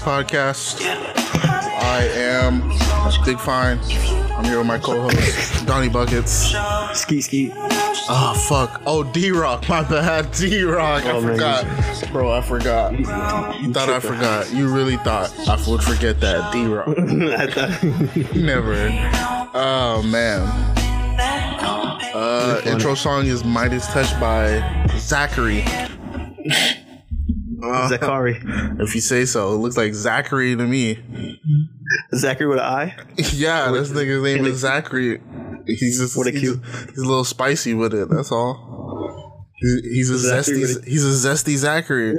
[0.00, 0.80] podcast.
[0.82, 2.60] I am
[3.24, 3.78] Big Fine.
[4.36, 6.54] I'm here with my co-host, Donnie Buckets.
[6.94, 7.52] Ski ski.
[8.12, 8.82] Oh, fuck.
[8.86, 9.68] Oh, D-Rock.
[9.68, 11.04] My bad, D-Rock.
[11.04, 11.32] I Oh, man.
[11.34, 12.12] forgot.
[12.12, 12.98] Bro, I forgot.
[12.98, 13.04] You
[13.72, 14.52] thought I forgot.
[14.52, 16.88] You really thought I would forget that, D-Rock.
[16.98, 18.74] I thought Never.
[19.54, 20.40] Oh, man.
[22.14, 25.64] Uh, intro song is Midas Touch by Zachary.
[27.88, 28.40] Zachary.
[28.80, 29.54] If you say so.
[29.54, 30.98] It looks like Zachary to me.
[32.14, 32.96] Zachary with an eye.
[33.32, 35.20] Yeah, this nigga's name is Zachary.
[35.66, 38.08] He's just What a he's, cute- he's a little spicy with it.
[38.10, 39.46] That's all.
[39.56, 40.84] He- He's a Zachary zesty.
[40.86, 42.16] He's a zesty Zachary.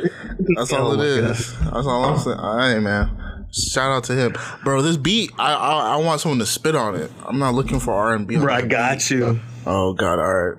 [0.57, 1.57] That's oh all Oh it my is.
[1.59, 2.37] That's all I'm saying.
[2.37, 3.47] All right, man.
[3.53, 4.81] Shout out to him, bro.
[4.81, 7.11] This beat, I, I I want someone to spit on it.
[7.25, 8.37] I'm not looking for R and B.
[8.37, 9.41] Bro, I got you.
[9.65, 10.57] Oh God, all right.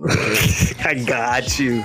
[0.86, 1.82] I got you.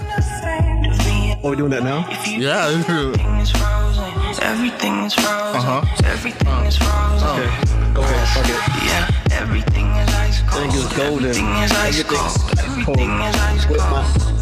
[1.46, 2.08] Oh, we doing that now?
[2.26, 2.70] Yeah.
[2.70, 4.04] Everything is frozen.
[4.42, 5.60] Everything is frozen.
[5.60, 6.06] Uh-huh.
[6.06, 7.28] Everything is frozen.
[7.28, 7.94] Okay.
[7.94, 8.28] Go ahead.
[8.30, 8.62] Fuck it.
[8.88, 10.64] Yeah, everything is ice cold.
[10.64, 11.26] Everything is golden.
[11.28, 12.60] Everything is ice cold.
[12.60, 14.33] Everything is ice cold.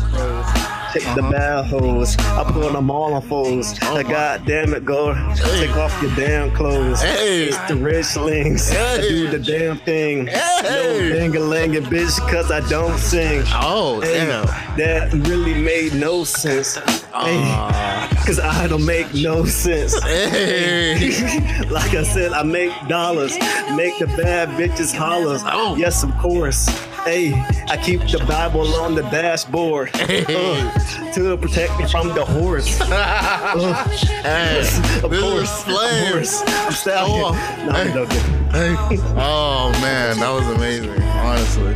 [0.94, 2.18] Take the bad hoes.
[2.18, 3.74] I put them all on foes.
[3.84, 5.14] Oh, I God damn it, go.
[5.36, 7.02] Take off your damn clothes.
[7.02, 7.46] Hey.
[7.46, 8.70] It's the rich links.
[8.70, 9.02] Hey.
[9.08, 10.28] do the damn thing.
[10.28, 10.60] Hey.
[10.64, 13.44] No ding-a-ling bitch, cause I don't sing.
[13.54, 14.46] Oh Hey, damn.
[14.78, 16.76] that really made no sense.
[17.14, 20.02] Hey, Cause I don't make no sense.
[20.04, 21.66] Hey.
[21.70, 23.38] like I said, I make dollars,
[23.76, 25.42] make the bad bitches hollers.
[25.46, 25.76] Oh.
[25.78, 26.68] Yes, of course.
[27.04, 27.34] Hey,
[27.68, 32.80] I keep the Bible on the dashboard uh, to protect me from the horse.
[32.92, 33.88] Uh,
[34.24, 34.60] Hey.
[35.04, 36.42] of course, of course.
[36.88, 37.10] I'm.
[37.10, 37.32] Oh.
[37.66, 38.06] No,
[38.52, 38.76] Hey.
[38.76, 38.98] Hey.
[39.18, 41.02] Oh man, that was amazing.
[41.02, 41.76] Honestly,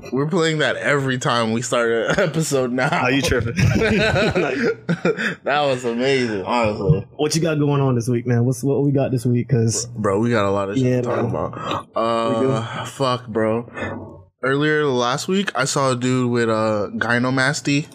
[0.12, 2.88] we're playing that every time we start an episode now.
[2.88, 3.54] Are you tripping?
[3.54, 6.42] that was amazing.
[6.44, 8.44] Honestly, what you got going on this week, man?
[8.44, 9.48] What's what we got this week?
[9.48, 11.88] Cause bro, we got a lot of shit Yeah, to talk about.
[11.94, 14.17] Uh, fuck, bro.
[14.40, 17.88] Earlier last week, I saw a dude with a uh, gynomasty.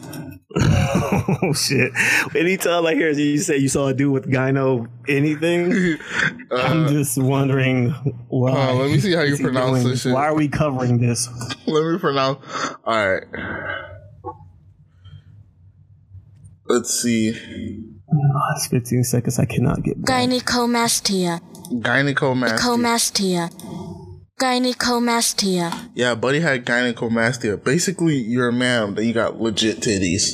[0.60, 1.94] oh shit.
[2.36, 5.98] Anytime I hear you say you saw a dude with gyno anything,
[6.52, 7.92] I'm just wondering
[8.28, 8.52] why.
[8.52, 10.14] Uh, let me see how you pronounce doing this shit.
[10.14, 11.30] Why are we covering this?
[11.66, 12.46] Let me pronounce.
[12.84, 13.24] All right.
[16.68, 17.32] Let's see.
[17.32, 19.40] Oh, it's 15 seconds.
[19.40, 20.28] I cannot get back.
[20.28, 21.40] Gynecomastia.
[21.72, 22.60] Gynecomastia.
[22.60, 23.50] Comastia.
[24.44, 25.92] Gynecomastia.
[25.96, 27.64] Yeah, buddy had gynecomastia.
[27.64, 30.34] Basically, you're a man, then you got legit titties.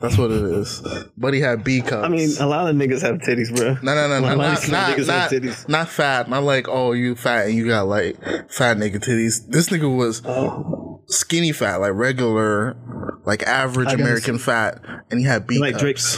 [0.00, 0.82] That's what it is.
[1.16, 2.04] Buddy had B cups.
[2.04, 3.78] I mean, a lot of niggas have titties, bro.
[3.82, 6.28] no, no, no, no, a lot not, of not, niggas not, have not fat.
[6.28, 8.16] Not like, oh, you fat and you got like
[8.50, 9.46] fat nigga titties.
[9.48, 12.76] This nigga was Oh, skinny fat, like regular,
[13.24, 14.00] like average I guess.
[14.00, 15.82] American fat, and he had B like cups.
[15.82, 16.16] Drake's.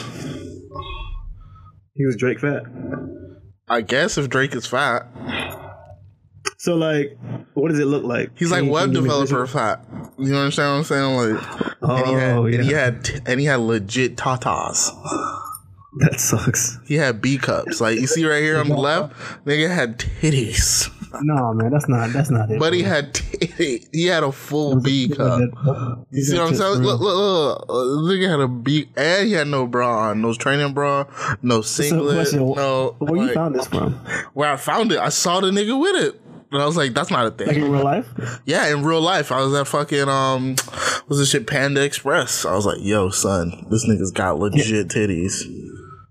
[1.95, 2.63] He was Drake fat.
[3.69, 5.07] I guess if Drake is fat,
[6.63, 7.19] So like,
[7.55, 8.39] what does it look like?
[8.39, 9.85] he's like web can you give me a developer fat.
[10.17, 11.17] You understand what I'm saying?
[11.17, 14.87] Like, and he had, Oh, and he had, and he had legit tatas.
[15.99, 16.79] That sucks.
[16.87, 17.81] He had B cups.
[17.81, 19.13] Like you see right here on the left,
[19.45, 20.89] nigga had titties.
[21.21, 22.13] No, man, that's not.
[22.13, 22.61] That's not it.
[22.61, 23.19] But he had.
[23.59, 25.41] He had a full B cup.
[26.11, 26.75] You see what I'm saying?
[26.75, 27.67] Look, look, look.
[27.69, 31.05] Uh, Nigga had a B, and he had no bra on, no training bra,
[31.43, 32.95] no singlet, no.
[32.99, 33.95] Where you found this from?
[34.33, 36.22] where I found it, I saw the nigga with it.
[36.53, 37.47] And I was like, that's not a thing.
[37.49, 38.07] Like in real life?
[38.45, 40.51] Yeah, in real life, I was at fucking um,
[41.07, 42.45] what's this shit, Panda Express.
[42.45, 45.43] I was like, yo, son, this nigga's got legit titties.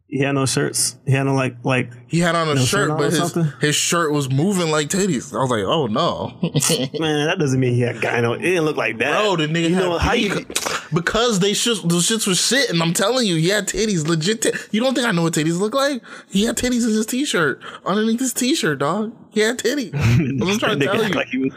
[0.07, 0.97] He had no shirts.
[1.05, 1.89] He had no like like.
[2.09, 3.53] He had on a No shirt, shirt on but his something?
[3.61, 5.33] his shirt was moving like titties.
[5.33, 6.37] I was like, oh no,
[6.99, 8.35] Man, that doesn't mean he had gyno.
[8.37, 9.21] It didn't look like that.
[9.21, 10.45] bro, the nigga You had know how you?
[10.93, 14.41] because they shit the shits was shit, and I'm telling you, he had titties, legit.
[14.41, 16.03] T- you don't think I know what titties look like?
[16.29, 19.13] He had titties in his t-shirt, underneath his t-shirt, dog.
[19.31, 19.93] He had titties.
[19.95, 21.13] I'm trying to tell you.
[21.13, 21.53] Like he was,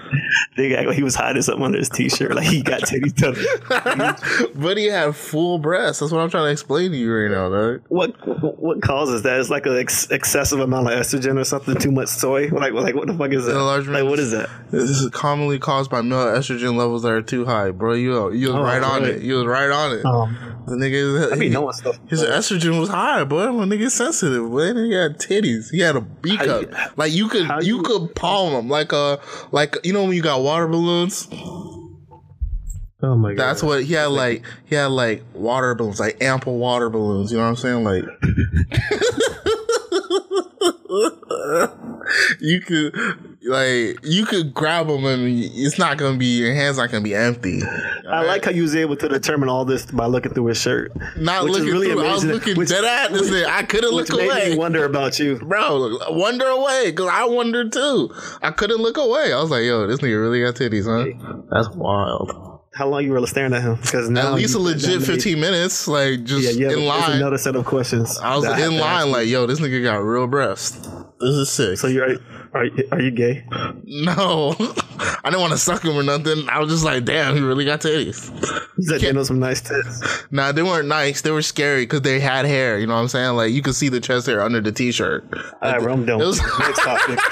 [0.57, 2.35] nigga act like he was hiding something under his t-shirt.
[2.35, 3.15] Like he got titties.
[3.17, 4.53] done.
[4.55, 6.01] but he had full breasts.
[6.01, 7.83] That's what I'm trying to explain to you right now, dog.
[7.89, 8.11] what
[8.61, 9.41] what causes that?
[9.41, 11.75] It's like an ex- excessive amount of estrogen or something.
[11.77, 12.49] Too much soy.
[12.49, 13.53] Like like what the fuck is that?
[13.57, 14.03] Enlargement.
[14.03, 14.49] Like what is that?
[14.71, 17.95] This is commonly caused by male estrogen levels that are too high, bro.
[17.95, 19.11] You you was Oh, right on right.
[19.15, 19.23] it.
[19.23, 20.05] You was right on it.
[20.05, 20.37] Um,
[20.67, 21.99] the nigga, I he- mean, knowing stuff.
[22.09, 23.51] his estrogen was high, boy.
[23.53, 24.73] My nigga sensitive, boy.
[24.75, 25.71] He had titties.
[25.71, 26.97] He had a B How cup.
[26.97, 29.21] like you could how you, could palm them like a
[29.53, 31.29] like you know when you got water balloons.
[33.03, 33.45] Oh my god.
[33.45, 37.31] That's what he had like he had like water balloons, like ample water balloons.
[37.33, 37.85] You know what I'm saying?
[37.85, 38.05] Like
[42.41, 46.91] you could like you could grab them and it's not gonna be your hands not
[46.91, 47.61] gonna be empty.
[48.09, 50.93] I like how you was able to determine all this by looking through his shirt.
[51.17, 52.05] Not Which is looking really through.
[52.07, 53.29] I was amazing, looking which- dead at this.
[53.31, 53.45] thing.
[53.45, 54.51] I couldn't Which look made away.
[54.51, 55.37] me wonder about you.
[55.39, 58.11] Bro, wonder away because I wondered too.
[58.43, 59.33] I couldn't look away.
[59.33, 62.54] I was like, "Yo, this nigga really got titties, huh?" That's wild.
[62.75, 63.77] How long you were staring at him?
[63.81, 66.77] Because now At least a legit made- fifteen minutes, like just Yeah, yeah.
[66.77, 67.13] in line.
[67.13, 68.19] another set of questions.
[68.19, 70.73] I was in line, like, "Yo, this nigga got real breasts.
[71.21, 72.17] This is sick." So you're
[72.53, 73.45] are you, are you gay?
[73.85, 76.49] no, I didn't want to suck him or nothing.
[76.49, 78.31] I was just like, "Damn, he really got titties."
[78.81, 80.25] Said you know some nice tits.
[80.33, 81.21] Nah, they weren't nice.
[81.21, 82.79] They were scary because they had hair.
[82.79, 83.37] You know what I'm saying?
[83.37, 85.25] Like you could see the chest hair under the t-shirt.
[85.63, 86.21] All right, bro, I'm done.
[86.21, 87.19] It was- Next topic.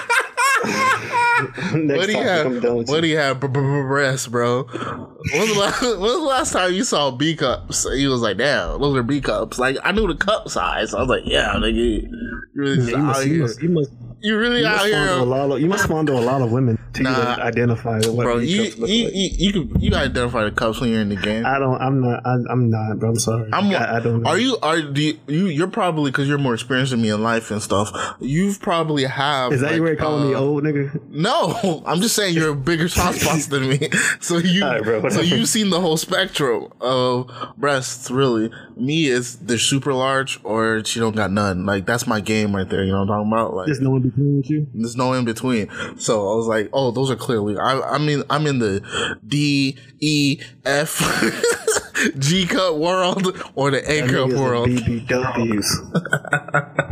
[1.97, 3.43] What do you have?
[3.43, 4.65] You Breasts, bro.
[4.65, 7.87] When was, the last, when was the last time you saw B cups?
[7.95, 10.95] He was like, "Damn, those are B cups." Like I knew the cup size.
[10.95, 13.43] I was like, "Yeah, nigga, you really You out must, you here.
[13.43, 13.91] must, you must,
[14.21, 16.79] You really you out a here, lot of, you must fondle a lot of women
[16.95, 17.37] to Nah.
[17.41, 18.39] identify what bro.
[18.39, 18.91] You you, like.
[18.91, 21.81] you you can you identify the cups when you're in the game." I don't.
[21.81, 22.21] I'm not.
[22.25, 23.11] I, I'm not, bro.
[23.11, 23.49] I'm sorry.
[23.53, 23.71] I'm.
[23.71, 24.23] I, I don't.
[24.23, 24.31] Know.
[24.31, 24.59] Are you?
[24.63, 25.19] Are do you?
[25.27, 27.91] you you're probably because you're more experienced than me in life and stuff.
[28.21, 29.53] You've probably have.
[29.53, 31.01] Is that like, way of calling me uh, old nigga?
[31.11, 31.32] No,
[31.87, 33.89] I'm just saying you're a bigger soft spots than me.
[34.21, 38.11] So you, right, so you've seen the whole spectrum of breasts.
[38.11, 41.65] Really, me is they're super large or she don't got none.
[41.67, 42.85] Like that's my game right there.
[42.85, 43.55] You know what I'm talking about?
[43.55, 44.67] Like There's no in between with you.
[44.75, 45.69] there's no in between.
[45.99, 47.57] So I was like, oh, those are clearly.
[47.57, 48.83] I, I mean, I'm in the
[49.27, 51.01] D E F
[52.19, 54.69] G cup world or the A cup world.
[54.69, 55.67] BBWs.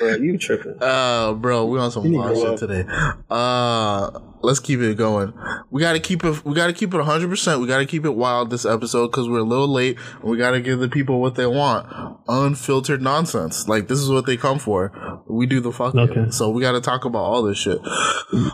[0.00, 0.76] bro, you tripping?
[0.80, 2.58] Uh, bro, we on some need wild shit up.
[2.58, 2.84] today.
[3.30, 4.10] Uh,
[4.42, 5.32] let's keep it going.
[5.70, 6.44] We gotta keep it.
[6.44, 7.28] We gotta keep it 100.
[7.28, 9.96] percent We gotta keep it wild this episode because we're a little late.
[10.20, 11.86] And we gotta give the people what they want:
[12.26, 13.68] unfiltered nonsense.
[13.68, 15.22] Like this is what they come for.
[15.28, 16.00] We do the fucking.
[16.00, 16.30] Okay.
[16.30, 17.78] So we gotta talk about all this shit.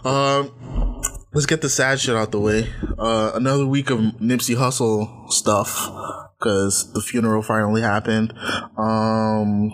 [0.04, 1.02] Um.
[1.32, 2.70] Let's get the sad shit out the way.
[2.99, 5.87] Uh, another week of Nipsey Hussle stuff
[6.38, 8.32] because the funeral finally happened.
[8.78, 9.70] Um,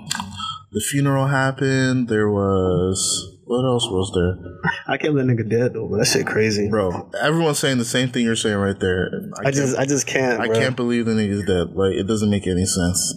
[0.73, 2.09] the funeral happened.
[2.09, 6.27] There was what else was there, I can't let nigga dead though, but that shit
[6.27, 7.11] crazy, bro?
[7.21, 9.07] Everyone's saying the same thing you're saying right there.
[9.09, 10.41] and I just, I just can't.
[10.41, 10.57] I bro.
[10.57, 11.75] can't believe the nigga's dead.
[11.77, 13.15] Like it doesn't make any sense.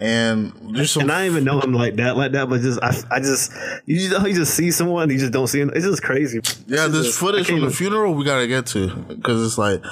[0.00, 2.48] And there's some And I don't even know him like that, like that.
[2.48, 3.52] But just, I, I just,
[3.84, 5.70] you just, you just see someone, you just don't see him.
[5.74, 6.40] It's just crazy.
[6.66, 9.82] Yeah, It's this just- footage from the funeral we gotta get to because it's like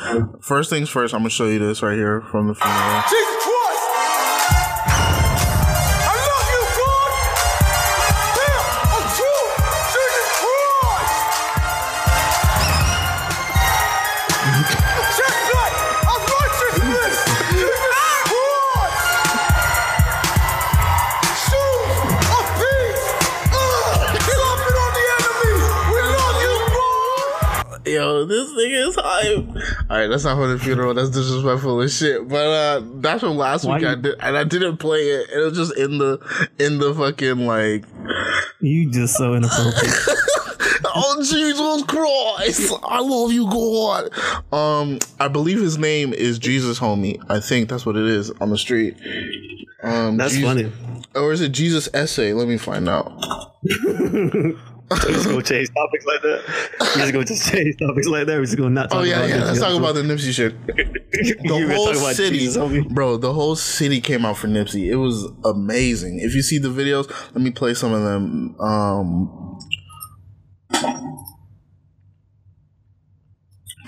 [0.41, 1.15] first things first.
[1.15, 3.03] I'm gonna show you this right here from the funeral.
[3.09, 3.46] Jesus
[29.89, 30.95] All right, that's not for the funeral.
[30.95, 32.29] That's disrespectful as shit.
[32.29, 33.87] But uh that's from last Why week.
[33.87, 35.31] I did, and I didn't play it.
[35.31, 36.19] It was just in the
[36.59, 37.85] in the fucking like.
[38.61, 39.95] You just so inappropriate.
[40.99, 42.73] Oh Jesus Christ!
[42.83, 44.11] I love you, God.
[44.53, 47.23] Um, I believe his name is Jesus, homie.
[47.29, 48.97] I think that's what it is on the street.
[49.83, 50.73] Um, That's Jesus- funny.
[51.15, 52.33] Or is it Jesus essay?
[52.33, 53.13] Let me find out.
[54.89, 56.43] You just go change topics like that.
[56.95, 58.39] You just go just change topics like that.
[58.39, 59.37] We're just gonna not talk Oh yeah, about yeah.
[59.39, 59.47] this.
[59.49, 60.55] Let's talk about the Nipsey shit.
[61.17, 63.17] The whole city, Jesus, bro.
[63.17, 64.87] The whole city came out for Nipsey.
[64.91, 66.21] It was amazing.
[66.21, 68.55] If you see the videos, let me play some of them.
[68.61, 69.59] Um,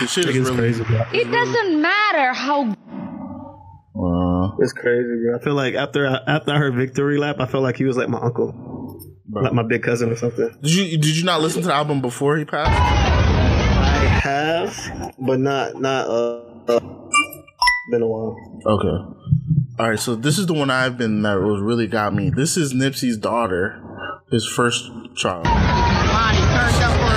[0.01, 0.57] the shit is really.
[0.57, 1.05] crazy, bro.
[1.13, 2.63] It doesn't matter how
[3.95, 5.37] Uh, It's crazy, bro.
[5.39, 7.97] I feel like after I, after I heard Victory Lap, I felt like he was
[7.97, 8.53] like my uncle,
[9.29, 9.43] bro.
[9.43, 10.49] like my big cousin or something.
[10.63, 12.71] Did you did you not listen to the album before he passed?
[12.71, 16.81] I have, but not not uh, uh
[17.91, 18.37] been a while.
[18.67, 19.15] Okay.
[19.79, 19.99] All right.
[19.99, 22.31] So this is the one I've been that was really got me.
[22.31, 23.83] This is Nipsey's daughter,
[24.31, 25.47] his first child.
[25.47, 27.08] turned up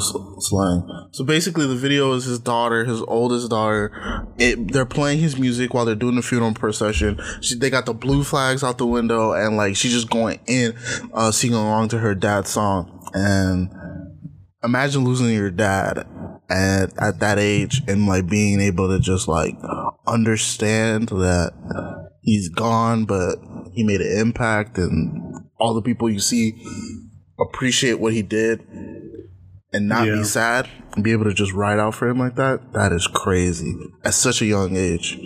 [0.00, 1.08] slang.
[1.12, 4.26] So basically, the video is his daughter, his oldest daughter.
[4.38, 7.20] It, they're playing his music while they're doing the funeral procession.
[7.40, 10.74] She, they got the blue flags out the window, and like she's just going in,
[11.12, 13.08] uh, singing along to her dad's song.
[13.12, 13.70] And
[14.62, 16.06] imagine losing your dad
[16.48, 19.56] at at that age, and like being able to just like
[20.06, 23.36] understand that he's gone, but
[23.72, 26.62] he made an impact, and all the people you see
[27.38, 28.60] appreciate what he did
[29.72, 30.16] and not Yeah.
[30.16, 33.06] be sad and be able to just ride out for him like that, that is
[33.06, 33.74] crazy
[34.04, 35.18] at such a young age.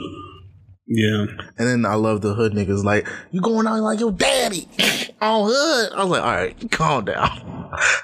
[0.87, 1.27] Yeah.
[1.59, 4.69] And then I love the hood niggas like, you going out like your daddy
[5.25, 5.93] on hood.
[5.93, 7.51] I was like, all right, calm down.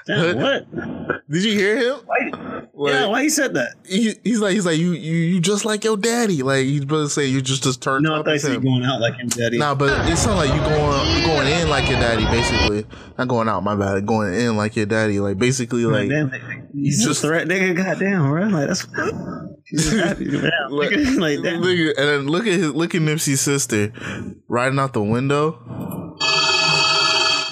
[0.06, 1.30] Damn, what?
[1.30, 2.00] Did you hear him?
[2.04, 2.30] Why,
[2.74, 3.74] Like, yeah, why he said that?
[3.86, 6.42] he, he's like, he's like, you, you, you just like your daddy.
[6.42, 8.60] Like he's about to say you just just turned No, I up thought he said
[8.62, 9.58] going out like him, daddy.
[9.58, 12.84] Nah, but it sounds like you going you going in like your daddy, basically.
[13.16, 14.04] Not going out, my bad.
[14.06, 16.32] Going in like your daddy, like basically like damn,
[16.74, 17.76] he's just- just threat, nigga.
[17.76, 18.46] Goddamn, bro.
[18.48, 18.86] Like that's.
[19.66, 20.50] He's just happy, man.
[20.70, 21.60] Like, like damn.
[21.60, 23.92] look at- and then look at his look at Nipsey's sister
[24.48, 26.16] riding out the window.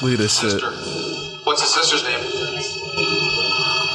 [0.00, 0.62] Look at this shit.
[1.44, 2.20] What's his sister's name?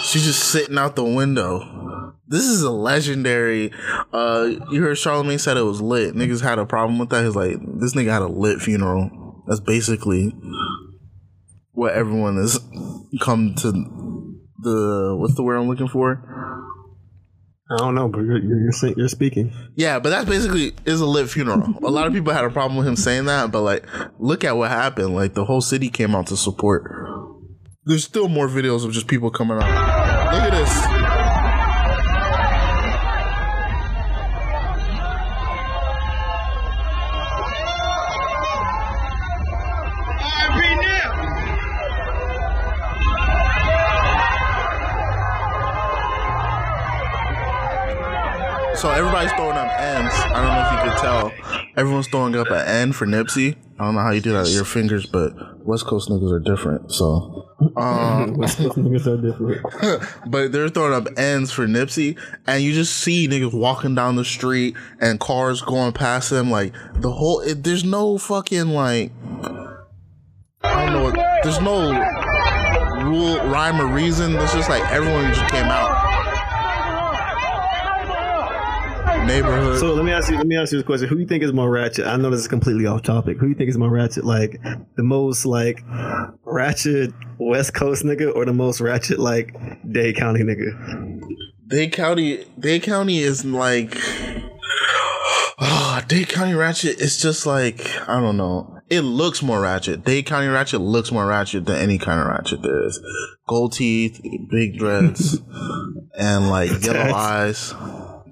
[0.03, 2.13] She's just sitting out the window.
[2.27, 3.71] This is a legendary.
[4.11, 6.13] Uh, you heard Charlemagne said it was lit.
[6.13, 7.23] Niggas had a problem with that.
[7.23, 9.43] He's like, this nigga had a lit funeral.
[9.47, 10.33] That's basically
[11.71, 12.59] what everyone has
[13.21, 13.71] come to.
[14.59, 16.23] The what's the word I'm looking for?
[17.73, 19.51] I don't know, but you're you're, you're, speaking.
[19.75, 21.61] Yeah, but that's basically is a lit funeral.
[21.83, 23.85] a lot of people had a problem with him saying that, but like,
[24.19, 25.15] look at what happened.
[25.15, 26.83] Like the whole city came out to support.
[27.85, 30.33] There's still more videos of just people coming out.
[30.33, 31.12] Look at this.
[50.93, 51.31] Could tell.
[51.75, 53.55] Everyone's throwing up an N for Nipsey.
[53.79, 56.39] I don't know how you do that with your fingers, but West Coast niggas are
[56.39, 56.91] different.
[56.91, 60.05] So, um, West Coast niggas are different.
[60.31, 64.23] but they're throwing up N's for Nipsey, and you just see niggas walking down the
[64.25, 66.51] street and cars going past them.
[66.51, 69.11] Like the whole, it, there's no fucking like,
[70.63, 71.03] I don't know.
[71.05, 71.91] what- There's no
[73.03, 74.35] rule, rhyme, or reason.
[74.35, 75.92] It's just like everyone just came out.
[79.25, 79.79] Neighborhood.
[79.79, 80.37] So let me ask you.
[80.37, 82.05] Let me ask you this question: Who do you think is more ratchet?
[82.05, 83.37] I know this is completely off topic.
[83.37, 84.25] Who do you think is more ratchet?
[84.25, 84.59] Like
[84.95, 85.83] the most like
[86.43, 89.55] ratchet West Coast nigga, or the most ratchet like
[89.89, 91.21] Dade County nigga?
[91.67, 93.97] Dade County, Dade County is like,
[95.59, 98.79] oh, Dade County Ratchet is just like, I don't know.
[98.89, 100.03] It looks more ratchet.
[100.03, 102.99] Dade County Ratchet looks more ratchet than any kind of ratchet there is.
[103.47, 105.41] Gold teeth, big dreads,
[106.17, 107.73] and like yellow eyes.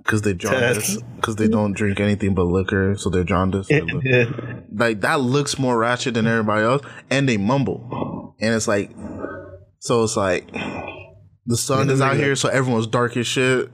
[0.05, 0.98] Cause they jaundice.
[1.22, 3.70] Cause they don't drink anything but liquor, so they're jaundiced.
[3.70, 4.25] They look- Yeah.
[4.74, 8.91] like that looks more ratchet than everybody else, and they mumble, and it's like,
[9.79, 10.51] so it's like,
[11.46, 13.70] the sun is out here, so everyone's dark as shit.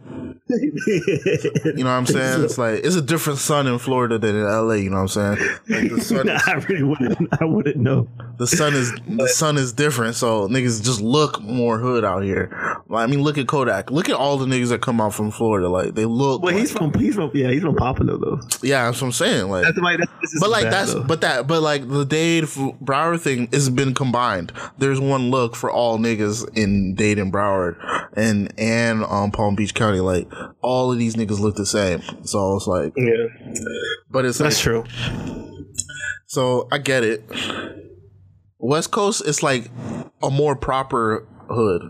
[0.50, 2.44] You know what I'm saying?
[2.44, 4.74] It's like it's a different sun in Florida than in LA.
[4.76, 5.50] You know what I'm saying?
[5.70, 7.42] Like the sun, Nah, I really wouldn't.
[7.42, 8.08] I wouldn't know.
[8.38, 10.16] the sun is the sun is different.
[10.16, 12.50] So niggas just look more hood out here.
[12.88, 13.92] Like, I mean, look at Kodak.
[13.92, 15.68] Look at all the niggas that come out from Florida.
[15.70, 16.42] Like they look.
[16.42, 18.40] Well, like- he's from he's from yeah he's from Pompano though.
[18.62, 19.50] yeah, that's what I'm saying.
[19.50, 21.04] Like That's that's, But like bad, that's though.
[21.04, 24.52] but that but like the Dade Broward thing has been combined.
[24.78, 27.76] There's one look for all niggas in Dade and Broward
[28.18, 30.00] and and um Palm Beach County.
[30.02, 30.28] Like
[30.62, 32.02] all of these niggas look the same.
[32.26, 33.28] So it's like, yeah
[34.10, 34.84] but it's that's like, true.
[36.28, 37.24] so I get it.
[38.60, 39.70] West Coast is like
[40.22, 41.82] a more proper hood.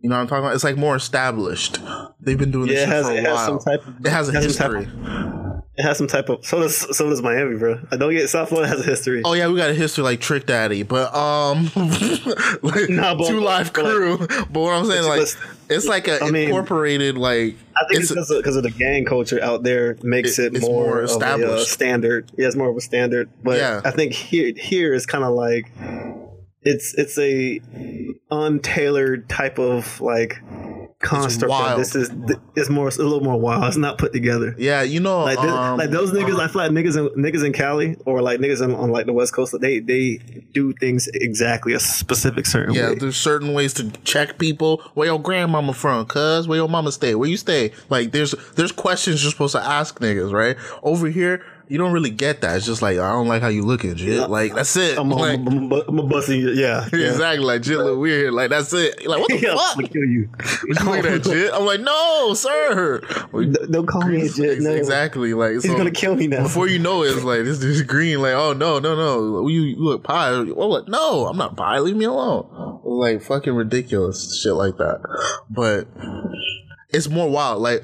[0.00, 0.54] You know what I'm talking about?
[0.54, 1.80] It's like more established.
[2.20, 3.46] They've been doing this it has- for a it has while.
[3.46, 5.62] some type of- it has a it has some type history.
[5.78, 7.78] It has some type of so does so does Miami, bro.
[7.90, 9.20] I don't get South Florida has a history.
[9.24, 11.64] Oh yeah, we got a history like Trick Daddy, but um,
[12.62, 14.18] like Nah, but- Two Live but, like, Crew.
[14.50, 18.00] but what I'm saying, like, Listen, it's like a I mean, incorporated, like I think
[18.00, 21.00] it's because of, 'cause of the gang culture out there makes It- it, more, more
[21.00, 21.70] of a, uh, established.
[21.70, 22.30] standard.
[22.36, 23.28] Yeah, it's more of a standard.
[23.42, 23.80] But Yeah.
[23.84, 25.70] I think here here is kind of like
[26.62, 27.60] it's it's a
[28.30, 30.36] untailored type of like
[31.00, 31.50] construct.
[31.50, 31.80] wild.
[31.80, 32.10] This is
[32.56, 33.64] it's more it's a little more wild.
[33.64, 34.54] It's not put together.
[34.58, 37.44] Yeah, you know, Like this, um, like those niggas, I feel like niggas in niggas
[37.44, 39.54] in Cali or like niggas on, on like the West Coast.
[39.60, 40.16] They they
[40.52, 42.94] do things exactly a specific certain Yeah, way.
[42.96, 44.82] there's certain ways to check people.
[44.94, 46.06] Where your grandmama from?
[46.06, 47.14] Cuz where your mama stay?
[47.14, 47.72] Where you stay?
[47.90, 50.56] Like there's there's questions you're supposed to ask niggas, right?
[50.82, 52.56] Over here, you don't really get that.
[52.56, 54.28] It's just like I don't like how you looking, shit.
[54.30, 54.98] Like that's it.
[54.98, 56.50] I'm, like, I'm, I'm, I'm, I'm busting you.
[56.50, 57.08] Yeah, yeah.
[57.10, 58.32] Exactly, like shit look weird.
[58.32, 59.06] Like that's it.
[59.06, 59.74] Like what the Yeah, I'm fuck?
[59.76, 60.28] gonna kill you.
[60.30, 61.52] What you looking at, shit?
[61.52, 63.00] I'm like, no, sir.
[63.32, 64.60] Don't- Don't call me a jit.
[64.60, 64.70] No.
[64.70, 65.34] Exactly.
[65.34, 66.44] Like He's so- gonna kill me now.
[66.44, 68.20] Before you know it, it's like this dude's green.
[68.22, 70.30] Like, oh no, no, no, you, you look pie.
[70.30, 71.78] Like, no, I'm not pie.
[71.80, 72.80] Leave me alone.
[72.84, 75.00] Like fucking ridiculous shit like that.
[75.50, 75.88] But
[76.90, 77.60] it's more wild.
[77.62, 77.82] Like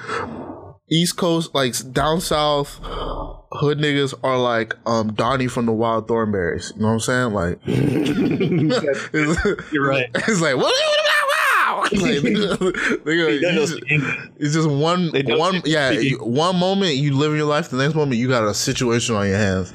[0.92, 6.74] East Coast, like down south, hood niggas are like um Donnie from the Wild Thornberrys.
[6.76, 7.32] You know what I'm saying?
[7.32, 10.08] Like, it's, You're right.
[10.14, 10.72] It's like what?
[10.74, 11.84] Wow!
[11.92, 12.56] Like, they go,
[13.04, 14.16] They don't you speak English.
[14.36, 18.18] it's just one one yeah you- one moment you live your life the next moment
[18.18, 19.72] you got a situation on your hands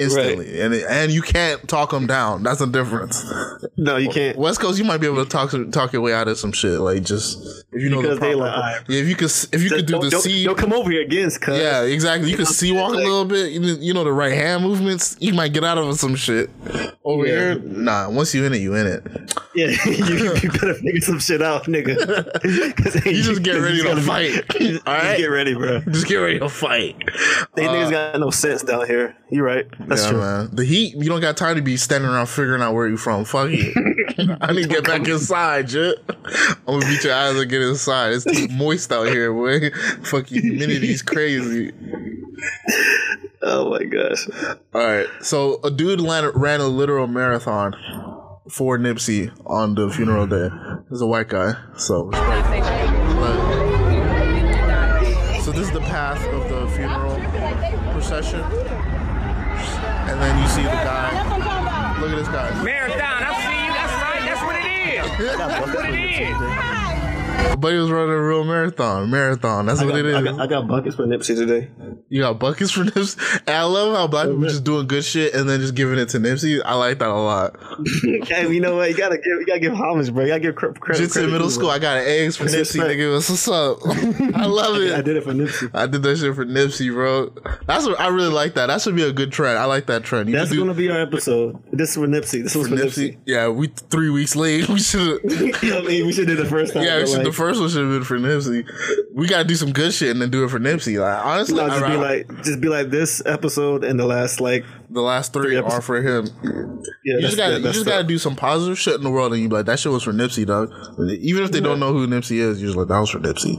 [0.00, 3.24] instantly and and you can't talk them down that's the difference
[3.76, 4.36] No, you can't.
[4.38, 6.80] west coast you might be able to talk talk your way out of some shit
[6.80, 7.38] like just
[7.72, 9.86] if you know Because the they proper, like, yeah if you could if you could
[9.86, 11.58] do the sea don't come over here again, cuz.
[11.58, 14.62] yeah exactly you could C-walk a little bit you know, you know the right hand
[14.64, 16.50] movements you might get out of some shit
[17.04, 17.32] over Yeah.
[17.54, 19.02] here nah once you in it you in it
[19.54, 21.96] Yeah, you, you better figure some shit out, nigga.
[22.76, 25.80] 'Cause you just get ready to fight Just all right get ready, bro.
[25.90, 26.96] just get ready to fight
[27.56, 29.16] They Uh, niggas got no sense down here.
[29.30, 29.66] You right?
[29.90, 30.20] That's yeah, true.
[30.20, 30.50] man.
[30.52, 33.24] The heat, you don't got time to be standing around figuring out where you from.
[33.24, 34.38] Fuck it.
[34.40, 35.98] I need to get back inside, shit.
[36.08, 38.12] I'm gonna beat your ass and get inside.
[38.12, 39.70] It's too moist out here, boy.
[40.04, 41.72] Fucking humidity's crazy.
[43.42, 44.28] Oh my gosh.
[44.72, 47.74] All right, so a dude ran, ran a literal marathon
[48.48, 50.50] for Nipsey on the funeral day.
[50.88, 52.12] He's a white guy, so.
[55.42, 57.16] So this is the path of the funeral
[57.92, 58.40] procession,
[60.10, 62.00] and then you see the guy.
[62.00, 62.64] Look at this guy.
[62.64, 63.72] Marathon, I see you.
[63.78, 64.22] That's right.
[64.26, 65.36] That's what it is.
[65.38, 66.89] That's what it is.
[67.60, 69.10] But he was running a real marathon.
[69.10, 69.66] Marathon.
[69.66, 70.14] That's I what got, it is.
[70.14, 71.68] I, got, I got buckets for Nipsey today.
[72.08, 73.40] you got buckets for Nipsey.
[73.46, 75.98] And I love how black oh, people just doing good shit and then just giving
[75.98, 76.62] it to Nipsey.
[76.64, 77.56] I like that a lot.
[78.28, 78.88] hey, you know what?
[78.88, 80.22] You gotta give, you gotta give homage, bro.
[80.22, 80.80] You gotta give credit.
[80.80, 82.90] credit Just in middle school, I got an eggs for Nipsey, respect.
[82.90, 83.14] nigga.
[83.14, 83.78] What's up?
[84.36, 84.94] I love it.
[84.94, 85.70] I did it for Nipsey.
[85.74, 87.34] I did that shit for Nipsey, bro.
[87.66, 88.54] That's what I really like.
[88.54, 89.58] That that should be a good trend.
[89.58, 90.30] I like that trend.
[90.30, 91.62] You That's do gonna be our episode.
[91.72, 92.42] This is for Nipsey.
[92.42, 93.18] This was for Nipsey.
[93.26, 94.68] Yeah, we three weeks late.
[94.68, 95.20] We should.
[95.62, 96.06] you know I mean?
[96.06, 96.84] We should do the first time.
[96.84, 98.66] Yeah, we should, like, the first one should have been for Nipsey.
[99.12, 101.00] We gotta do some good shit and then do it for Nipsey.
[101.00, 104.64] Like honestly, no, just be like, just be like this episode and the last like.
[104.92, 105.74] The last three episodes.
[105.74, 106.26] are for him.
[107.04, 109.32] Yeah, You just gotta, the- you just gotta do some positive shit in the world,
[109.32, 110.72] and you be like, that shit was for Nipsey, dog.
[111.20, 113.56] Even if they don't know who Nipsey is, you're just like, that was for Nipsey,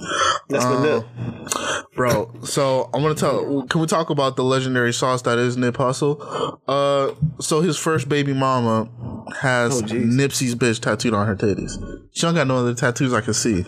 [0.50, 2.34] That's Uh, for bro.
[2.44, 3.63] So I'm gonna tell.
[3.70, 6.60] Can we talk about the legendary sauce that is Nip Hussle?
[6.67, 8.89] Uh, so his first baby mama
[9.39, 9.86] has Oh.
[9.86, 11.72] Nipsey's bitch tattooed on her titties.
[12.12, 13.65] She don't got no other tattoos I can see.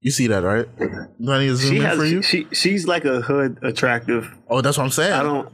[0.00, 0.66] You see that, right?
[0.78, 1.98] Do I need to zoom She in has.
[1.98, 2.22] for you?
[2.22, 4.30] She she's like a hood attractive.
[4.48, 5.12] oh, that's what I'm saying.
[5.12, 5.48] I don't.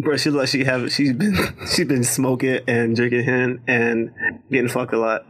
[0.00, 0.92] Bro, she like she have.
[0.92, 1.34] She's been
[1.74, 4.10] she's been smoking and drinking hen and
[4.50, 5.22] getting fucked a lot.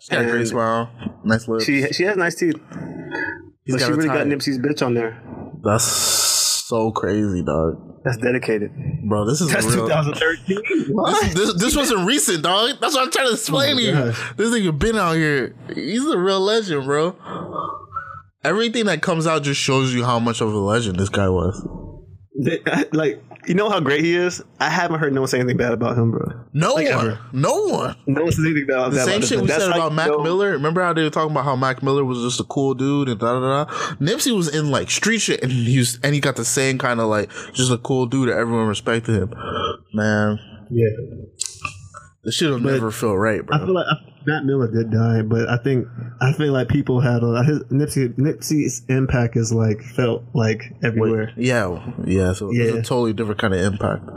[0.00, 0.90] She's got a great smile,
[1.24, 1.64] nice lips.
[1.64, 2.56] She she has nice teeth.
[3.64, 4.26] He's But she really got.
[4.26, 5.22] Nipsey's bitch on there.
[5.62, 5.84] That's
[6.68, 8.00] so crazy, dog.
[8.04, 8.70] That's dedicated.
[9.08, 9.86] Bro, this is That's real.
[9.88, 10.92] 2013.
[10.94, 11.22] What?
[11.22, 12.76] This, this, this wasn't recent, dog.
[12.80, 13.92] That's what I'm trying to explain to oh you.
[14.12, 14.32] gosh.
[14.36, 15.54] This nigga been out here.
[15.74, 17.16] He's a real legend, bro.
[18.42, 21.66] Everything that comes out just shows you how much of a legend this guy was.
[22.44, 24.42] They- I- like you know how great he is.
[24.60, 26.26] I haven't heard no one say anything bad about him, bro.
[26.52, 27.06] No Like one.
[27.06, 27.18] ever.
[27.32, 27.96] No one.
[28.06, 30.22] No one says anything bad, The bad same shit we That's said about Mac know-
[30.22, 30.50] Miller.
[30.52, 33.18] Remember how they were talking about how Mac Miller was just a cool dude and
[33.20, 33.70] da da da.
[33.96, 37.00] Nipsey was in like street shit and he was, and he got the same kind
[37.00, 39.34] of like just a cool dude that everyone respected him.
[39.92, 40.38] Man,
[40.70, 40.88] Yeah.
[42.24, 43.56] This shit will never feel right, bro.
[43.56, 43.86] I feel like
[44.26, 45.86] Mac Miller did die, but I think
[46.22, 51.32] I feel like people had a his Nipsey Nipsey's impact is like felt like everywhere.
[51.36, 52.32] Yeah, yeah.
[52.32, 52.78] So it's Yeah.
[52.80, 54.08] a totally different kind of impact.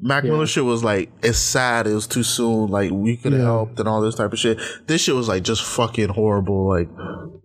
[0.00, 1.88] Mac Miller shit was like, it's sad.
[1.88, 2.70] It was too soon.
[2.70, 3.46] Like we could have Yeah.
[3.48, 4.60] helped and all this type of shit.
[4.86, 6.68] This shit was like just fucking horrible.
[6.68, 6.88] Like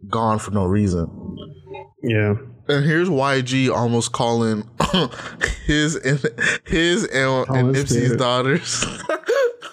[0.07, 1.09] gone for no reason.
[2.03, 2.35] Yeah.
[2.67, 4.69] And here's YG almost calling
[5.65, 6.19] his and
[6.67, 8.85] his and, and Nipsey's daughters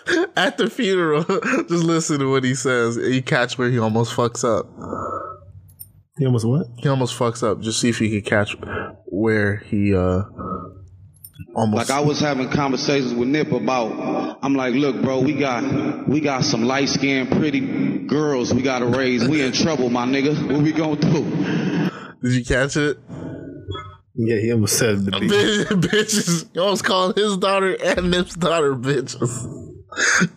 [0.36, 1.24] at the funeral.
[1.68, 2.96] Just listen to what he says.
[2.96, 4.66] You catch where he almost fucks up.
[6.18, 6.66] He almost what?
[6.78, 7.60] He almost fucks up.
[7.60, 8.56] Just see if you can catch
[9.06, 10.22] where he uh
[11.54, 11.88] almost.
[11.88, 16.20] Like I was having conversations with Nip about, I'm like, look, bro, we got we
[16.20, 17.60] got some light skinned pretty
[18.08, 19.28] girls we gotta raise.
[19.28, 20.50] We in trouble, my nigga.
[20.50, 21.90] What we gonna do?
[22.22, 22.98] Did you catch it?
[24.20, 25.30] Yeah, he almost said the beat.
[25.90, 26.48] bitches.
[26.52, 29.20] You almost called his daughter and Nip's daughter bitches.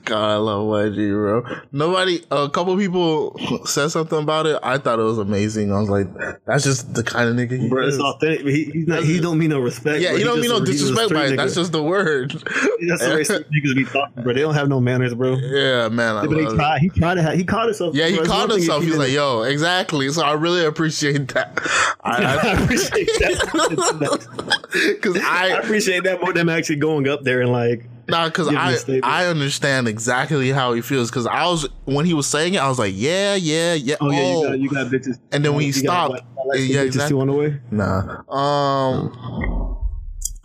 [0.05, 1.43] God, I love YG, bro.
[1.73, 4.57] Nobody, a couple people said something about it.
[4.63, 5.73] I thought it was amazing.
[5.73, 6.07] I was like,
[6.45, 7.95] that's just the kind of nigga he Bro, is.
[7.95, 8.45] it's authentic.
[8.47, 10.01] He, not, he don't mean no respect.
[10.01, 10.17] Yeah, bro.
[10.17, 11.31] he don't mean no a- he's a disrespect by it.
[11.31, 11.37] nigga.
[11.37, 12.31] That's just the word.
[12.31, 14.33] That's the niggas be talking, bro.
[14.33, 15.35] They don't have no manners, bro.
[15.35, 16.15] Yeah, man.
[16.15, 16.79] I But he tried.
[16.79, 17.21] He tried to.
[17.21, 17.93] Have, he caught himself.
[17.93, 18.21] Yeah, he bro.
[18.23, 18.83] It's called one thing if himself.
[18.83, 20.09] He's like, yo, exactly.
[20.09, 21.59] So I really appreciate that.
[22.03, 24.67] I I, appreciate that.
[24.95, 27.85] because I I, appreciate that more than actually going up there and like.
[28.07, 29.23] Nah, because Give me a I.
[29.23, 31.09] I understand exactly how he feels.
[31.09, 33.95] Because I was when he was saying it, I was like, yeah, yeah, yeah.
[34.01, 34.43] Oh, yeah, you oh.
[34.43, 35.19] got you got bitches.
[35.31, 37.19] And then when you stopped, got stop, white- white yeah, exactly.
[37.19, 37.59] on the way.
[37.71, 38.21] Nah.
[38.29, 39.77] Um,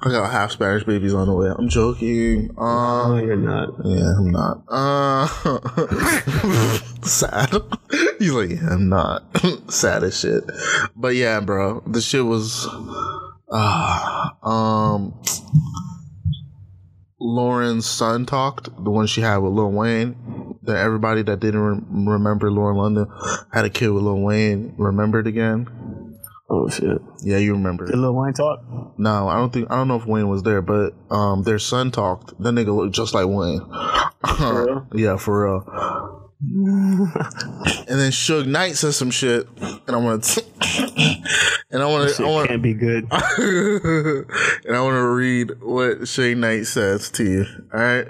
[0.00, 1.50] I got half Spanish babies on the way.
[1.56, 2.48] I'm joking.
[2.56, 3.70] No, Um, you're not.
[3.82, 4.62] yeah, I'm not.
[4.68, 5.26] Uh,
[7.02, 7.50] sad.
[8.18, 9.24] He's like, yeah, I'm not.
[9.72, 10.44] sad as shit.
[10.94, 12.68] But yeah, bro, the shit was.
[13.50, 15.14] Uh, um,
[17.18, 20.58] Lauren's son talked, the one she had with Lil Wayne.
[20.62, 21.80] That everybody that didn't re-
[22.12, 23.06] remember Lauren London
[23.52, 25.68] had a kid with Lil Wayne remembered again.
[26.50, 27.00] Oh shit.
[27.22, 27.86] Yeah, you remember.
[27.86, 28.60] Did Lil Wayne talk?
[28.98, 31.90] No, I don't think I don't know if Wayne was there, but um, their son
[31.90, 32.38] talked.
[32.40, 33.60] That nigga looked just like Wayne.
[34.40, 34.86] real?
[34.94, 36.25] yeah, for real.
[36.40, 37.08] and
[37.88, 40.44] then Suge Knight says some shit, and I want to,
[41.70, 43.04] and I want to, I want, can't be good.
[43.10, 47.46] and I want to read what Suge Knight says to you.
[47.72, 48.06] All right.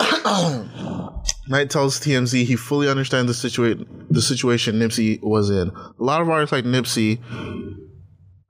[1.48, 5.70] Knight tells TMZ he fully understands the situation the situation Nipsey was in.
[5.70, 7.22] A lot of artists like Nipsey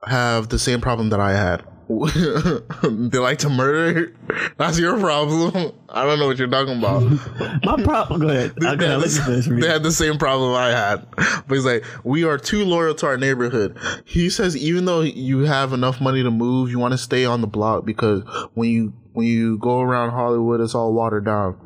[0.07, 1.63] have the same problem that I had.
[2.83, 4.13] they like to murder.
[4.57, 5.73] That's your problem.
[5.89, 7.03] I don't know what you're talking about.
[7.65, 8.23] My problem.
[8.23, 8.55] Go ahead.
[8.61, 9.47] Listen to this.
[9.47, 11.07] they had the same problem I had.
[11.47, 13.79] But he's like, we are too loyal to our neighborhood.
[14.05, 17.41] He says even though you have enough money to move, you want to stay on
[17.41, 21.57] the block because when you when you go around Hollywood, it's all watered down.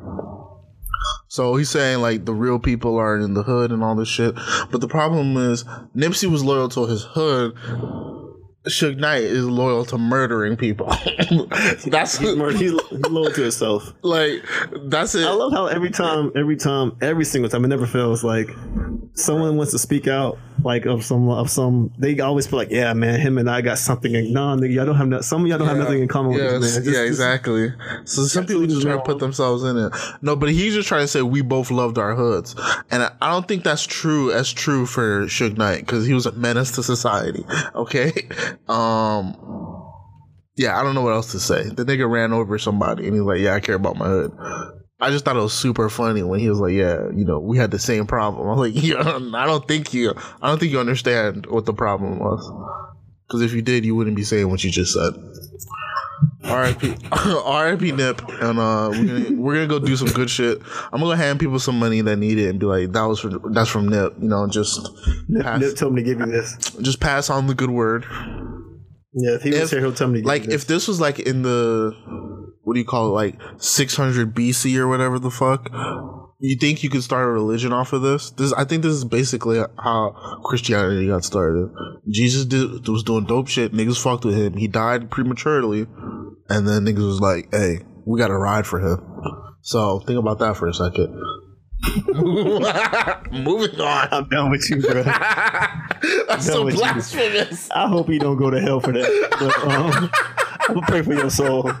[1.29, 4.35] So he's saying like the real people are in the hood and all this shit.
[4.69, 5.63] But the problem is
[5.95, 7.55] Nipsey was loyal to his hood.
[8.67, 10.87] Suge Knight is loyal to murdering people.
[11.87, 12.73] that's He's, he's, he's
[13.09, 13.91] loyal to himself.
[14.03, 14.43] like
[14.83, 15.25] that's it.
[15.25, 18.23] I love how every time, every time, every single time, it never fails.
[18.23, 18.49] Like
[19.13, 21.91] someone wants to speak out, like of some of some.
[21.97, 24.13] They always feel like, yeah, man, him and I got something.
[24.13, 26.33] in Nah, nigga, y'all don't have no, some of y'all don't have nothing in common
[26.33, 26.83] with this man.
[26.83, 27.73] Just- yeah, exactly.
[28.05, 29.91] So some people just try to put themselves in it.
[30.21, 32.55] No, but he's just trying to say we both loved our hoods,
[32.91, 36.27] and I I don't think that's true as true for Suge Knight because he was
[36.27, 37.43] a menace to society.
[37.73, 38.11] Okay,
[38.67, 39.35] um,
[40.55, 41.63] yeah, I don't know what else to say.
[41.63, 44.31] The nigga ran over somebody, and he's like, "Yeah, I care about my hood."
[44.99, 47.57] I just thought it was super funny when he was like, "Yeah, you know, we
[47.57, 50.71] had the same problem." I was like, "Yeah, I don't think you, I don't think
[50.71, 52.41] you understand what the problem was."
[53.27, 55.13] Because if you did, you wouldn't be saying what you just said.
[56.43, 56.95] R.I.P.
[57.11, 57.91] R.I.P.
[57.91, 60.59] Nip, and uh, we're gonna we're gonna go do some good shit.
[60.91, 63.53] I'm gonna hand people some money that need it and be like, that was from,
[63.53, 64.15] that's from Nip.
[64.19, 64.89] You know, just
[65.27, 66.57] Nip, pass, Nip told me to give you this.
[66.81, 68.05] just pass on the good word.
[69.13, 70.53] Yeah, if he was If- here, he'll tell me to Like this.
[70.61, 71.91] if this was like in the
[72.63, 75.69] what do you call it, like 600 BC or whatever the fuck.
[76.43, 78.31] You think you could start a religion off of this?
[78.31, 81.69] This, I think, this is basically how Christianity got started.
[82.09, 83.73] Jesus did, was doing dope shit.
[83.73, 84.57] Niggas fucked with him.
[84.57, 85.81] He died prematurely,
[86.49, 88.99] and then niggas was like, "Hey, we got to ride for him."
[89.61, 91.15] So think about that for a second.
[93.31, 94.07] Moving on.
[94.11, 95.03] I'm done with you, bro.
[95.03, 96.79] That's done so with you.
[96.79, 97.69] blasphemous.
[97.71, 99.27] I hope you don't go to hell for that.
[99.39, 100.09] But um,
[100.69, 101.71] I'm gonna pray for your soul.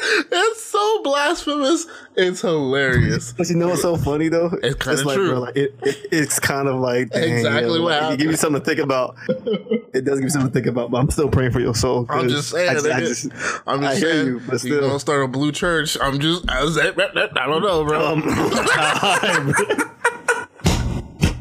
[0.00, 1.86] It's so blasphemous.
[2.16, 3.32] It's hilarious.
[3.32, 4.50] But you know what's so funny though?
[4.62, 5.30] It's kinda like, true.
[5.30, 8.20] Bro, like, it, it, it's kind of like dang, Exactly what like, happened.
[8.20, 9.16] It gives you something to think about.
[9.28, 10.90] It does give you something to think about.
[10.90, 12.06] But I'm still praying for your soul.
[12.08, 12.70] I'm just saying.
[12.70, 12.92] I, nigga.
[12.92, 13.32] I just,
[13.66, 14.26] I'm I just hear saying.
[14.26, 15.96] you, but you gonna start a blue church.
[16.00, 16.48] I'm just.
[16.48, 18.06] I, was, I don't know, bro.
[18.06, 18.22] Um,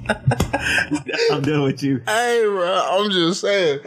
[1.31, 2.01] I'm done with you.
[2.05, 3.79] Hey, bro, I'm just saying.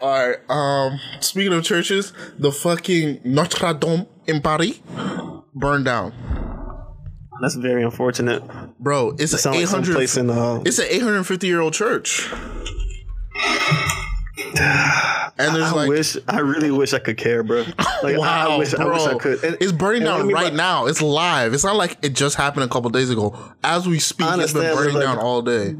[0.00, 0.38] All right.
[0.50, 4.78] Um, speaking of churches, the fucking Notre Dame in Paris
[5.54, 6.12] burned down,
[7.40, 8.42] That's very unfortunate.
[8.78, 9.10] bro.
[9.18, 9.94] It's It an sounds like 800.
[9.94, 12.30] place in uh, It's an 850 year old church.
[15.38, 17.64] And there's I like wish, I really wish I could care, bro.
[18.02, 18.88] Like, wow, I wish, bro.
[18.88, 19.44] I wish I could.
[19.44, 20.86] And- it's burning down right by- now.
[20.86, 21.52] It's live.
[21.52, 23.36] It's not like it just happened a couple days ago.
[23.62, 25.74] As we speak, it's been burning like- down all day.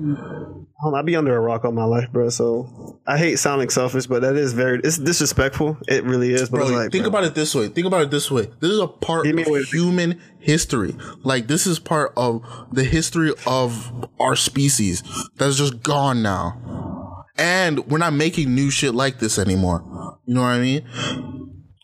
[0.81, 2.29] Hold on, I be under a rock all my life, bro.
[2.29, 5.79] So I hate sounding selfish, but that is very it's disrespectful.
[5.89, 6.51] It really is.
[6.51, 7.69] But Bro, like, think bro, about it this way.
[7.69, 8.51] Think about it this way.
[8.61, 10.95] This is a part of a human history.
[11.25, 15.03] Like this is part of the history of our species
[15.37, 17.25] that's just gone now.
[17.39, 19.83] And we're not making new shit like this anymore.
[20.27, 20.83] You know what I mean?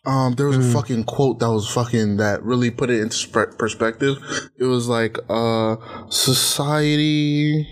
[0.04, 0.62] Um, there was Hmm.
[0.62, 4.16] a fucking quote that was fucking that really put it into perspective.
[4.58, 5.76] It was like, uh,
[6.10, 7.66] society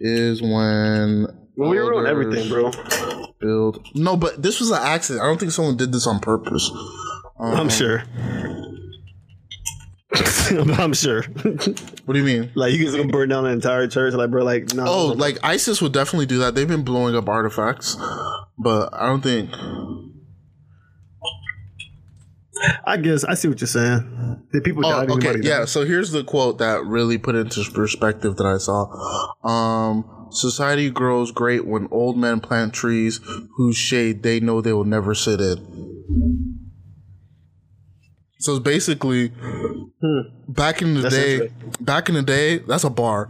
[0.00, 2.70] is when we ruin everything, bro.
[3.38, 5.22] Build no, but this was an accident.
[5.22, 6.70] I don't think someone did this on purpose.
[7.38, 8.02] Um, I'm sure.
[10.50, 11.22] I'm sure.
[11.22, 12.50] What do you mean?
[12.54, 14.84] like you guys gonna burn down the entire church, like bro, like no.
[14.86, 16.54] Oh, like ISIS would definitely do that.
[16.54, 17.96] They've been blowing up artifacts,
[18.58, 19.50] but I don't think.
[22.84, 24.42] I guess I see what you're saying.
[24.52, 25.10] The people Oh, died.
[25.10, 25.58] okay, yeah.
[25.60, 25.68] died.
[25.68, 28.86] So here's the quote that really put into perspective that I saw.
[29.46, 33.20] Um, society grows great when old men plant trees
[33.56, 36.49] whose shade they know they will never sit in.
[38.40, 39.28] So it's basically
[40.48, 41.02] back in the Hmm.
[41.02, 41.50] That's day.
[41.80, 43.28] Back in the day, that's a bar,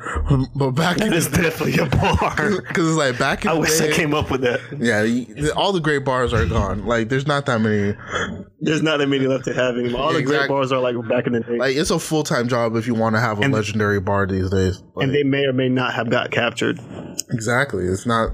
[0.56, 2.34] but back in That is the definitely a bar.
[2.68, 4.60] because it's like back in I the wish day, I came up with that.
[4.78, 6.86] Yeah, all the great bars are gone.
[6.86, 7.96] Like, there's not that many.
[8.60, 10.00] There's not that many left to have anymore.
[10.00, 12.48] All the great bars are like back in the day, Like, it's a full time
[12.48, 14.82] job if you want to have a And- legendary bar these days.
[14.94, 16.78] Like, and they may or may not have got captured.
[17.30, 18.30] exactly, it's not.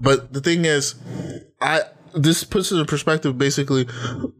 [0.00, 0.94] But the thing is,
[1.60, 1.82] I
[2.14, 3.36] this puts it in perspective.
[3.38, 3.86] Basically,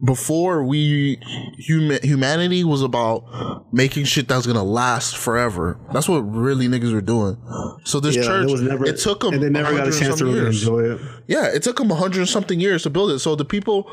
[0.03, 1.17] before we
[1.57, 5.79] human humanity was about making shit that's gonna last forever.
[5.93, 7.37] That's what really niggas were doing.
[7.83, 8.85] So this Yeah, church, it was never.
[8.85, 11.01] it took them, and they never got a chance to really enjoy it.
[11.31, 13.19] Yeah, it took them 100 something years to build it.
[13.19, 13.83] So the people,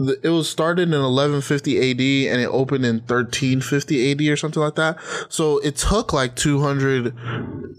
[0.00, 4.60] the- it was started in 1150 AD and it opened in 1350 AD or something
[4.60, 4.98] like that.
[5.28, 7.14] So it took like 200,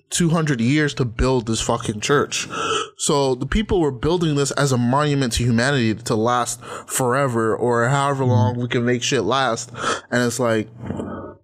[0.09, 2.47] 200 years to build this fucking church.
[2.95, 7.89] So the people were building this as a monument to humanity to last forever or
[7.89, 8.31] however mm-hmm.
[8.31, 9.69] long we can make shit last.
[10.11, 10.69] And it's like,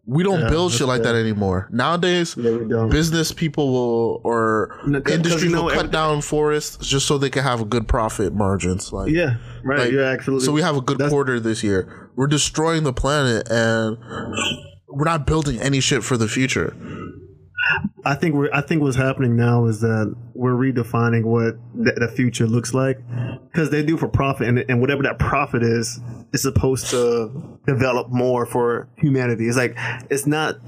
[0.07, 1.67] we don't build shit like that anymore.
[1.71, 6.21] Nowadays, Yeah, business people will or No, 'cause- 'cause industries you will cut every- down
[6.21, 8.93] forests just so they can have a good profit margins.
[8.93, 9.79] Like Yeah, right.
[9.79, 10.45] like, you're absolutely.
[10.45, 11.87] so we have a good that's- quarter this year.
[12.15, 13.97] We're destroying the planet and
[14.87, 16.73] we're not building any shit for the future.
[18.05, 18.49] I think we're.
[18.53, 22.99] I think what's happening now is that we're redefining what the, the future looks like
[23.51, 25.99] because they do for profit, and, and whatever that profit is,
[26.33, 29.47] is supposed to develop more for humanity.
[29.47, 29.75] It's like
[30.09, 30.59] it's not.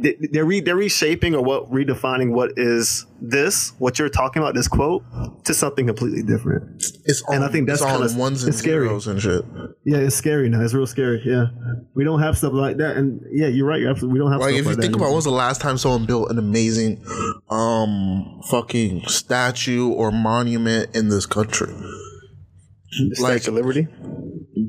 [0.00, 4.54] they- They're re, they're reshaping or what redefining what is this what you're talking about
[4.54, 5.04] this quote
[5.44, 6.82] to something completely different.
[7.04, 8.86] It's all, And I think that's all kinda- ones and it's scary.
[8.88, 9.44] zeros and shit.
[9.84, 10.60] Yeah, it's scary now.
[10.62, 11.20] It's real scary.
[11.24, 11.46] Yeah,
[11.94, 13.80] we don't have stuff like that, and yeah, you're right.
[13.80, 14.14] You're absolutely.
[14.14, 15.12] We don't have Like if you like think about anymore.
[15.12, 17.02] when's the last time someone built an amazing
[17.50, 21.72] um fucking statue or monument in this country?
[22.98, 23.88] The Statue of Liberty.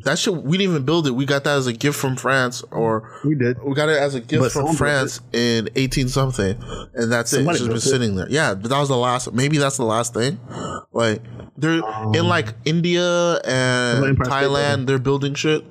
[0.06, 1.12] That shit we didn't even build it.
[1.12, 3.62] We got that as a gift from France or We did.
[3.64, 6.58] We got it as a gift But from France in eighteen something,
[6.94, 7.52] and that's Somebody it.
[7.52, 7.82] It's just been it.
[7.82, 8.28] sitting there.
[8.30, 9.34] Yeah, but that was the last.
[9.34, 10.40] Maybe that's the last thing.
[10.94, 11.22] Like
[11.58, 11.84] they're in
[12.18, 15.64] um, like India and State Thailand, they're building shit.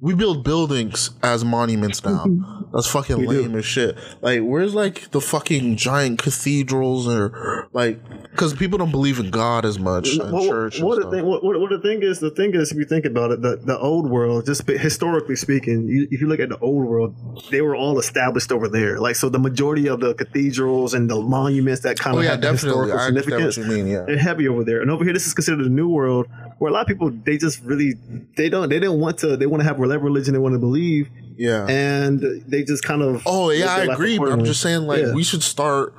[0.00, 2.26] We build buildings as monuments now.
[2.72, 3.96] That's fucking lame as shit.
[4.20, 8.00] Like where's like the fucking giant cathedrals or like
[8.34, 10.80] because people don't believe in God as much in Well, church.
[10.80, 11.24] what the thing?
[11.24, 12.18] What, what, the thing is?
[12.18, 15.86] The thing is, if you think about it, the, the old world, just historically speaking,
[15.86, 17.14] you, if you look at the old world,
[17.50, 18.98] they were all established over there.
[18.98, 22.30] Like so, the majority of the cathedrals and the monuments that kind Oh of yeah,
[22.32, 22.88] have the definitely.
[22.90, 23.86] historical I significance, what you mean.
[23.86, 24.02] Yeah.
[24.06, 24.82] they're heavy over there.
[24.82, 26.26] And over here, this is considered a new world
[26.58, 27.94] where a lot of people they just really
[28.36, 30.58] they don't they didn't want to they want to have whatever religion they want to
[30.58, 31.66] believe, Yeah.
[31.68, 35.12] and they just kind of Oh yeah, I agree, but I'm just saying like Yeah.
[35.14, 35.94] we should start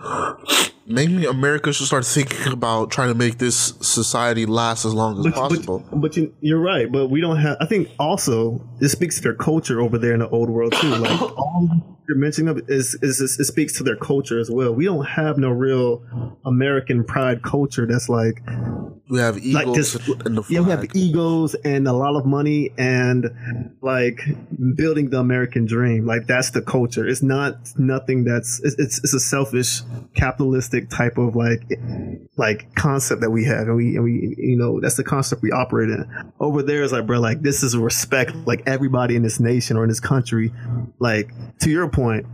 [0.85, 5.25] maybe America should start thinking about trying to make this society last as long as
[5.25, 5.85] But, possible.
[5.91, 6.91] but, but you, you're right.
[6.91, 7.57] But we don't have.
[7.59, 10.89] I think also it speaks to their culture over there in the old world too.
[10.89, 14.49] Like all you're mentioning of it is, is, is it speaks to their culture as
[14.49, 14.73] well.
[14.73, 16.03] We don't have no real
[16.45, 18.41] American pride culture that's like
[19.09, 20.09] we have like egos this.
[20.25, 24.19] in the Yeah, we have egos and a lot of money and like
[24.75, 26.05] building the American dream.
[26.05, 27.07] Like that's the culture.
[27.07, 29.81] It's not nothing that's it's it's, it's a selfish
[30.15, 31.61] capitalistic type of like
[32.35, 35.51] like concept that we have and we and we you know that's the concept we
[35.51, 36.05] operate in.
[36.39, 39.83] Over there is like bro like this is respect like everybody in this nation or
[39.83, 40.51] in this country
[40.99, 42.25] like to your point,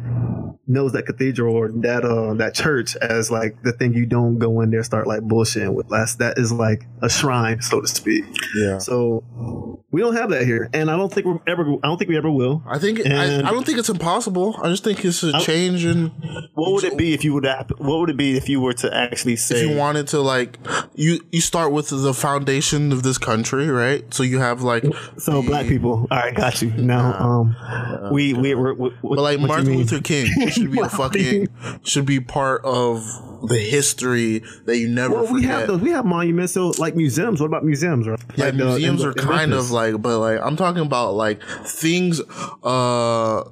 [0.67, 4.61] knows that cathedral or that uh that church as like the thing you don't go
[4.61, 5.89] in there start like bullshitting with.
[5.89, 8.25] That's that is like a shrine, so to speak.
[8.55, 8.79] Yeah.
[8.79, 11.63] So we don't have that here, and I don't think we're ever.
[11.83, 12.63] I don't think we ever will.
[12.65, 14.57] I think I, I don't think it's impossible.
[14.63, 16.07] I just think it's a change in
[16.53, 17.45] What would it be if you would?
[17.77, 19.63] What would it be if you were to actually say?
[19.63, 20.57] if you wanted to like
[20.95, 24.11] you you start with the foundation of this country, right?
[24.13, 24.85] So you have like
[25.17, 26.07] So black people.
[26.09, 26.71] All right, got you.
[26.71, 29.75] Now, um, we we we're, we but like Martin?
[29.77, 31.47] Luther King should be a fucking
[31.83, 33.03] should be part of
[33.47, 35.81] the history that you never Well, we have those.
[35.81, 36.53] We have monuments.
[36.53, 37.39] So like museums.
[37.41, 38.07] What about museums?
[38.07, 38.19] Right?
[38.35, 39.65] yeah, Like the- museums in- are in kind Memphis.
[39.65, 42.21] of like, but like I'm talking about like things.
[42.63, 43.43] uh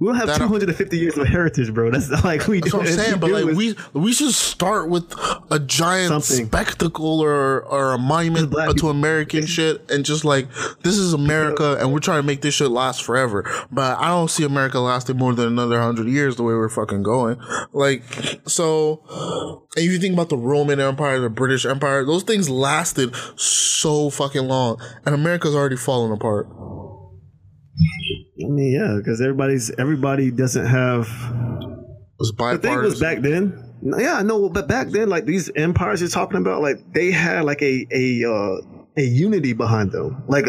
[0.00, 1.90] We don't have that are- 250 years of heritage, bro.
[1.90, 2.60] That's like we.
[2.60, 5.04] That's what I'm do- saying, but like we we should start with
[5.50, 6.46] a giant Something.
[6.46, 10.48] spectacle or or a monument to people- American shit, and just like
[10.82, 13.44] this is America, and we're trying to make this shit last forever.
[13.70, 17.02] But I don't see America lasting more than another hundred years the way we're fucking
[17.02, 17.38] going.
[17.72, 18.02] Like
[18.46, 23.14] so, and if you think about the Roman Empire, the British Empire, those things lasted
[23.36, 26.48] so fucking long, and America's already fallen apart.
[26.48, 31.08] I mean, yeah, because everybody's everybody doesn't have.
[32.18, 33.72] The thing was back then.
[33.82, 37.44] Yeah, I know, but back then, like these empires you're talking about, like they had
[37.44, 40.22] like a a uh, a unity behind them.
[40.28, 40.46] Like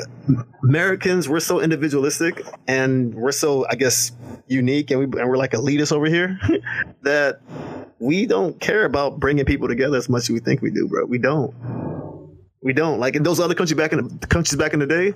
[0.64, 4.12] Americans, we're so individualistic and we're so, I guess,
[4.48, 6.40] unique, and we and we're like elitist over here
[7.02, 7.42] that
[8.00, 11.06] we don't care about bringing people together as much as we think we do, bro.
[11.06, 11.54] We don't.
[12.62, 15.14] We don't like in those other countries back in the countries back in the day,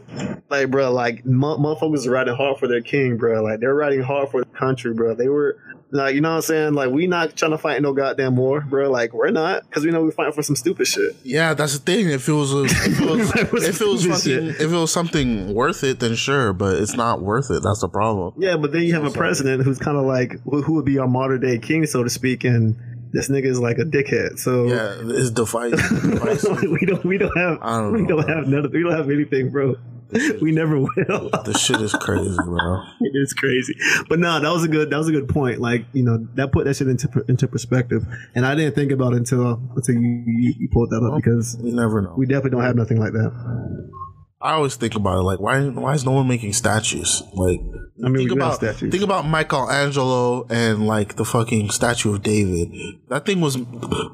[0.52, 3.42] like bro, like mo- motherfuckers are riding hard for their king, bro.
[3.42, 5.16] Like they're riding hard for the country, bro.
[5.16, 5.58] They were
[5.92, 6.74] like, you know what I'm saying?
[6.74, 8.92] Like we not trying to fight no goddamn war, bro.
[8.92, 11.16] Like we're not because we know we're fighting for some stupid shit.
[11.24, 12.10] Yeah, that's the thing.
[12.10, 15.54] If it was, a, if it was, if it was fucking, if it was something
[15.54, 16.54] worth it, then sure.
[16.54, 17.64] But it's not worth it.
[17.64, 18.34] That's the problem.
[18.38, 21.00] Yeah, but then you have a president who's kind of like who, who would be
[21.00, 22.76] our modern day king, so to speak, and
[23.12, 24.38] this nigga is like a dickhead.
[24.38, 25.82] So Yeah, it's divisive.
[26.72, 29.10] we don't we don't have I don't we know, don't have none, we don't have
[29.10, 29.76] anything, bro.
[30.42, 31.30] We never will.
[31.44, 32.84] the shit is crazy, bro.
[33.02, 33.76] it's crazy.
[34.10, 35.60] But no, that was a good that was a good point.
[35.60, 39.14] Like you know that put that shit into into perspective, and I didn't think about
[39.14, 42.16] it until until you you, you pulled that up because You never know.
[42.18, 43.32] we definitely don't have nothing like that.
[44.42, 47.24] I always think about it like, why, why is no one making statues?
[47.34, 47.60] Like,
[48.04, 48.92] I mean, think we do have about statues.
[48.92, 52.72] think about Michelangelo and like the fucking statue of David.
[53.10, 53.58] That thing was.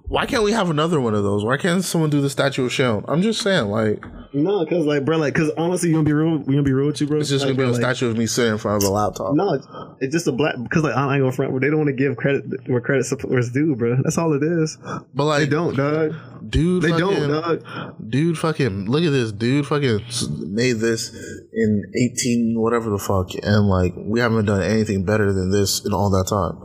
[0.08, 1.44] Why can't we have another one of those?
[1.46, 3.06] Why can't someone do the statue of Sharon?
[3.08, 6.38] I'm just saying, like, No, because like bro, like because honestly, you gonna be real,
[6.40, 7.20] we gonna be real with you, bro.
[7.20, 8.90] it's just Like, gonna be bro, a like, statue of me sitting in front of
[8.90, 9.36] a laptop.
[9.36, 9.68] No, it's,
[10.00, 11.52] it's just a black because like I ain't gonna front.
[11.52, 13.98] where They don't want to give credit where credit is due, bro.
[14.04, 14.78] That's all it is.
[15.14, 16.16] but like, They don't, dog.
[16.50, 16.82] dude.
[16.82, 17.30] They fucking, don't,
[17.62, 17.96] dog.
[18.10, 19.32] Dude, fucking look at this.
[19.32, 21.10] Dude, fucking made this
[21.54, 25.94] in eighteen whatever the fuck, and like we haven't done anything better than this in
[25.94, 26.58] all that time.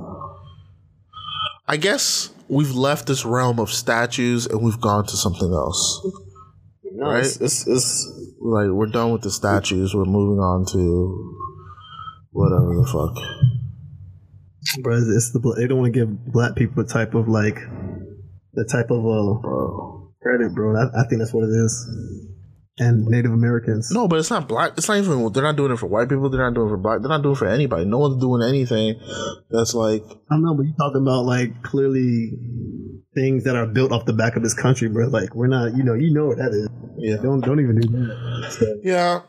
[1.68, 6.00] I guess we've left this realm of statues and we've gone to something else.
[6.92, 7.24] No, Right?
[7.24, 8.08] it's, it's, it's
[8.40, 9.94] Like we're done with the statues.
[9.94, 11.36] We're moving on to
[12.32, 13.14] whatever the fuck.
[14.82, 14.96] bro.
[14.96, 17.56] It's, it's the they don't want to give black people the type of like
[18.54, 19.38] the type of uh
[20.22, 20.74] credit, bro.
[20.76, 21.72] I, I think that's what it is.
[22.80, 23.90] And Native Americans.
[23.92, 24.72] No, but it's not black.
[24.76, 25.32] It's not even.
[25.32, 26.30] They're not doing it for white people.
[26.30, 27.00] They're not doing it for black.
[27.00, 27.84] They're not doing it for anybody.
[27.84, 28.98] No one's doing anything
[29.50, 32.32] that's like I don't know, but you're talking about like clearly
[33.14, 35.08] things that are built off the back of this country, bro.
[35.08, 36.68] Like we're not, you know, you know what that is.
[36.96, 38.50] yeah, Don't don't even do that.
[38.58, 39.20] So, yeah.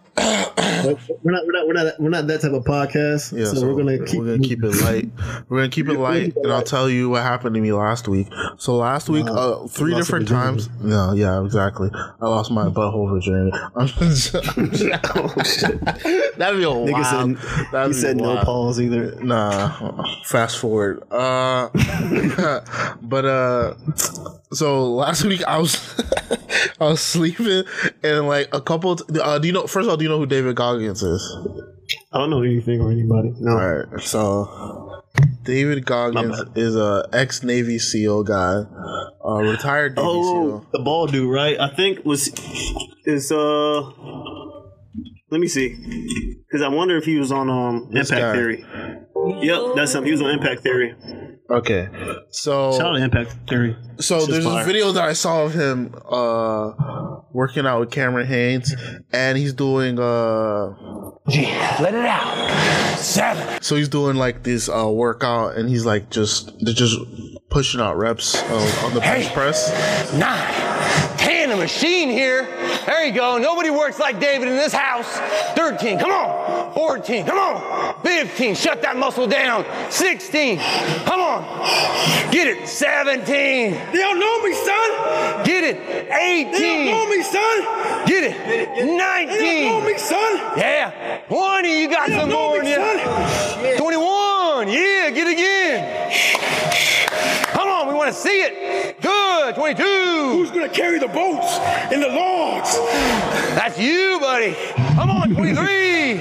[1.24, 3.38] We're not we're not we're not we're not that type of podcast.
[3.38, 5.10] Yeah, so, we're gonna keep we're gonna keep it light.
[5.50, 8.28] We're gonna keep it light, and I'll tell you what happened to me last week.
[8.58, 10.70] So last week, uh, three different times.
[10.82, 11.90] No, yeah, exactly.
[11.94, 13.52] I lost my butthole virginity.
[13.76, 15.62] I'm just, I'm just-
[16.38, 17.38] that'd be a Nigga wild.
[17.38, 18.46] said, that'd he said no wild.
[18.46, 19.16] pause either.
[19.22, 21.04] Nah, fast forward.
[21.12, 21.70] Uh,
[23.02, 23.74] but uh,
[24.54, 26.00] so last week I was
[26.80, 27.64] I was sleeping
[28.04, 28.98] and like a couple.
[29.22, 29.68] Uh, do you know?
[29.68, 31.38] First of all, do you know who David Goggins is?
[32.14, 33.34] I don't know anything or anybody.
[33.40, 33.52] No.
[33.52, 35.04] All right, so
[35.44, 38.64] David Goggins is a ex Navy SEAL guy,
[39.24, 40.22] a retired Navy Oh,
[40.62, 40.70] SEAL.
[40.74, 41.60] the bald dude, right?
[41.60, 42.30] I think was
[43.06, 43.82] is uh.
[45.30, 45.70] Let me see,
[46.48, 48.34] because I wonder if he was on um This Impact guy.
[48.34, 48.66] Theory.
[49.46, 50.04] Yep, that's him.
[50.04, 50.94] He was on Impact Theory.
[51.50, 51.88] Okay,
[52.32, 53.78] so Shout out to Impact Theory.
[54.00, 54.58] So there's fire.
[54.58, 56.72] this video that I saw of him uh
[57.34, 58.74] working out with Cameron Hanes
[59.12, 60.68] and he's doing uh
[61.28, 62.98] Let it out.
[62.98, 63.62] Seven.
[63.62, 66.98] so he's doing like this uh workout and he's like just they're just
[67.50, 69.34] pushing out reps uh, on the bench Hey.
[69.34, 70.14] press.
[70.14, 70.54] Nine
[71.62, 72.46] machine here.
[72.86, 73.38] There you go.
[73.38, 75.08] Nobody works like David in this house.
[75.56, 76.74] 13, come on.
[76.74, 78.02] 14, come on.
[78.02, 79.64] 15, shut that muscle down.
[79.92, 80.58] 16,
[81.06, 82.32] come on.
[82.32, 82.68] Get it.
[82.68, 83.26] 17.
[83.26, 85.46] They don't know me, son.
[85.46, 85.78] Get it.
[86.12, 86.52] 18.
[86.52, 88.08] They don't know me, son.
[88.08, 88.86] Get it.
[88.98, 89.38] 19.
[89.38, 90.58] They don't know me, son.
[90.58, 91.22] Yeah.
[91.28, 93.78] 20, you got some more in you.
[93.78, 94.31] 21
[94.62, 94.70] on.
[94.70, 96.12] Yeah, get again.
[97.52, 99.02] Come on, we want to see it.
[99.02, 99.84] Good, 22.
[99.84, 101.58] Who's going to carry the boats
[101.92, 102.76] in the logs?
[103.56, 104.56] That's you, buddy.
[104.96, 106.18] Come on, 23.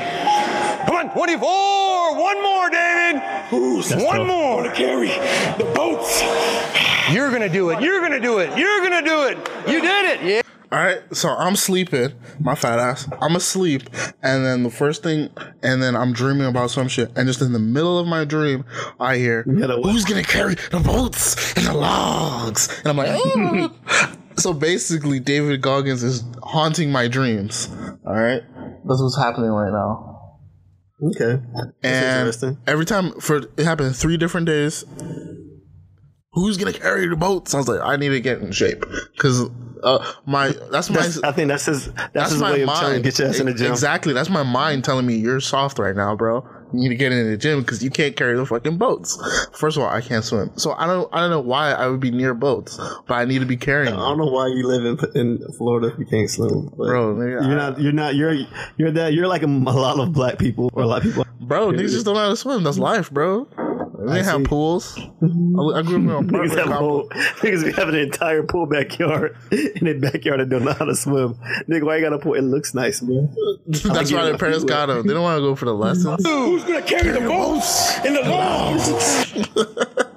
[0.87, 2.21] Come on, 24.
[2.21, 3.23] One more, David.
[3.51, 4.27] Who's one tough.
[4.27, 5.09] more to carry
[5.59, 6.23] the boats?
[7.13, 7.81] You're going to do it.
[7.81, 8.57] You're going to do it.
[8.57, 9.39] You're going to do it.
[9.69, 10.23] You did it.
[10.25, 10.60] Yeah.
[10.73, 13.09] All right, so I'm sleeping, my fat ass.
[13.21, 13.91] I'm asleep,
[14.23, 15.31] and then the first thing,
[15.65, 18.65] and then I'm dreaming about some shit, and just in the middle of my dream,
[19.01, 23.73] I hear, "Who's gonna carry the boats and the logs?" And I'm like, "Oh."
[24.37, 27.69] so basically, David Goggins is haunting my dreams.
[28.07, 28.43] All right,
[28.87, 30.11] that's what's happening right now.
[31.03, 31.43] Okay.
[31.53, 32.59] And interesting.
[32.67, 34.85] every time for it happened three different days.
[36.33, 37.55] Who's gonna carry the boats?
[37.55, 39.51] I was like, I need to get in shape because
[39.83, 41.93] uh, my that's my That's, I think that's his.
[41.93, 43.03] That's, that's his my way of mind.
[43.03, 43.73] get your ass in the gym.
[43.73, 44.13] Exactly.
[44.13, 46.47] That's my mind telling me you're soft right now, bro.
[46.73, 49.19] You need to get in the gym because you can't carry the fucking boats.
[49.59, 51.09] First of all, I can't swim, so I don't.
[51.13, 52.79] I don't know why I would be near boats,
[53.09, 53.93] but I need to be carrying.
[53.93, 57.45] I don't know why you live in in Florida if you can't swim, Bro, nigga,
[57.45, 57.81] You're I- not.
[57.81, 58.15] You're not.
[58.15, 58.37] You're
[58.77, 59.15] you're that.
[59.15, 61.27] You're like a, a lot of black people or a lot of people.
[61.41, 62.63] Bro, niggas just don't know how to swim.
[62.63, 63.49] That's life, bro.
[64.07, 64.45] They didn't have see.
[64.47, 64.99] pools.
[64.99, 66.53] I I grew up in an Niggas apartment.
[66.53, 70.51] have, a comp- whole, niggas be having an entire pool backyard in their backyard and
[70.51, 71.35] don't know how to swim.
[71.69, 72.35] Nigga, why you got a pool?
[72.35, 73.29] It looks nice, man.
[73.67, 74.25] That's why it.
[74.25, 75.07] their parents got them.
[75.07, 76.25] They don't want to go for the lessons.
[76.27, 80.10] Who's gonna carry the boats in the logs?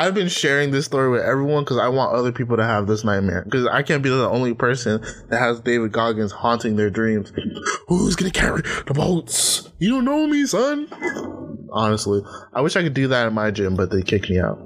[0.00, 3.04] I've been sharing this story with everyone because I want other people to have this
[3.04, 3.42] nightmare.
[3.44, 7.30] Because I can't be the only person that has David Goggins haunting their dreams.
[7.86, 9.68] Who's gonna carry the boats?
[9.78, 10.88] You don't know me, son.
[11.70, 12.22] Honestly,
[12.54, 14.58] I wish I could do that in my gym, but they kick me out.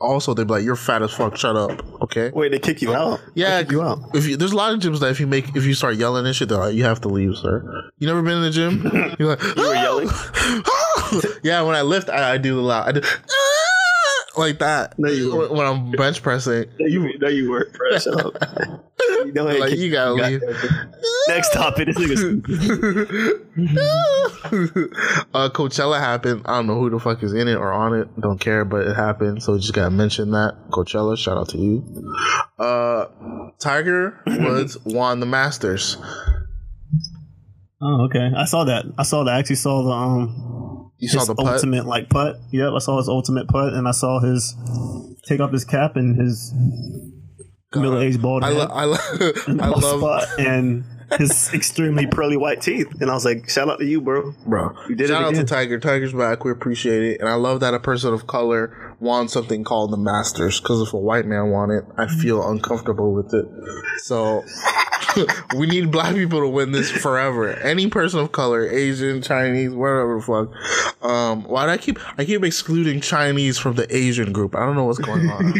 [0.00, 1.36] Also, they'd be like, "You're fat as fuck.
[1.36, 2.30] Shut up." Okay.
[2.32, 3.20] Wait, they kick you out?
[3.34, 3.98] Yeah, They kick you out.
[4.14, 6.24] If you, there's a lot of gyms that if you make if you start yelling
[6.24, 9.16] and shit, they're like, "You have to leave, sir." You never been in the gym?
[9.18, 10.08] You're like, you were yelling?
[11.42, 12.88] yeah, when I lift, I, I do the loud.
[12.88, 13.00] I do
[14.38, 14.98] like that.
[14.98, 16.66] No, you when, when I'm bench pressing.
[16.78, 17.72] No, you, no, you weren't.
[17.72, 17.98] Bro.
[17.98, 18.34] Shut up.
[19.00, 20.42] You know, Like you gotta leave.
[21.28, 21.86] Next topic.
[21.88, 22.22] This nigga's
[25.34, 26.42] uh, Coachella happened.
[26.44, 28.08] I don't know who the fuck is in it or on it.
[28.20, 29.42] Don't care, but it happened.
[29.42, 31.16] So just gotta mention that Coachella.
[31.18, 31.84] Shout out to you.
[32.58, 33.06] Uh,
[33.58, 35.96] Tiger Woods won the Masters.
[37.80, 38.30] Oh, okay.
[38.36, 38.86] I saw that.
[38.96, 39.34] I saw that.
[39.34, 40.77] I actually saw the um.
[40.98, 41.54] You saw his the putt?
[41.54, 42.36] ultimate like putt.
[42.52, 44.54] Yep, I saw his ultimate putt, and I saw his
[45.26, 46.52] take off his cap and his
[47.74, 48.56] middle aged bald I, head.
[48.56, 48.96] lo- I, lo-
[49.60, 50.84] I love and
[51.18, 52.88] his extremely pearly white teeth.
[53.00, 54.32] And I was like, shout out to you, bro.
[54.46, 54.70] bro.
[54.88, 55.44] You did Shout it out to.
[55.44, 55.78] Tiger.
[55.78, 56.44] Tiger's back.
[56.44, 59.96] We appreciate it, and I love that a person of color won something called the
[59.96, 60.60] Masters.
[60.60, 63.46] Because if a white man won it, I feel uncomfortable with it.
[64.02, 64.44] So
[65.56, 67.52] we need black people to win this forever.
[67.54, 71.04] Any person of color, Asian, Chinese, whatever the fuck.
[71.04, 74.54] Um, why do I keep I keep excluding Chinese from the Asian group?
[74.56, 75.52] I don't know what's going on.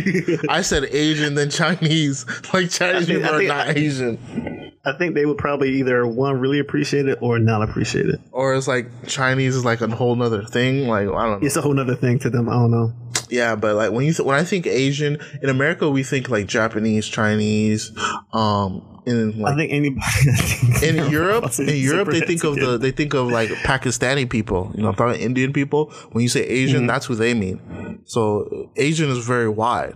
[0.49, 2.25] I said Asian, then Chinese.
[2.53, 4.73] Like Chinese think- people are think- not Asian.
[4.85, 8.21] I think they would probably either one really appreciate it or not appreciate it.
[8.33, 10.87] Or it's like Chinese is like a whole nother thing.
[10.89, 11.47] Like I don't know.
[11.47, 12.49] It's a whole nother thing to them.
[12.49, 12.93] I don't know.
[13.29, 16.47] Yeah, but like when you th- when I think Asian in America, we think like
[16.47, 17.93] Japanese, Chinese.
[18.33, 22.79] Um, in like I think anybody in Europe, in Europe, they think of the the.
[22.79, 24.71] they think of like Pakistani people.
[24.75, 25.87] You know, I'm talking Indian people.
[26.13, 26.87] When you say Asian, Mm-hmm.
[26.87, 27.61] that's who they mean.
[28.05, 29.95] So Asian is very wide.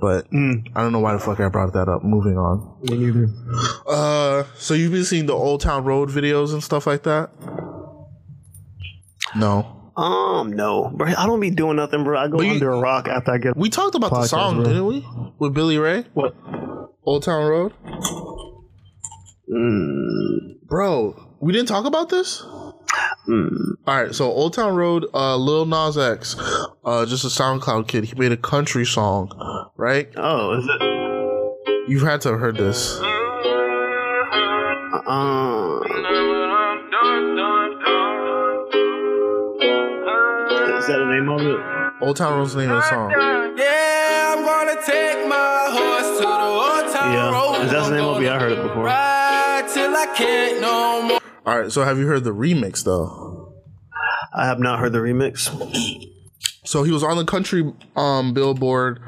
[0.00, 0.68] But Mm.
[0.76, 2.04] I don't know why the fuck I brought that up.
[2.04, 2.76] Moving on.
[2.82, 3.28] Me neither.
[3.86, 7.30] Uh, so you've been seeing the Old Town Road videos and stuff like that?
[9.36, 9.77] No.
[9.98, 11.08] Um, no, bro.
[11.08, 12.16] I don't be doing nothing, bro.
[12.18, 13.56] I go you- under a rock after I get.
[13.56, 14.64] We talked about the song, bro.
[14.64, 15.06] didn't we?
[15.40, 16.34] With Billy Ray, what?
[17.04, 17.72] Old Town Road.
[19.52, 22.42] Mm, Bro, we didn't talk about this.
[23.28, 23.48] mm.
[23.86, 26.36] All right, so Old Town Road, uh, Lil Nas X,
[26.84, 28.04] uh, just a SoundCloud kid.
[28.04, 29.30] He made a country song,
[29.76, 30.10] right?
[30.16, 31.90] Oh, is it?
[31.90, 33.00] You've had to have heard this.
[35.06, 35.80] Uh,
[40.88, 42.04] that the name of it?
[42.06, 43.10] Old Town Road's the name of the song.
[43.10, 47.64] Yeah, I'm gonna take my horse to the old town Yeah, road.
[47.64, 48.28] is that the name of it?
[48.28, 48.84] I heard it before.
[48.84, 51.20] Ride till I can't no more.
[51.46, 53.54] All right, so have you heard the remix though?
[54.34, 55.50] I have not heard the remix.
[56.64, 59.00] So he was on the country um billboard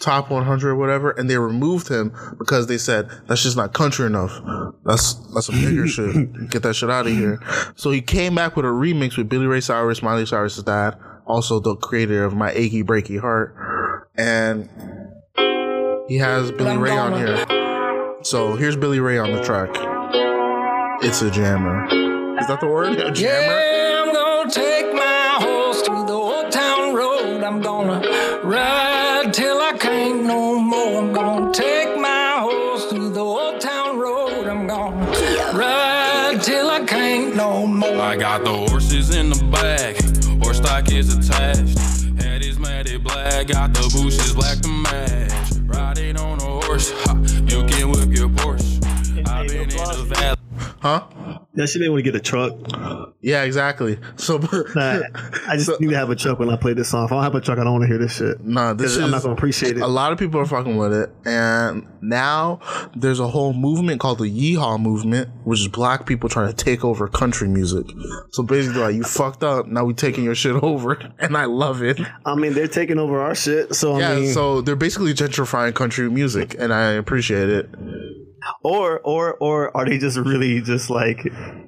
[0.00, 4.04] top 100 or whatever, and they removed him because they said that's just not country
[4.06, 4.38] enough.
[4.84, 6.50] That's that's some bigger shit.
[6.50, 7.40] Get that shit out of here.
[7.74, 11.60] So he came back with a remix with Billy Ray Cyrus, Miley Cyrus's dad, also
[11.60, 13.54] the creator of My Achy Breaky Heart,
[14.16, 14.68] and
[16.08, 17.44] he has Billy Ray on here.
[18.22, 19.70] So here's Billy Ray on the track.
[21.02, 21.84] It's a jammer.
[22.40, 22.98] Is that the word?
[22.98, 23.30] A jammer?
[23.30, 27.42] Yeah, I'm gonna take my horse through the old town road.
[27.42, 28.00] I'm gonna
[28.42, 28.85] ride
[40.96, 41.78] is attached.
[42.22, 45.52] Head is matted black, got the bushes black to match.
[45.66, 47.14] Riding on a horse, ha,
[47.46, 48.05] you can whip
[51.56, 52.54] That shit didn't want to get a truck.
[53.22, 53.98] Yeah, exactly.
[54.16, 54.38] So
[54.74, 55.00] Nah,
[55.48, 57.06] I just need to have a truck when I play this song.
[57.06, 58.44] If I don't have a truck, I don't want to hear this shit.
[58.44, 59.80] Nah, this I'm not gonna appreciate it.
[59.80, 62.60] A lot of people are fucking with it, and now
[62.94, 66.84] there's a whole movement called the Yeehaw movement, which is black people trying to take
[66.84, 67.86] over country music.
[68.32, 71.82] So basically, like you fucked up, now we taking your shit over, and I love
[71.82, 71.98] it.
[72.26, 73.74] I mean, they're taking over our shit.
[73.74, 77.70] So I yeah, mean, so they're basically gentrifying country music, and I appreciate it.
[78.62, 81.26] Or or or are they just really just like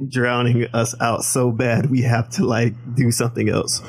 [0.09, 3.83] drowning us out so bad we have to like do something else?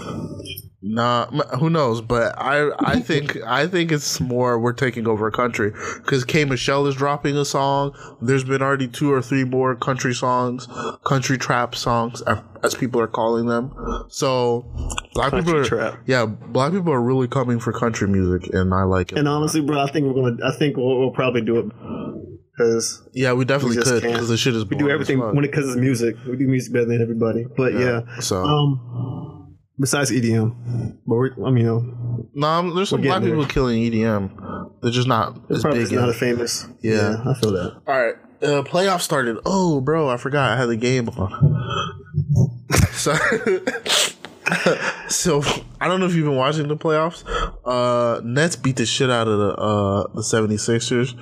[0.82, 1.26] Nah,
[1.58, 2.00] who knows?
[2.00, 6.46] But I, I think, I think it's more we're taking over a country because K
[6.46, 7.94] Michelle is dropping a song.
[8.22, 10.68] There's been already two or three more country songs,
[11.04, 12.24] country trap songs,
[12.64, 13.74] as people are calling them.
[14.08, 14.66] So
[15.14, 16.00] black Country people are, trap.
[16.06, 19.18] yeah, black people are really coming for country music, and I like it.
[19.18, 20.38] And honestly, bro, I think we're gonna.
[20.48, 21.66] I think we'll, we'll probably do it
[22.60, 24.66] because yeah, we definitely just could because the shit is.
[24.66, 26.16] we do everything when it because it's music.
[26.28, 27.46] We do music better than everybody.
[27.56, 32.90] But Yeah, yeah, so- um, besides EDM, but we're, I mean, you know, No, there's
[32.90, 33.50] some We're black getting people there.
[33.52, 34.82] killing EDM.
[34.82, 35.94] They're just not it's as probably big.
[35.94, 36.68] not in- as famous.
[36.82, 37.16] Yeah.
[37.26, 37.82] I feel that.
[37.88, 39.38] All right, uh, playoffs started.
[39.46, 41.32] Oh, bro, I forgot I had the game on.
[42.92, 43.14] so,
[45.08, 45.42] so
[45.80, 47.24] I don't know if you've been watching the playoffs.
[47.66, 51.16] Uh, Nets beat the shit out of the uh the 76ers.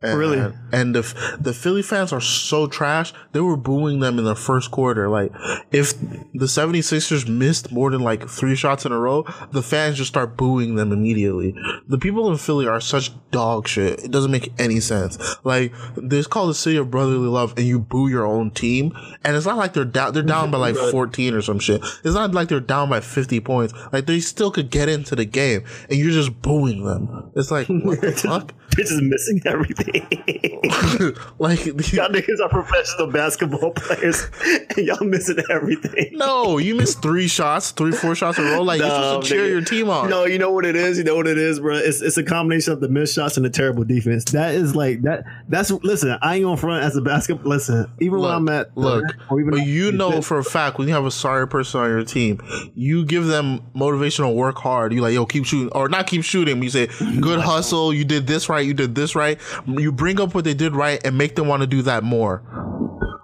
[0.00, 0.54] And, Really?
[0.72, 3.12] And the the Philly fans are so trash.
[3.32, 5.08] They were booing them in the first quarter.
[5.08, 5.32] Like
[5.72, 10.08] if the 76ers missed more than like three shots in a row, the fans just
[10.08, 11.52] start booing them immediately.
[11.88, 14.04] The people in Philly are such dog shit.
[14.04, 15.18] It doesn't make any sense.
[15.42, 18.92] Like this called the city of brotherly love, and you boo your own team,
[19.24, 20.14] and it's not like they're down.
[20.14, 21.82] They're down by like 14 or some shit.
[21.82, 23.74] It's not like they're down by 50 points.
[23.92, 27.32] Like they still could get into the game, and you're just booing them.
[27.34, 28.54] It's like what the fuck?
[28.78, 30.06] Bitch is missing everything.
[31.40, 34.30] like y'all niggas are professional basketball players,
[34.76, 36.10] and y'all missing everything.
[36.12, 38.62] No, you missed three shots, three, four shots in a row.
[38.62, 39.50] Like you're supposed to cheer nigga.
[39.50, 40.08] your team on.
[40.08, 40.96] No, you know what it is.
[40.96, 41.74] You know what it is, bro.
[41.74, 44.24] It's it's a combination of the missed shots and the terrible defense.
[44.26, 45.24] That is like that.
[45.48, 46.16] That's listen.
[46.22, 47.50] I ain't gonna front as a basketball.
[47.50, 50.86] Listen, even when I'm at Look, or even but you know for a fact when
[50.86, 52.40] you have a sorry person on your team,
[52.76, 54.92] you give them motivational work hard.
[54.92, 56.62] You like, yo, keep shooting, or not keep shooting.
[56.62, 56.86] You say,
[57.20, 57.92] good hustle.
[57.92, 58.67] You did this right.
[58.68, 59.38] You did this right.
[59.66, 62.42] You bring up what they did right and make them want to do that more.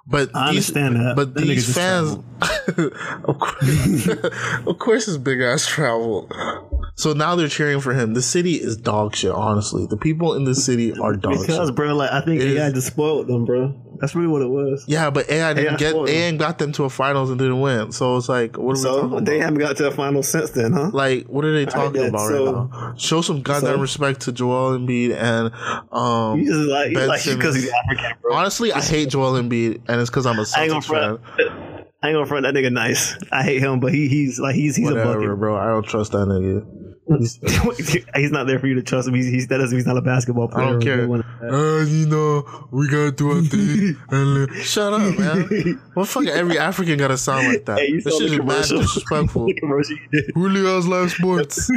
[0.07, 1.17] But I these, understand that.
[1.17, 2.19] But That these fans,
[3.25, 4.09] of course,
[4.67, 6.31] of course, it's big ass travel.
[6.97, 8.15] So now they're cheering for him.
[8.15, 9.33] The city is dog shit.
[9.33, 11.77] Honestly, the people in the city are dog because, shit.
[11.77, 13.75] bro, like I think It AI is- just spoiled them, bro.
[14.05, 14.85] That's really what it was.
[14.87, 15.95] Yeah, but AI didn't AI get.
[16.11, 17.91] AI got them to a finals and didn't win.
[17.91, 20.51] So it's like, what are we So talking they haven't got to a final since
[20.51, 20.91] then, huh?
[20.93, 22.95] Like, what are they talking yeah, about so- right now?
[22.99, 25.51] Show some goddamn so- respect to Joel Embiid and
[25.91, 26.45] um.
[26.45, 27.73] Just like you Ben like because he's Simmons.
[27.87, 28.35] African, bro.
[28.35, 31.19] Honestly, I hate Joel Embiid, and it's because I'm a Celtics fan.
[32.03, 33.17] I ain't gonna front that nigga nice.
[33.33, 35.39] I hate him, but he he's like he's he's a Whatever, bucket.
[35.39, 35.57] bro.
[35.57, 36.67] I don't trust that nigga.
[38.17, 39.15] he's not there for you to trust him.
[39.15, 40.67] He's, he's that doesn't he's not a basketball player.
[40.67, 41.03] I don't care.
[41.03, 43.97] Uh, you know, we gotta do our thing.
[44.09, 45.81] and uh, shut up, man.
[45.93, 47.79] What fucking every African gotta sound like that?
[47.79, 49.45] Hey, this shit is mad disrespectful.
[49.55, 50.33] The commercial you did.
[50.35, 51.71] Julio's live sports.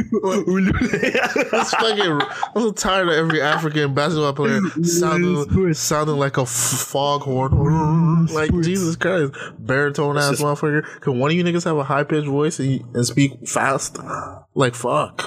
[1.50, 2.20] That's fucking.
[2.54, 8.26] I'm so tired of every African basketball player sounding sounding like a foghorn.
[8.26, 11.00] Like Jesus Christ, baritone ass motherfucker.
[11.00, 13.98] Can one of you niggas have a high pitched voice and, and speak fast?
[14.58, 15.22] Like fuck.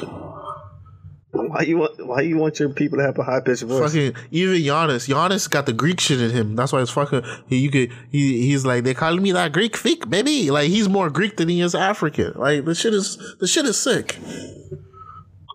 [1.31, 3.93] Why you want why you want your people to have a high pitched voice?
[3.93, 5.07] Fucking even Giannis.
[5.07, 6.57] Giannis got the Greek shit in him.
[6.57, 7.23] That's why it's fucking.
[7.47, 7.93] He, you could.
[8.09, 10.51] He, he's like they calling me that Greek freak, baby.
[10.51, 12.33] Like he's more Greek than he is African.
[12.35, 14.17] Like the shit is the shit is sick.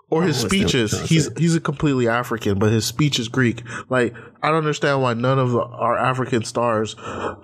[0.09, 1.11] Or his I understand what you're speeches.
[1.11, 3.63] He's he's a completely African, but his speech is Greek.
[3.91, 6.95] Like I don't understand why none of the, our African stars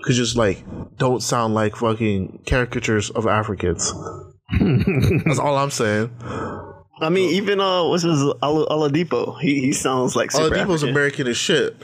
[0.02, 0.64] could just like
[0.96, 3.92] don't sound like fucking caricatures of Africans.
[5.24, 6.10] That's all I'm saying.
[7.00, 9.40] I mean, even uh, what's his Ola- Oladipo?
[9.40, 10.88] He he sounds like super Oladipo's African.
[10.90, 11.80] American as shit.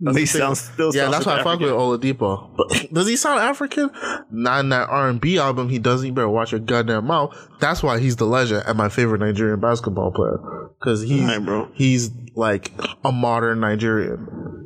[0.00, 2.56] That's He sounds- still yeah, sounds that's why I fuck with Oladipo.
[2.56, 3.90] But does he sound African?
[4.30, 5.68] Not in that R and B album.
[5.68, 6.06] He doesn't.
[6.06, 7.36] You better watch your goddamn mouth.
[7.58, 10.38] That's why he's the legend and my favorite Nigerian basketball player
[10.78, 11.68] because he's Alright, bro.
[11.74, 12.70] he's like
[13.04, 14.61] a modern Nigerian.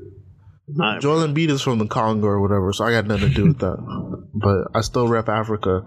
[0.68, 3.44] Alright, Joel Embiid is from the Congo or whatever, so I got nothing to do
[3.46, 3.76] with that.
[4.34, 5.82] But I still rep Africa.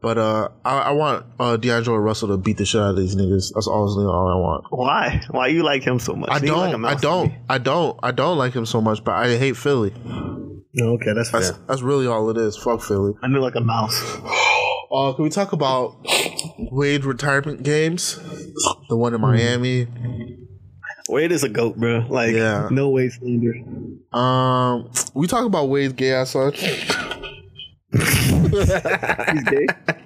[0.00, 3.16] But uh, I, I want uh, D'Angelo Russell to beat the shit out of these
[3.16, 3.52] niggas.
[3.54, 4.64] That's honestly all I want.
[4.70, 5.20] Why?
[5.30, 6.30] Why you like him so much?
[6.30, 6.80] I He like a don't.
[6.82, 7.32] mouse I don't.
[7.48, 7.98] I don't.
[8.04, 9.92] I don't like him so much, but I hate Philly.
[9.92, 11.40] Okay, that's fair.
[11.40, 12.56] That's that's really all it is.
[12.56, 13.14] Fuck Philly.
[13.22, 14.00] I knew like a mouse.
[14.92, 16.04] Uh, can we talk about
[16.58, 18.16] Wade retirement games?
[18.88, 19.16] The one Hmm.
[19.16, 19.86] in Miami.
[21.10, 22.06] Wade is a goat, bro.
[22.08, 22.68] Like, Yeah.
[22.70, 23.54] no Wade slander.
[24.12, 26.52] Um, we talk about Wade's gay ass son.
[26.52, 26.64] He's
[29.44, 29.66] gay.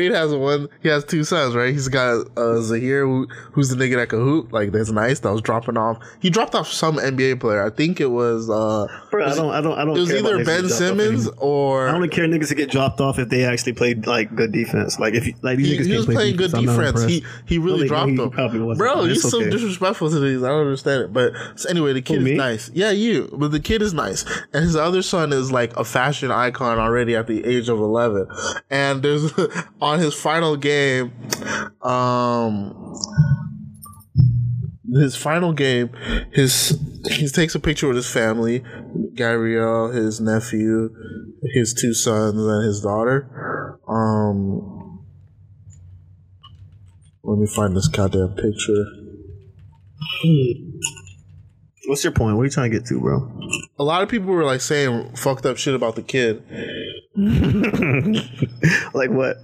[0.00, 0.68] Wade has one.
[0.82, 1.72] He has two sons, right?
[1.72, 4.52] He's got uh, Zaire, who, who's the nigga that can hoop.
[4.52, 5.20] Like that's nice.
[5.20, 5.98] That was dropping off.
[6.20, 7.64] He dropped off some NBA player.
[7.64, 8.48] I think it was.
[8.48, 9.96] uh Bro, I don't, I don't, I don't.
[9.96, 12.70] It was either Ben that drop off Simmons or I only care niggas to get
[12.70, 14.98] dropped off if they actually played like good defense.
[14.98, 17.04] Like if like these he, niggas he was play playing good defense, I'm defense.
[17.04, 18.76] He he really No, they- no, dropped he them.
[18.78, 19.50] Bro, you're so okay.
[19.50, 20.42] disrespectful to these.
[20.42, 21.12] I don't understand it.
[21.12, 22.36] But so anyway, the kid Who, is me?
[22.36, 22.70] nice.
[22.72, 23.28] Yeah, you.
[23.32, 27.14] But the kid is nice, and his other son is like a fashion icon already
[27.16, 28.26] at the age of eleven.
[28.70, 29.32] And there's
[29.90, 31.12] on his final game,
[31.82, 32.76] um.
[34.92, 35.90] His final game,
[36.32, 36.76] his
[37.08, 38.64] he takes a picture with his family,
[39.14, 40.92] Gabrielle, his nephew,
[41.54, 43.78] his two sons, and his daughter.
[43.86, 44.98] Um,
[47.22, 48.84] let me find this goddamn picture.
[51.86, 52.36] What's your point?
[52.36, 53.30] What are you trying to get to, bro?
[53.78, 56.42] A lot of people were like saying fucked up shit about the kid.
[58.94, 59.38] like what?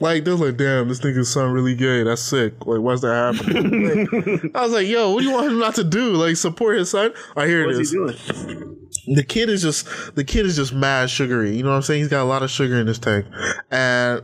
[0.00, 2.02] Like they're like, damn, this nigga's son really gay.
[2.02, 2.66] That's sick.
[2.66, 4.06] Like, why's that happening?
[4.12, 6.12] Like, I was like, yo, what do you want him not to do?
[6.12, 7.12] Like, support his son?
[7.36, 8.16] I hear it What's he doing?
[9.06, 11.56] the kid is just the kid is just mad sugary.
[11.56, 12.00] You know what I'm saying?
[12.00, 13.26] He's got a lot of sugar in his tank,
[13.70, 14.22] and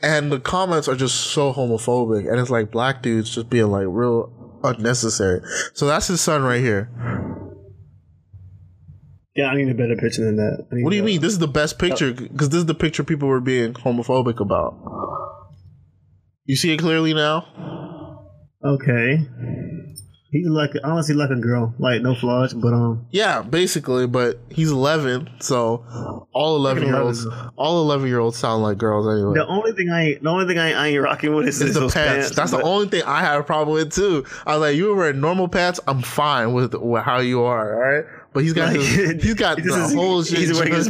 [0.00, 3.86] and the comments are just so homophobic, and it's like black dudes just being like
[3.88, 4.32] real
[4.64, 5.40] unnecessary.
[5.74, 6.90] So that's his son right here.
[9.38, 10.66] Yeah, I need a better picture than that.
[10.82, 11.20] What do you a- mean?
[11.20, 14.74] This is the best picture because this is the picture people were being homophobic about.
[16.44, 18.26] You see it clearly now.
[18.64, 19.24] Okay.
[20.32, 24.72] He's like honestly like a girl, like no flaws, but um, Yeah, basically, but he's
[24.72, 25.86] 11, so
[26.34, 27.24] all 11 year olds,
[27.56, 29.38] all 11 year olds sound like girls anyway.
[29.38, 31.82] the only thing I the only thing I, I ain't rocking with is, is the
[31.82, 31.94] pants.
[31.94, 32.30] pants.
[32.30, 34.26] That's the only thing I have a problem with too.
[34.44, 37.72] I was like, you were wearing normal pants, I'm fine with, with how you are,
[37.74, 38.17] all right?
[38.38, 40.38] But he's got Like, his, he's got this the is- whole shit.
[40.38, 40.86] he's wearing his-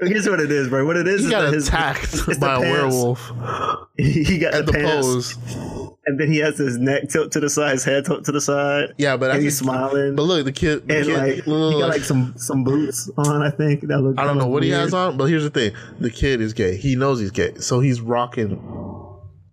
[0.00, 0.86] Here's what it is, bro.
[0.86, 3.30] What it is he is got his, attacked by a werewolf
[3.98, 5.36] He got at the, the pose.
[6.06, 8.40] and then he has his neck tilt to the side, his head tilt to the
[8.40, 8.94] side.
[8.96, 10.16] Yeah, but and I he's smiling.
[10.16, 13.10] But look, the kid, the and kid like look, he got like some some boots
[13.18, 13.42] on.
[13.42, 14.18] I think that look.
[14.18, 16.76] I don't know what he has on, but here's the thing: the kid is gay.
[16.78, 18.52] He knows he's gay, so he's rocking.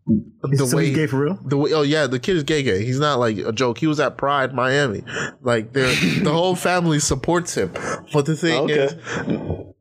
[0.08, 1.40] The So he's gay for real?
[1.46, 2.62] The way, oh yeah, the kid is gay.
[2.62, 2.86] Gay.
[2.86, 3.80] He's not like a joke.
[3.80, 5.04] He was at Pride Miami.
[5.42, 7.72] Like the whole family supports him.
[8.14, 8.74] But the thing Okay.
[8.86, 8.94] is,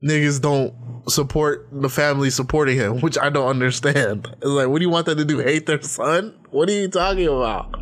[0.02, 0.74] niggas don't
[1.08, 4.28] support the family supporting him, which I don't understand.
[4.36, 5.38] It's like, what do you want them to do?
[5.38, 6.34] Hate their son?
[6.50, 7.74] What are you talking about?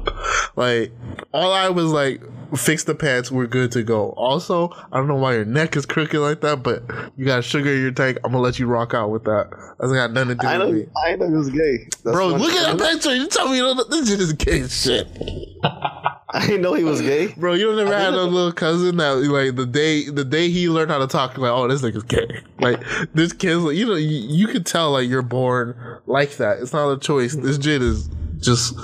[0.57, 0.93] Like,
[1.33, 2.23] all I was like,
[2.57, 3.31] fix the pants.
[3.31, 4.11] We're good to go.
[4.11, 6.83] Also, I don't know why your neck is crooked like that, but
[7.17, 8.19] you got sugar in your tank.
[8.25, 9.49] I'm gonna let you rock out with that.
[9.79, 10.73] That's got nothing to do I with know.
[10.75, 10.87] me.
[11.07, 11.79] I know he was gay.
[12.05, 13.15] That's Bro, look at that picture.
[13.15, 15.07] You tell me you don't know- this shit is gay shit.
[16.35, 17.27] I didn't know he was gay.
[17.29, 20.69] Bro, you don't never had a little cousin that like the day the day he
[20.69, 22.41] learned how to talk, like, oh, this nigga's gay.
[22.59, 26.61] Like this kid's like, you know, you, you could tell like you're born like that.
[26.61, 27.35] It's not a choice.
[27.35, 28.09] This jit is
[28.41, 28.75] just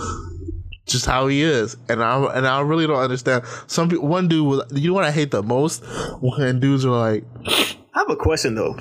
[0.84, 3.44] just how he is, and I and I really don't understand.
[3.66, 5.82] Some people, one dude was, you know what I hate the most
[6.20, 8.74] when dudes are like, I have a question though.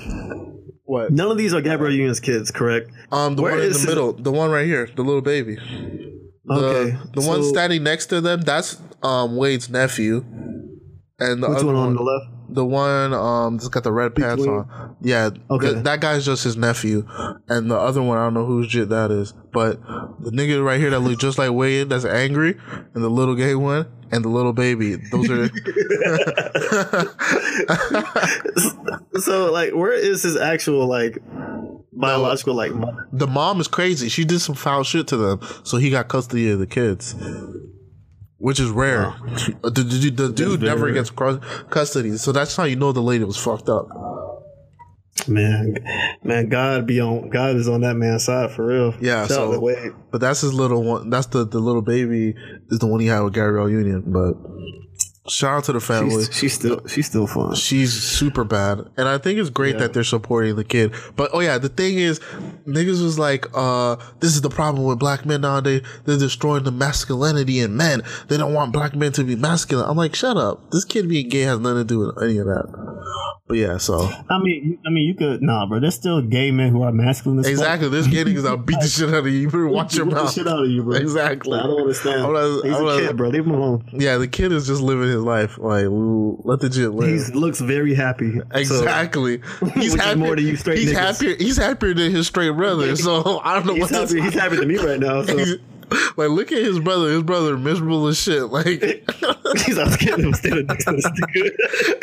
[0.84, 1.10] what?
[1.10, 2.90] None of these are Gabrielle Union's kids, correct?
[3.12, 5.56] Um, the Where one in the middle, the one right here, the little baby.
[6.48, 10.24] The, Okay, the one so- standing next to them, that's um Wade's nephew,
[11.18, 12.26] and the Which other one on the left?
[12.50, 14.96] The one um that's got the red pants Between- on.
[15.02, 15.30] Yeah.
[15.50, 15.72] Okay.
[15.74, 17.06] th- that guy's just his nephew.
[17.48, 19.32] And the other one, I don't know whose shit that is.
[19.52, 19.80] But
[20.20, 22.56] the nigga right here that looks just like Wade that's angry,
[22.94, 24.96] and the little gay one, and the little baby.
[24.96, 25.48] Those are
[29.20, 31.18] So like, where is his actual like
[31.92, 33.08] biological like mother?
[33.12, 34.08] the mom is crazy.
[34.08, 37.14] She did some foul shit to them, so he got custody of the kids.
[38.40, 39.06] Which is rare.
[39.64, 40.94] Uh, the, the- the- the dude never rare.
[40.94, 43.88] gets custody, so that's how you know the lady was fucked up.
[45.26, 45.74] Man,
[46.22, 47.28] man, God be on.
[47.30, 48.94] God is on that man's side for real.
[49.00, 51.10] Yeah, Shout so but that's his little one.
[51.10, 52.34] That's the the little baby
[52.70, 54.04] is the one he had with Gabrielle Union.
[54.06, 54.34] But
[55.28, 56.24] shout out to the family.
[56.24, 57.54] She's, she's still she's still fun.
[57.54, 59.80] She's super bad, and I think it's great Yeah.
[59.82, 60.92] that they're supporting the kid.
[61.16, 62.18] But oh yeah, the thing is,
[62.66, 65.82] niggas was like, uh, this is the problem with black men nowadays.
[66.04, 68.02] They're destroying the masculinity in men.
[68.28, 69.88] They don't want black men to be masculine.
[69.88, 70.70] I'm like, shut up.
[70.70, 72.97] This kid being gay has nothing to do with any of that.
[73.46, 75.80] But yeah, so I mean, I mean, you could nah, bro.
[75.80, 77.38] There's still gay men who are masculine.
[77.44, 79.46] Exactly, this gay niggas out beat the shit out of you.
[79.46, 80.32] Better watch your Beat the mouth.
[80.32, 80.94] shit out of you, bro.
[80.96, 81.52] Exactly.
[81.52, 82.22] Like, I don't understand.
[82.22, 83.28] I'm not- He's I'm a not- kid, bro.
[83.28, 83.88] Leave him alone.
[83.92, 85.56] Yeah, the kid is just living his life.
[85.58, 85.86] Like,
[86.44, 87.08] let the shit live.
[87.26, 88.32] He looks very happy.
[88.38, 89.40] So- Exactly.
[89.60, 90.16] He's Which is happier.
[90.16, 90.96] more than you straight he's niggas.
[90.96, 91.36] happier.
[91.36, 92.94] He's happier than his straight brother.
[92.96, 94.20] So I don't know he's happy.
[94.20, 95.22] He's happy than me right now.
[95.22, 95.36] So
[96.16, 97.10] like, look at his brother.
[97.10, 98.44] His brother miserable as shit.
[98.44, 98.66] Like,
[99.66, 101.06] he's out getting him state of distance.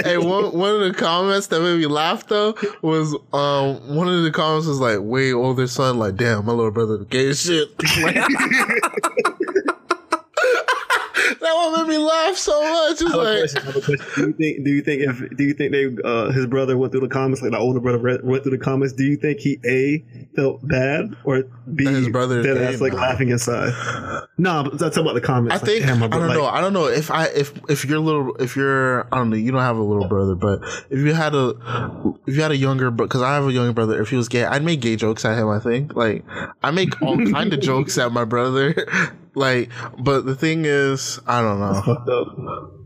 [0.04, 4.24] hey, one one of the comments that made me laugh though was um one of
[4.24, 5.98] the comments was like, way older son.
[6.00, 7.70] Like, damn, my little brother the gay as shit.
[11.40, 13.02] that one made me laugh so much.
[13.02, 14.06] It's I have a like, question, I have a question.
[14.16, 14.66] Do you think?
[14.66, 15.38] Do you think if?
[15.38, 15.96] Do you think they?
[16.04, 18.64] Uh, his brother went through the comments, like the older brother read, went through the
[18.64, 18.94] comments.
[18.94, 20.04] Do you think he a
[20.36, 23.74] felt bad or b his brother is that gay, that's like laughing inside?
[24.38, 25.54] No, but I'm about the comments.
[25.54, 26.46] I like, think damn, my I don't like, know.
[26.46, 29.38] I don't know if I if if you're little if you're I don't know.
[29.38, 31.54] You don't have a little brother, but if you had a
[32.28, 34.02] if you had a younger brother, because I have a younger brother.
[34.02, 35.50] If he was gay, I'd make gay jokes at him.
[35.50, 36.26] I think like
[36.64, 38.76] I make all kind of jokes at my brother.
[39.36, 42.85] like, but the thing is, I don't know.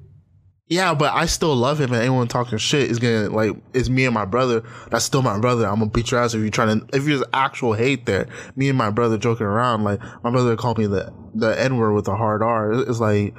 [0.70, 4.06] Yeah, but I still love him, and anyone talking shit is gonna like it's me
[4.06, 4.64] and my brother.
[4.92, 5.66] That's still my brother.
[5.66, 6.96] I'm gonna beat your ass if you're trying to.
[6.96, 10.78] If there's actual hate there, me and my brother joking around, like my brother called
[10.78, 12.72] me the the n word with a hard R.
[12.72, 13.34] It's like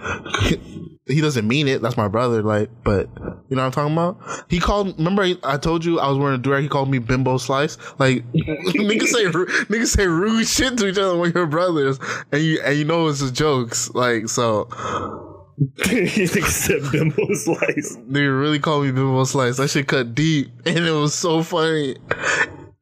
[1.07, 1.83] he doesn't mean it.
[1.83, 2.43] That's my brother.
[2.43, 3.09] Like, but
[3.49, 4.18] you know what I'm talking about.
[4.49, 4.99] He called.
[4.99, 6.62] Remember, I told you I was wearing a durag.
[6.62, 7.78] He called me bimbo slice.
[8.01, 12.01] Like niggas say niggas say rude shit to each other when you're brothers,
[12.33, 13.89] and you and you know it's just jokes.
[13.95, 15.28] Like so.
[15.61, 17.96] You think he said bimbo slice?
[17.96, 19.61] Nigga really called me Bimbo Slice.
[19.61, 21.96] I should cut deep, and it was so funny.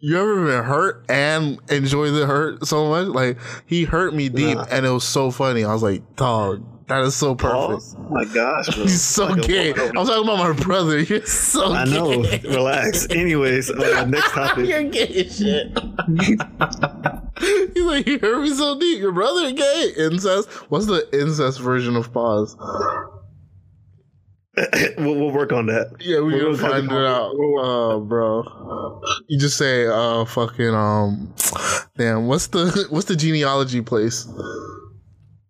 [0.00, 3.08] You ever been hurt and enjoy the hurt so much?
[3.08, 4.66] Like he hurt me deep, Nah.
[4.70, 5.64] and it was so funny.
[5.64, 7.94] I was like, dog, that is so perfect.
[7.98, 8.82] Oh my gosh, bro.
[8.84, 9.70] He's so Like gay.
[9.72, 11.00] I'm talking about my brother.
[11.02, 12.22] You're so I know.
[12.22, 12.40] gay.
[12.44, 13.06] Relax.
[13.10, 14.66] Anyways, uh, next topic.
[14.68, 15.78] You're gay as shit.
[17.74, 18.98] He's like, you hurt me so deep.
[19.00, 19.92] Your brother gay.
[19.98, 20.48] Incest.
[20.70, 22.56] What's the incest version of pause?
[24.98, 25.94] we'll, we'll work on that.
[26.00, 27.30] Yeah, we We'll gonna find it out.
[27.60, 29.00] Uh, bro.
[29.28, 31.32] You just say, uh, fucking, um,
[31.96, 34.26] damn, what's the, what's the genealogy place?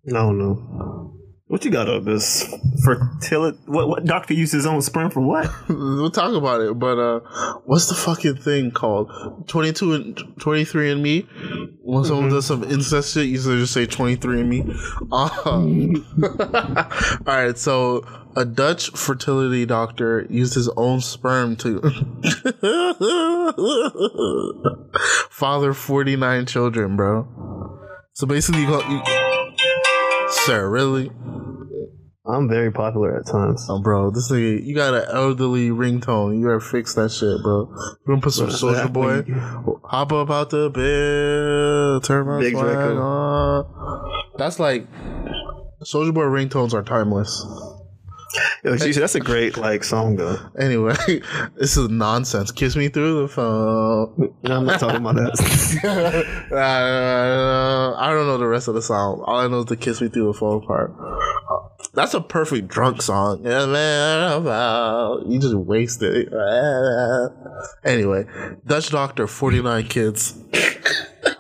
[0.09, 1.15] I don't know.
[1.49, 2.45] What you got on this?
[2.85, 3.59] fertility.
[3.67, 5.51] What what doctor used his own sperm for what?
[5.69, 7.21] we'll talk about it, but, uh,
[7.65, 9.49] what's the fucking thing called?
[9.49, 11.23] 22 and 23 and me?
[11.83, 14.65] When someone does some incest shit, you just say 23 and me.
[15.11, 15.29] Uh,
[17.27, 18.05] Alright, so
[18.37, 21.81] a Dutch fertility doctor used his own sperm to
[25.31, 27.27] father 49 children, bro.
[28.13, 29.01] So basically, you, go, you
[30.49, 31.11] sir, really?
[32.27, 33.67] I'm very popular at times.
[33.69, 36.39] Oh, bro, this nigga, you got an elderly ringtone.
[36.39, 37.69] You gotta fix that shit, bro.
[37.71, 39.25] You gonna put some Soulja Boy?
[39.85, 43.67] Hop up out the bed, turn my Big flag on.
[44.37, 44.87] That's like
[45.83, 47.47] Soulja Boy ringtones are timeless.
[48.63, 50.39] Yo, geez, that's a great like song though.
[50.59, 50.95] Anyway,
[51.57, 52.51] this is nonsense.
[52.53, 54.35] Kiss me through the phone.
[54.45, 56.25] I'm not talking about that.
[56.53, 59.23] Uh, I don't know the rest of the song.
[59.27, 60.93] All I know is the "Kiss Me Through the Phone" part.
[61.95, 63.43] That's a perfect drunk song.
[63.45, 66.33] Yeah, man, about- You just wasted it.
[67.85, 68.25] Anyway,
[68.67, 70.39] Dutch doctor, forty nine kids.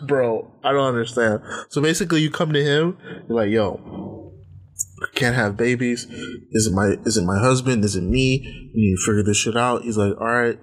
[0.02, 1.42] Bro, I don't understand.
[1.68, 2.96] So basically, you come to him,
[3.28, 4.17] you're like, "Yo,
[5.14, 6.04] can't have babies.
[6.52, 7.84] Is it my is it my husband?
[7.84, 8.40] Is it me?
[8.74, 10.58] We need to figure this shit out." He's like, "All right."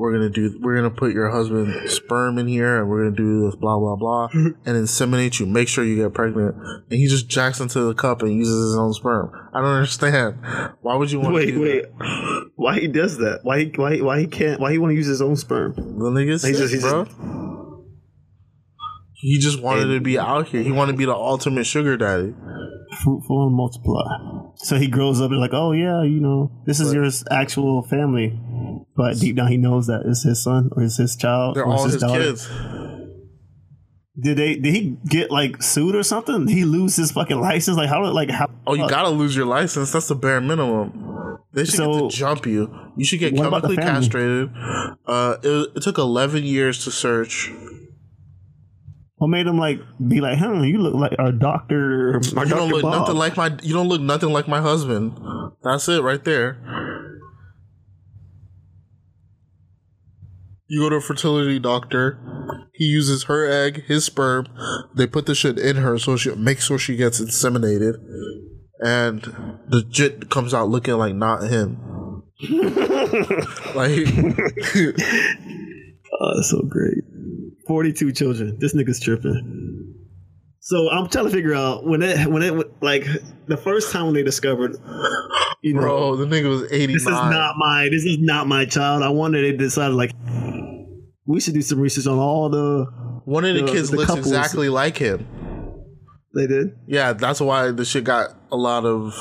[0.00, 3.44] we're gonna do we're gonna put your husband's sperm in here and we're gonna do
[3.44, 7.28] this blah blah blah and inseminate you make sure you get pregnant and he just
[7.28, 10.38] jacks into the cup and uses his own sperm i don't understand
[10.82, 11.84] why would you want to wait, wait.
[12.54, 13.40] Why he does that?
[13.42, 14.60] Why he why why he can't?
[14.60, 15.74] Why he want to use his own sperm?
[15.74, 17.16] the nigga's He just- he bro just-
[19.20, 22.32] he just wanted to be out here he wanted to be the ultimate sugar daddy
[23.02, 24.50] Fruitful and multiply.
[24.56, 28.38] So he grows up and like, oh yeah, you know, this is your actual family,
[28.96, 31.56] but deep down he knows that it's his son or it's his child.
[31.56, 32.20] they're or all his daughter.
[32.20, 32.48] kids
[34.20, 34.56] Did they?
[34.56, 36.46] Did he get like sued or something?
[36.46, 37.76] Did he lose his fucking license?
[37.76, 38.02] Like how?
[38.02, 38.50] Did like how?
[38.66, 38.90] oh you fuck?
[38.90, 42.68] gotta lose your license that's the bare minimum They should So- get to jump you.
[42.96, 44.50] You should get chemically castrated.
[45.06, 47.52] Uh, it, it took 11 years to search.
[49.18, 50.62] What made him like be like, huh?
[50.62, 53.00] You look like our doctor, our you don't look Bob.
[53.00, 53.56] nothing like my.
[53.62, 55.18] You don't look nothing like my husband.
[55.62, 56.56] That's it right there.
[60.68, 62.18] You go to a fertility doctor.
[62.74, 64.46] He uses her egg, his sperm.
[64.94, 67.94] They put the shit in her so she makes sure she gets inseminated,
[68.80, 69.22] and
[69.68, 72.22] the jit comes out looking like not him.
[73.74, 74.06] like
[76.20, 77.04] Oh, that's so great.
[77.68, 78.56] 42 children.
[78.58, 79.94] This nigga's tripping.
[80.60, 83.06] So I'm trying to figure out when it when it like
[83.46, 84.76] the first time when they discovered,
[85.62, 86.88] you know, Bro, the nigga was 89.
[86.94, 89.02] this is not my this is not my child.
[89.02, 90.10] I wonder they decided like
[91.26, 92.86] we should do some research on all the
[93.24, 94.26] One of the, the- kids the looks couples.
[94.26, 95.26] exactly like him.
[96.34, 96.68] they did.
[96.86, 99.14] Yeah, that's why the shit got a lot of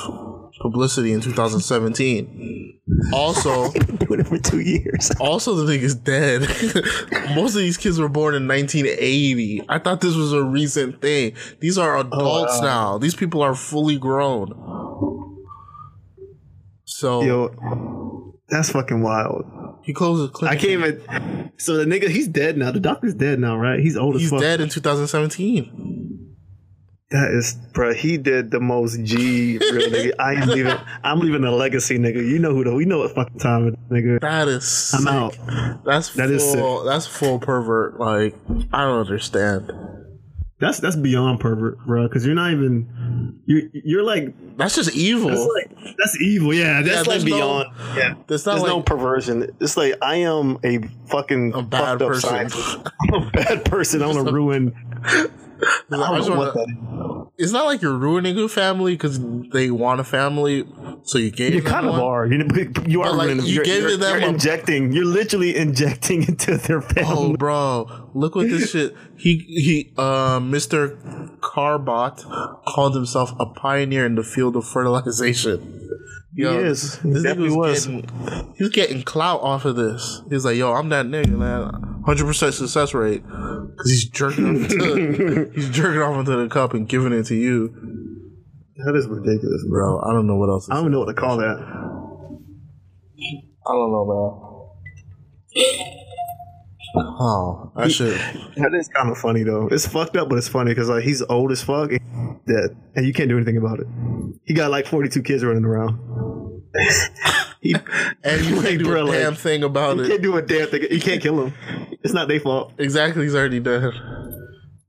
[0.72, 2.80] publicity in 2017.
[3.14, 5.12] Also, doing it for two years.
[5.20, 6.42] also the nigga's dead.
[7.36, 9.64] Most of these kids were born in 1980.
[9.70, 11.36] I thought this was a recent thing.
[11.60, 12.64] These are oh, adults wow.
[12.64, 12.98] now.
[12.98, 14.54] These people are fully grown.
[16.86, 19.46] So Yo, that's fucking wild.
[19.84, 20.60] he closed the I clinic.
[20.60, 21.52] can't even.
[21.58, 22.72] So the nigga, he's dead now.
[22.72, 23.80] The doctor's dead now, right?
[23.80, 24.32] He's old as fuck.
[24.34, 25.97] He's dead in 2017.
[27.10, 27.94] That is, bro.
[27.94, 30.12] He did the most G real nigga.
[30.20, 30.76] I am leaving.
[31.04, 32.16] I'm leaving a legacy, nigga.
[32.28, 32.74] You know who the?
[32.74, 34.20] We know what fucking time it is, nigga.
[34.20, 35.38] That is I'm out.
[35.86, 36.64] That's That full, is sick.
[36.86, 37.98] That's full pervert.
[37.98, 38.36] Like
[38.74, 39.72] I don't understand.
[40.60, 42.10] That's that's beyond pervert, bro.
[42.10, 43.40] Because you're not even.
[43.46, 45.30] You're you're like That's just evil.
[45.30, 46.54] that's like that's evil.
[46.54, 47.68] Yeah, that's Yeah, like there's no- beyond.
[47.96, 49.50] yeah, There's not there's no perversion.
[49.62, 50.80] It's like I am a
[51.10, 52.50] fucking a bad person.
[53.02, 54.02] I'm a bad person.
[54.04, 54.76] I want to ruin.
[55.92, 57.28] I I don't just know what that is.
[57.46, 59.20] It's not like you're ruining a family because
[59.52, 60.66] they want a family,
[61.04, 62.02] so you gave You them kind of one.
[62.02, 62.26] are.
[62.26, 62.48] You,
[62.88, 64.92] you are like, ruining you You're, gave you're, them you're a- injecting.
[64.92, 67.14] You're literally injecting into their family.
[67.16, 68.96] Oh, bro, look what this shit.
[69.18, 70.98] He he, uh, Mr.
[71.40, 72.24] Karbaat
[72.66, 75.87] called himself a pioneer in the field of fertilization.
[76.38, 76.96] Yo, He is.
[77.00, 77.88] He This nigga definitely was.
[77.88, 80.22] getting, he was getting clout off of this.
[80.30, 82.04] He's like, yo, I'm that nigga, man.
[82.06, 86.74] Hundred percent success rate because he's jerking off into, he's jerking off into the cup
[86.74, 87.70] and giving it to you,
[88.86, 89.98] That is ridiculous, bro.
[90.00, 90.10] bro.
[90.10, 90.68] I don't know what else.
[90.68, 91.58] To I don't even know what to call that.
[93.68, 94.44] I don't know, man.
[97.20, 98.14] Oh, I should.
[98.56, 99.68] That is kind of funny though.
[99.70, 103.06] It's fucked up, but it's funny because like he's old as fuck, and dead, and
[103.06, 103.88] you can't do anything about it.
[104.46, 106.00] He got like forty two kids running around.
[107.62, 107.76] he,
[108.24, 110.06] And you can't do a like, damn thing about you it.
[110.06, 110.84] You can't do a damn thing.
[110.92, 111.54] You can't kill him.
[112.04, 112.74] It's not their fault.
[112.78, 113.92] Exactly, he's already dead.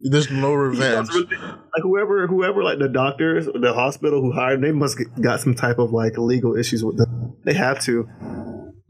[0.01, 1.09] There's no revenge.
[1.12, 5.41] Like whoever, whoever, like the doctors, the hospital who hired, him, they must get, got
[5.41, 7.36] some type of like legal issues with them.
[7.45, 8.09] They have to.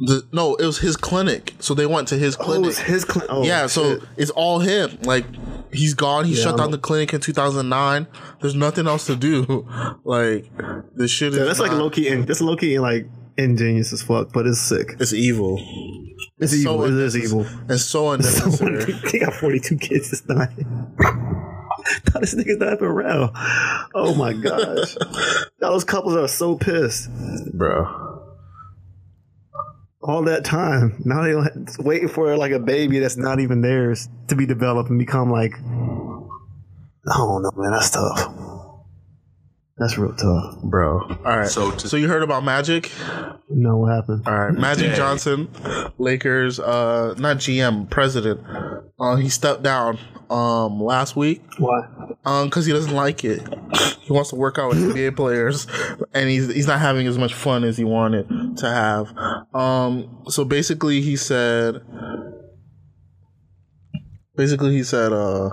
[0.00, 2.70] The, no, it was his clinic, so they went to his Oh, clinic.
[2.70, 3.30] it's his clinic.
[3.32, 4.98] Oh, yeah, so it's all him.
[5.02, 5.24] Like
[5.72, 6.24] he's gone.
[6.24, 8.06] He Yeah, shut down the clinic in 2009.
[8.40, 9.66] There's nothing else to do.
[10.04, 10.50] Like
[10.96, 11.38] this shit is.
[11.38, 12.08] Yeah, that's like not- low key.
[12.08, 13.06] and That's low key like
[13.36, 14.96] ingenious as fuck, but it's sick.
[14.98, 15.58] It's evil.
[16.38, 16.84] It's, so evil.
[16.84, 17.46] it is evil.
[17.68, 18.92] It's so unnecessary.
[19.10, 20.50] he got 42 kids this night.
[20.98, 23.30] God, this nigga's not even around.
[23.94, 24.96] Oh my gosh.
[25.60, 27.08] Now those couples are so pissed.
[27.52, 28.07] Bro.
[30.08, 31.00] All that time.
[31.04, 34.88] Now they don't waiting for like a baby that's not even theirs to be developed
[34.88, 35.52] and become like
[37.10, 37.72] I don't know, man.
[37.72, 38.47] That's tough.
[39.78, 40.60] That's real tough.
[40.62, 41.02] Bro.
[41.24, 41.48] All right.
[41.48, 42.90] So, so you heard about Magic?
[43.48, 44.26] No, what happened?
[44.26, 44.52] All right.
[44.52, 44.96] Magic Yeah.
[44.96, 45.48] Johnson,
[45.98, 48.40] Lakers, uh, not GM, president.
[48.98, 49.98] Uh, he stepped down
[50.30, 51.42] um last week.
[51.58, 51.80] Why?
[52.24, 53.40] Um, because he doesn't like it.
[54.02, 55.66] He wants to work out with NBA players,
[56.12, 59.14] and he's he's not having as much fun as he wanted to have.
[59.54, 61.82] Um, so basically, he said.
[64.38, 65.50] Basically, he said, uh,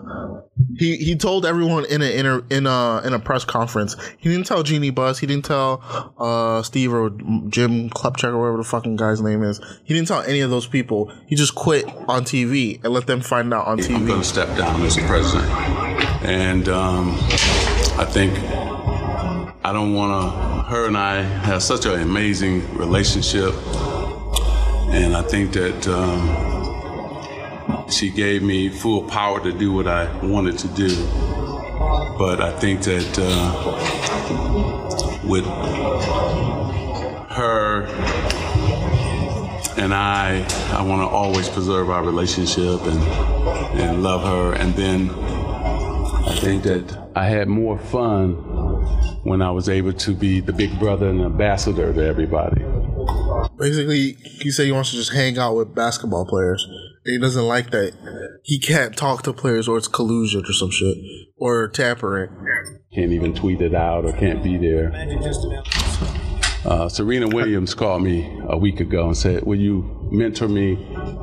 [0.77, 3.95] he he told everyone in a in a in a in a press conference.
[4.19, 5.17] He didn't tell Jeanie Buss.
[5.17, 5.81] He didn't tell
[6.19, 7.09] uh Steve or
[7.49, 9.59] Jim Klepchak or whatever the fucking guy's name is.
[9.85, 11.11] He didn't tell any of those people.
[11.25, 13.95] He just quit on TV and let them find out on TV.
[13.95, 15.49] I'm going to step down as president.
[16.23, 17.17] And um,
[17.97, 18.37] I think
[19.65, 23.55] I don't want to, her and I have such an amazing relationship.
[24.93, 26.54] And I think that um,
[27.89, 30.95] she gave me full power to do what I wanted to do.
[32.17, 33.51] But I think that uh,
[35.27, 35.45] with
[37.31, 37.85] her
[39.77, 43.01] and I, I want to always preserve our relationship and
[43.79, 44.53] and love her.
[44.53, 48.33] And then I think that I had more fun
[49.23, 52.63] when I was able to be the big brother and ambassador to everybody.
[53.57, 56.67] Basically, he said he wants to just hang out with basketball players.
[57.05, 57.93] And he doesn't like that
[58.45, 60.95] he can't talk to players or it's collusion or some shit
[61.35, 62.29] or tampering.
[62.93, 64.91] Can't even tweet it out or can't be there.
[66.63, 70.73] Uh, Serena Williams called me a week ago and said, "Will you mentor me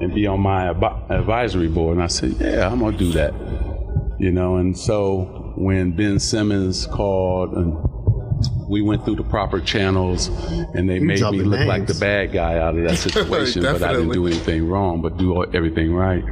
[0.01, 3.35] and be on my ab- advisory board?" And I said, "Yeah, I'm gonna do that."
[4.19, 7.77] You know, and so when Ben Simmons called and
[8.73, 10.29] we went through the proper channels
[10.75, 13.63] and they You made me dropping look like the bad guy out of that situation,
[13.63, 16.25] but I didn't do anything wrong, but do everything right.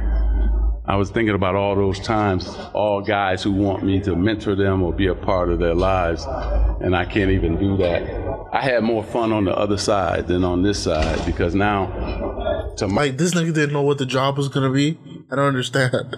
[0.85, 4.81] I was thinking about all those times, all guys who want me to mentor them
[4.81, 6.25] or be a part of their lives,
[6.81, 8.01] and I can't even do that.
[8.51, 12.87] I had more fun on the other side than on this side because now, to
[12.87, 14.97] my, Like this nigga didn't know what the job was gonna be.
[15.31, 16.17] I don't understand.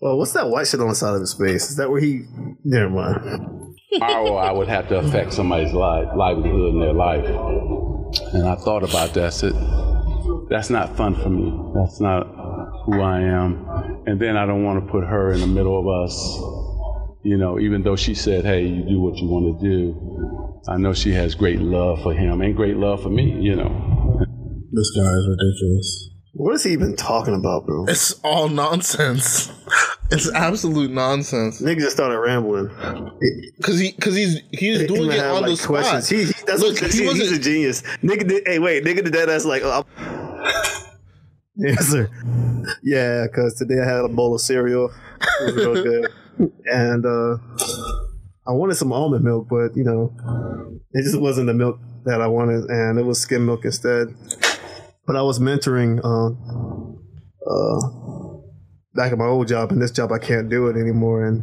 [0.00, 1.70] Well, what's that white shit on the side of his face?
[1.70, 2.22] Is that where he?
[2.64, 3.61] Never mind.
[3.92, 7.24] Tomorrow I would have to affect somebody's life, livelihood in their life.
[8.34, 9.24] And I thought about that.
[9.24, 9.52] I said,
[10.48, 11.52] that's not fun for me.
[11.74, 12.24] That's not
[12.84, 14.02] who I am.
[14.06, 16.14] And then I don't want to put her in the middle of us.
[17.24, 20.60] You know, even though she said, hey, you do what you want to do.
[20.68, 23.68] I know she has great love for him and great love for me, you know.
[24.72, 26.10] This guy is ridiculous.
[26.32, 27.84] What is he even talking about, bro?
[27.86, 29.52] It's all nonsense.
[30.12, 31.60] It's absolute nonsense.
[31.60, 32.68] Nigga just started rambling.
[33.62, 35.68] Cause he, cause he's he's doing might it on like, the spot.
[35.68, 36.08] questions.
[36.08, 37.82] He, he, that's Look, what, he he wasn't- he's a genius.
[38.02, 38.42] Nigga did.
[38.46, 39.26] Hey, wait, nigga did that.
[39.26, 39.84] That's like, oh,
[41.56, 42.08] yes, sir.
[42.82, 44.90] Yeah, because today I had a bowl of cereal.
[45.40, 46.12] It was real good,
[46.66, 47.36] and uh,
[48.46, 50.12] I wanted some almond milk, but you know,
[50.92, 54.08] it just wasn't the milk that I wanted, and it was skim milk instead.
[55.06, 56.04] But I was mentoring.
[56.04, 56.98] Um,
[57.48, 58.31] uh,
[58.94, 61.24] back at my old job, and this job I can't do it anymore.
[61.24, 61.42] And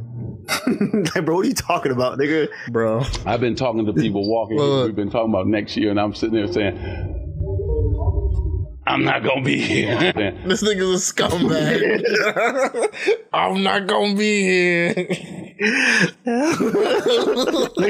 [1.15, 2.47] like, bro, what are you talking about, nigga?
[2.69, 4.57] Bro, I've been talking to people walking.
[4.57, 4.85] here.
[4.85, 6.77] We've been talking about next year, and I'm sitting there saying,
[8.87, 10.13] I'm not going to be here.
[10.45, 12.03] This nigga's a scumbag.
[13.31, 14.87] I'm not gonna be here.
[14.87, 15.07] look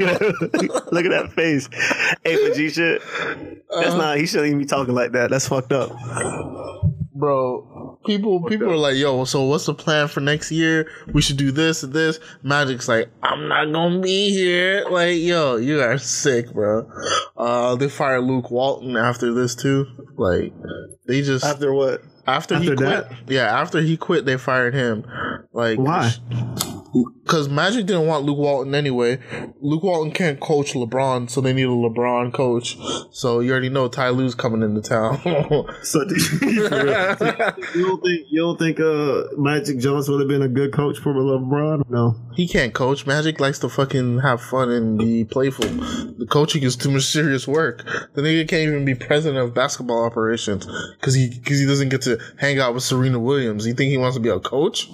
[0.01, 1.69] at that, look at that face.
[2.23, 3.01] Hey, but G shit.
[3.01, 3.97] That's uh-huh.
[3.97, 4.17] not.
[4.17, 5.29] He shouldn't even be talking like that.
[5.29, 5.91] That's fucked up.
[7.13, 10.89] Bro, people people are like, yo, so what's the plan for next year?
[11.13, 12.19] We should do this and this.
[12.43, 14.85] Magic's like, I'm not gonna be here.
[14.89, 16.89] Like, yo, you are sick, bro.
[17.37, 19.85] Uh they fired Luke Walton after this too.
[20.17, 20.53] Like,
[21.07, 22.01] they just After what?
[22.25, 22.79] after, he quit.
[22.79, 23.11] that?
[23.27, 25.05] Yeah, after he quit, they fired him.
[25.53, 26.11] Like, Why?
[27.23, 29.19] Because Magic didn't want Luke Walton anyway.
[29.61, 32.77] Luke Walton can't coach LeBron, so they need a LeBron coach.
[33.11, 35.21] So you already know Ty Lue's coming into town.
[35.83, 36.69] So do you, you
[37.85, 41.13] don't think you don't think uh, Magic Johnson would have been a good coach for
[41.13, 41.89] LeBron?
[41.89, 42.15] No.
[42.35, 43.05] he can't coach.
[43.05, 45.65] Magic likes to fucking have fun and be playful.
[45.67, 47.85] The coaching is too much serious work.
[48.13, 50.65] The nigga can't even be president of basketball operations
[50.99, 53.65] because he because he doesn't get to hang out with Serena Williams.
[53.65, 54.89] You think he wants to be a coach?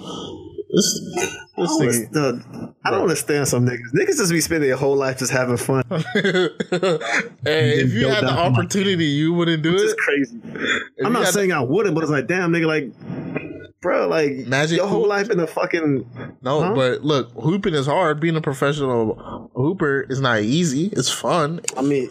[0.76, 1.88] This, I don't, oh, thing.
[1.88, 3.94] understand, I don't understand some niggas.
[3.94, 5.84] Niggas just be spending their whole life just having fun.
[7.46, 9.76] Hey, if you had the opportunity, you wouldn't do it.
[9.76, 9.84] it.
[9.84, 10.40] is crazy.
[10.98, 12.92] If I'm not saying I wouldn't, but it's like, damn, nigga, like,
[13.86, 16.10] bro, like, Magic your whole hoop- life in a fucking.
[16.42, 16.74] No, Huh?
[16.74, 18.20] but look, hooping is hard.
[18.20, 20.88] Being a professional hooper is not easy.
[20.92, 21.62] It's fun.
[21.78, 22.10] I mean,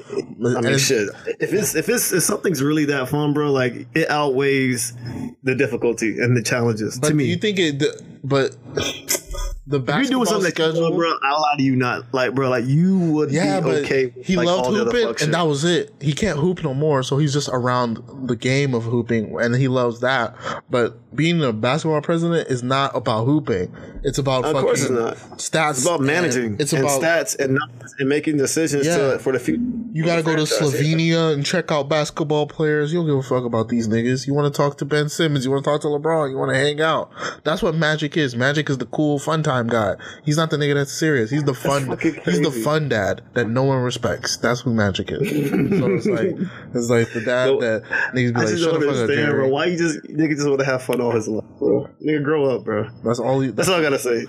[0.57, 1.09] I mean, shit.
[1.41, 4.93] If it's if it's if something's really that fun, bro, like it outweighs
[5.43, 6.99] the difficulty and the challenges.
[6.99, 7.83] But to me, you think it?
[8.22, 8.57] But
[9.67, 12.12] the if basketball you're doing something schedule, love, bro, I'll lie to you not.
[12.12, 14.07] Like, bro, like you would yeah, be but okay.
[14.07, 15.95] with, he like, loved all the other hooping, and that was it.
[16.01, 19.69] He can't hoop no more, so he's just around the game of hooping, and he
[19.69, 20.35] loves that.
[20.69, 23.75] But being a basketball president is not about hooping.
[24.03, 25.17] It's about Of fucking course it's not.
[25.39, 25.71] stats.
[25.71, 26.57] It's about managing.
[26.59, 28.97] It's about stats and numbers and making decisions Yeah.
[28.97, 29.62] to, for the future.
[29.93, 30.45] You gotta go to.
[30.45, 32.93] Slovenia and check out basketball players.
[32.93, 34.27] You don't give a fuck about these niggas.
[34.27, 35.45] You want to talk to Ben Simmons.
[35.45, 36.31] You want to talk to LeBron.
[36.31, 37.11] You want to hang out.
[37.45, 38.37] That's what Magic is.
[38.37, 39.94] Magic is the cool, fun time guy.
[40.24, 41.30] He's not the nigga that's serious.
[41.30, 41.98] He's the fun.
[42.00, 44.36] He's the fun dad that no one respects.
[44.36, 45.18] That's who Magic is.
[45.78, 46.34] so it's like
[46.74, 47.82] it's like the dad that
[48.14, 49.48] niggas be I like, shut the fuck up, bro.
[49.48, 51.88] Why you just nigga just want to have fun all his life, bro?
[52.05, 52.88] Nigga, grow up, bro.
[53.05, 53.40] That's all.
[53.40, 54.26] He, That's all I gotta say.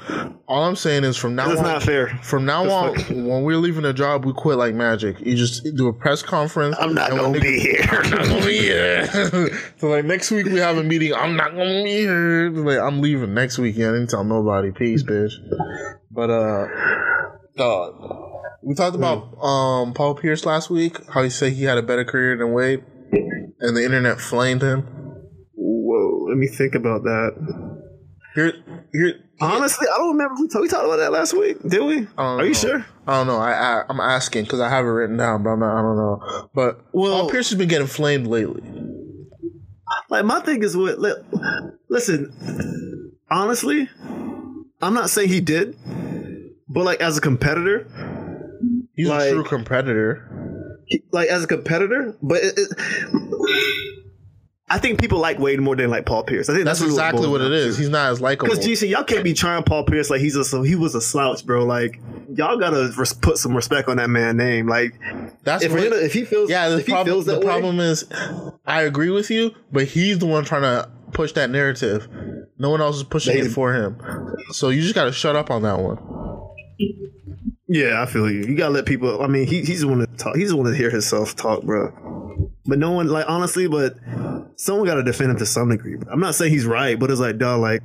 [0.47, 1.65] all I'm saying is from now That's on.
[1.65, 2.07] not fair.
[2.23, 5.19] From now That's on, when we're leaving a job, we quit like magic.
[5.19, 6.75] You just do a press conference.
[6.79, 7.81] I'm not gonna be here.
[7.89, 9.07] I'm not gonna be here.
[9.77, 11.13] so like next week we have a meeting.
[11.13, 12.49] I'm not gonna be here.
[12.49, 13.75] Like I'm leaving next week.
[13.75, 14.71] Yeah, I didn't tell nobody.
[14.71, 15.14] Peace, bitch.
[16.11, 16.67] But uh,
[17.55, 18.21] dog.
[18.63, 20.97] We talked about um Paul Pierce last week.
[21.07, 22.83] How he said he had a better career than Wade,
[23.59, 24.87] and the internet flamed him.
[25.53, 27.31] Whoa, let me think about that.
[28.33, 28.53] Here,
[28.91, 29.13] here.
[29.39, 30.35] Honestly, I don't remember.
[30.41, 32.07] We, talk, we talked about that last week, did we?
[32.17, 32.43] Are know.
[32.43, 32.85] you sure?
[33.07, 33.37] I don't know.
[33.37, 35.77] I, I I'm asking because I have it written down, but I'm not.
[35.77, 36.49] I don't know.
[36.53, 38.63] But Paul Pierce has been getting flamed lately.
[40.09, 40.99] Like my thing is what.
[40.99, 41.13] li-
[41.89, 43.87] Listen, honestly,
[44.81, 45.77] I'm not saying he did,
[46.67, 47.87] but like as a competitor,
[48.95, 50.79] he's like, a true competitor.
[51.11, 52.69] Like as a competitor, but it, it,
[54.67, 56.49] I think people like Wade more than like Paul Pierce.
[56.49, 57.77] I think That's that's, really exactly what it is.
[57.77, 58.51] He's not as likable.
[58.51, 61.45] Because GC, y'all can't be trying Paul Pierce like he's a he was a slouch,
[61.45, 61.63] bro.
[61.65, 61.99] Like
[62.33, 64.67] y'all gotta res- put some respect on that man name.
[64.67, 64.93] Like
[65.43, 67.79] That's if, what- him- if he feels Yeah, the, he problem, feels the way, problem
[67.79, 68.05] is,
[68.65, 72.07] I agree with you, but he's the one trying to push that narrative.
[72.59, 73.99] No one else is pushing it for him.
[74.51, 75.97] So you just got to shut up on that one.
[77.67, 78.43] Yeah, I feel you.
[78.43, 79.23] You gotta let people.
[79.23, 80.35] I mean, he, he's the one to talk.
[80.35, 82.51] He's the one to hear himself talk, bro.
[82.65, 83.97] But no one, like, honestly, but
[84.55, 85.97] someone got to defend him to some degree.
[86.11, 87.81] I'm not saying he's right, but it's like, dog, like,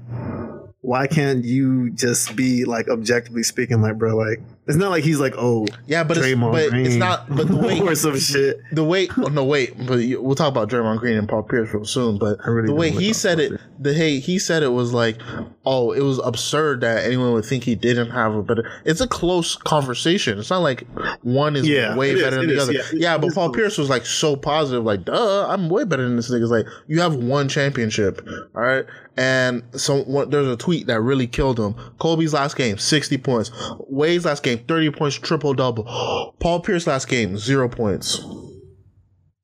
[0.81, 4.41] why can't you just be like objectively speaking, like, bro, like,
[4.71, 7.29] it's not like he's like, oh, Yeah, but it's, but Green it's not.
[7.35, 8.61] But the way or some shit.
[8.73, 9.75] The way, oh, no, wait.
[9.87, 12.19] But you, we'll talk about Draymond Green and Paul Pierce real soon.
[12.19, 15.19] But really the way he said it, the hey, he said it was like,
[15.67, 18.71] oh, it was absurd that anyone would think he didn't have a better.
[18.85, 20.39] It's a close conversation.
[20.39, 20.87] It's not like
[21.23, 22.73] one is Yeah, way it is, better than the is, other.
[22.73, 23.53] yeah, Yeah, but Paul.
[23.53, 26.43] Pierce was like so positive, like, duh, I'm way better than this nigga.
[26.43, 28.87] It's like you have one championship, all right.
[29.17, 31.75] And so what, there's a tweet that really killed him.
[31.99, 33.51] Kobe's last game, 60 points.
[33.89, 35.85] Wade's last game, 30 points, triple double.
[36.41, 38.21] Paul Pierce last game, zero points,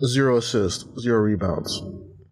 [0.04, 1.82] zero assists, zero rebounds.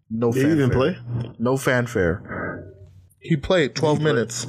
[0.09, 0.97] No Did he even fanfare.
[1.39, 2.71] No fanfare.
[3.19, 4.45] He played 12 minutes.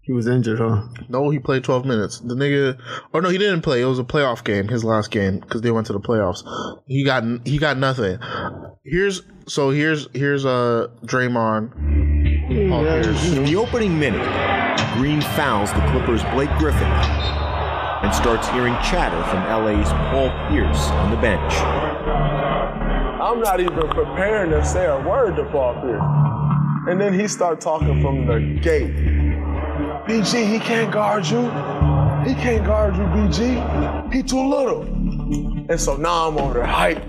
[0.00, 0.82] He was injured, huh?
[1.08, 2.20] No, he played 12 minutes.
[2.20, 2.78] The nigga,
[3.12, 3.80] or no, he didn't play.
[3.80, 6.42] It was a playoff game, his last game, because they went to the playoffs.
[6.86, 8.18] He got he got nothing.
[8.84, 12.13] Here's so here's here's uh Draymond.
[12.46, 13.32] Paul Pierce.
[13.32, 14.22] In the opening minute,
[14.94, 21.10] Green fouls the Clippers' Blake Griffin and starts hearing chatter from LA's Paul Pierce on
[21.10, 21.54] the bench.
[23.20, 26.02] I'm not even preparing to say a word to Paul Pierce.
[26.86, 28.94] And then he start talking from the gate.
[30.06, 31.40] BG, he can't guard you.
[32.28, 34.12] He can't guard you, BG.
[34.12, 34.82] He too little.
[34.82, 37.02] And so now I'm over there hype.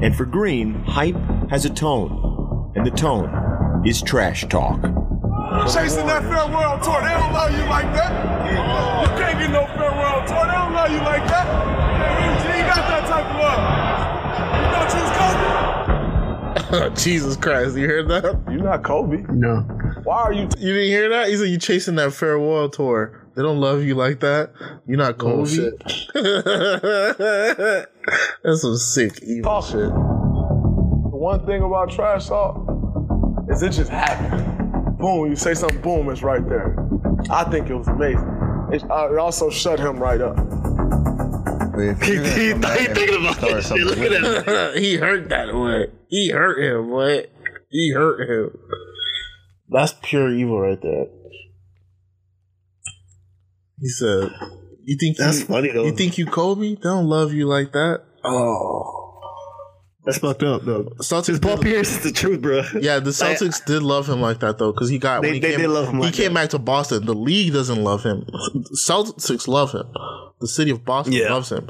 [0.00, 1.16] And for Green, hype
[1.50, 3.47] has a tone, and the tone
[3.84, 4.80] is trash talk.
[5.72, 8.12] Chasing that farewell tour, they don't love you like that.
[8.50, 8.56] You
[9.18, 11.46] can't get no farewell tour, they don't love you like that.
[12.18, 13.60] BG, you got that type of love.
[14.62, 15.10] You know, choose
[16.80, 16.94] Kobe.
[16.96, 18.24] Jesus Christ, you heard that?
[18.50, 19.24] You're not Kobe.
[19.30, 19.60] No.
[20.04, 20.42] Why are you?
[20.58, 21.28] You didn't hear that?
[21.28, 23.24] He said you chasing that farewell tour.
[23.34, 24.52] They don't love you like that.
[24.86, 25.32] You're not Kobe.
[25.32, 25.82] Oh, Bullshit.
[28.42, 29.64] That's some sick evil Talk.
[29.66, 29.88] shit.
[29.90, 32.56] The one thing about trash talk
[33.62, 34.98] it just happens.
[34.98, 36.76] Boom, you say something, boom, it's right there.
[37.30, 38.20] I think it was amazing.
[38.72, 40.36] It, uh, it also shut him right up.
[41.78, 43.86] He, he, he thinking about that shit.
[43.86, 44.72] Look at that.
[44.76, 45.84] he hurt that boy.
[46.08, 47.26] He hurt him, boy.
[47.70, 48.58] He hurt him.
[49.68, 51.06] That's pure evil right there.
[53.80, 54.30] He said,
[54.84, 55.84] "You think That's you, funny, though.
[55.84, 56.74] You think you Kobe?
[56.74, 59.07] They don't love you like that." Oh,
[60.08, 60.84] That's fucked up, though.
[61.02, 61.40] Celtics.
[61.42, 62.62] Paul did- Pierce is the truth, bro.
[62.80, 65.34] Yeah, the Like, Celtics did love him like that though, because he got They- when
[65.34, 66.40] he they came, did love him he like came that.
[66.44, 67.04] back to Boston.
[67.04, 68.24] The league doesn't love him.
[68.74, 69.84] Celtics love him.
[70.40, 71.32] The city of Boston Yeah.
[71.34, 71.68] loves him.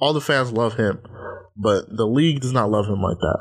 [0.00, 0.98] All the fans love him,
[1.56, 3.38] but the league does not love him like that.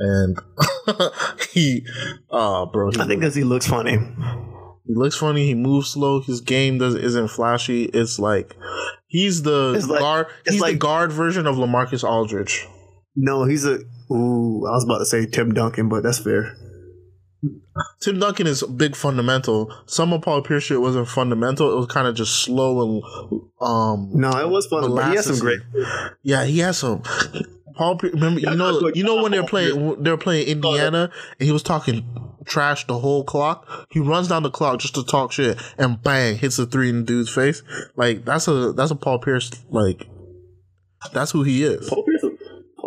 [0.00, 0.38] And
[1.52, 1.84] he,
[2.30, 3.92] uh, bro, he, I think because he looks funny.
[4.86, 5.46] he looks funny.
[5.46, 6.20] He moves slow.
[6.20, 7.84] His game does isn't flashy.
[7.84, 8.54] It's like
[9.06, 10.26] he's the It's like- guard.
[10.44, 12.66] it's He's the like- guard version of Lamarcus Aldridge.
[13.20, 13.80] No, he's a.
[14.10, 16.56] Ooh, I was about to say Tim Duncan, but that's fair.
[18.00, 19.74] Tim Duncan is big fundamental.
[19.86, 21.72] Some of Paul Pierce shit wasn't fundamental.
[21.72, 24.10] It was kind of just slow and um.
[24.14, 24.88] No, it was fun.
[24.94, 25.58] But he has some great.
[26.22, 27.02] Yeah, he has some.
[27.74, 31.52] Paul, Pierce, remember you know you know when they're playing they're playing Indiana and he
[31.52, 32.04] was talking
[32.44, 33.68] trash the whole clock.
[33.90, 37.00] He runs down the clock just to talk shit and bang hits a three in
[37.00, 37.62] the dude's face.
[37.96, 40.06] Like that's a that's a Paul Pierce like.
[41.12, 41.88] That's who he is.
[41.88, 42.24] Paul Pierce,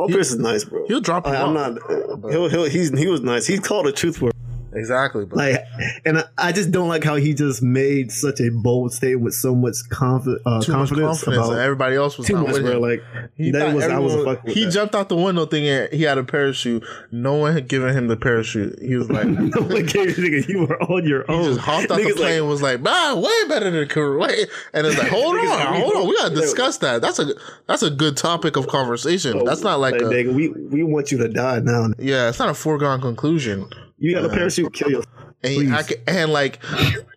[0.01, 0.83] Paul Pierce is nice, bro.
[0.87, 1.75] He'll drop you I, I'm off.
[1.75, 1.91] not.
[1.91, 3.45] Uh, he'll, he'll, he's he was nice.
[3.45, 4.30] He called a truth word.
[4.73, 5.63] Exactly, but Like,
[6.05, 9.53] and I, just don't like how he just made such a bold statement with so
[9.53, 11.23] much confi- uh, too much confidence.
[11.23, 11.47] confidence.
[11.47, 12.71] about everybody else was too not much, with bro.
[12.75, 12.81] him.
[12.81, 13.03] Like
[13.35, 14.71] He that was I was a fuck with He that.
[14.71, 16.83] jumped out the window thinking he had a parachute.
[17.11, 18.79] No one had given him the parachute.
[18.81, 21.59] He was like, No one gave you, nigga, you were on your own." he just
[21.59, 22.15] hopped out the plane.
[22.17, 24.47] like, and was like, man, way better than D-Wade.
[24.73, 27.01] And it's like, hold Niggas like, on, hold on, we gotta discuss that.
[27.01, 27.33] That's a
[27.67, 29.43] that's a good topic of conversation.
[29.45, 31.89] That's not like like, a nigga, we we want you to die now.
[31.99, 32.29] yeah.
[32.29, 33.67] It's not a foregone conclusion.
[34.01, 35.15] You got a parachute, kill yourself.
[35.43, 36.59] And, I can, and like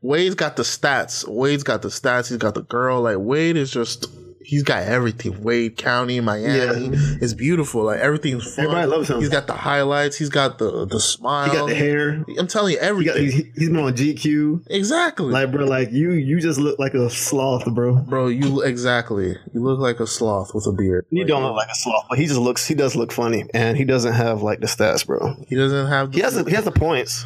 [0.02, 1.26] Wade's got the stats.
[1.26, 2.28] Wade's got the stats.
[2.28, 3.00] He's got the girl.
[3.02, 4.06] Like Wade is just
[4.44, 5.42] he's got everything.
[5.42, 6.90] Wade County, Miami, Yeah.
[7.20, 7.84] it's beautiful.
[7.84, 8.66] Like everything's fun.
[8.66, 9.20] Everybody loves him.
[9.20, 10.16] He's got the highlights.
[10.16, 11.50] He's got the the smile.
[11.50, 12.24] He got the hair.
[12.38, 14.64] I'm telling you, He got, he's, been on GQ.
[14.68, 15.32] exactly.
[15.32, 17.96] Like, bro, like you, you just look like a sloth, bro.
[17.96, 19.36] Bro, you exactly.
[19.52, 21.06] You look like a sloth with a beard.
[21.10, 22.66] You don't look like a sloth, but he just looks.
[22.66, 25.34] He does look funny, and he doesn't have like the stats, bro.
[25.48, 26.12] He doesn't have.
[26.14, 26.34] He has.
[26.34, 27.24] The, he has the points.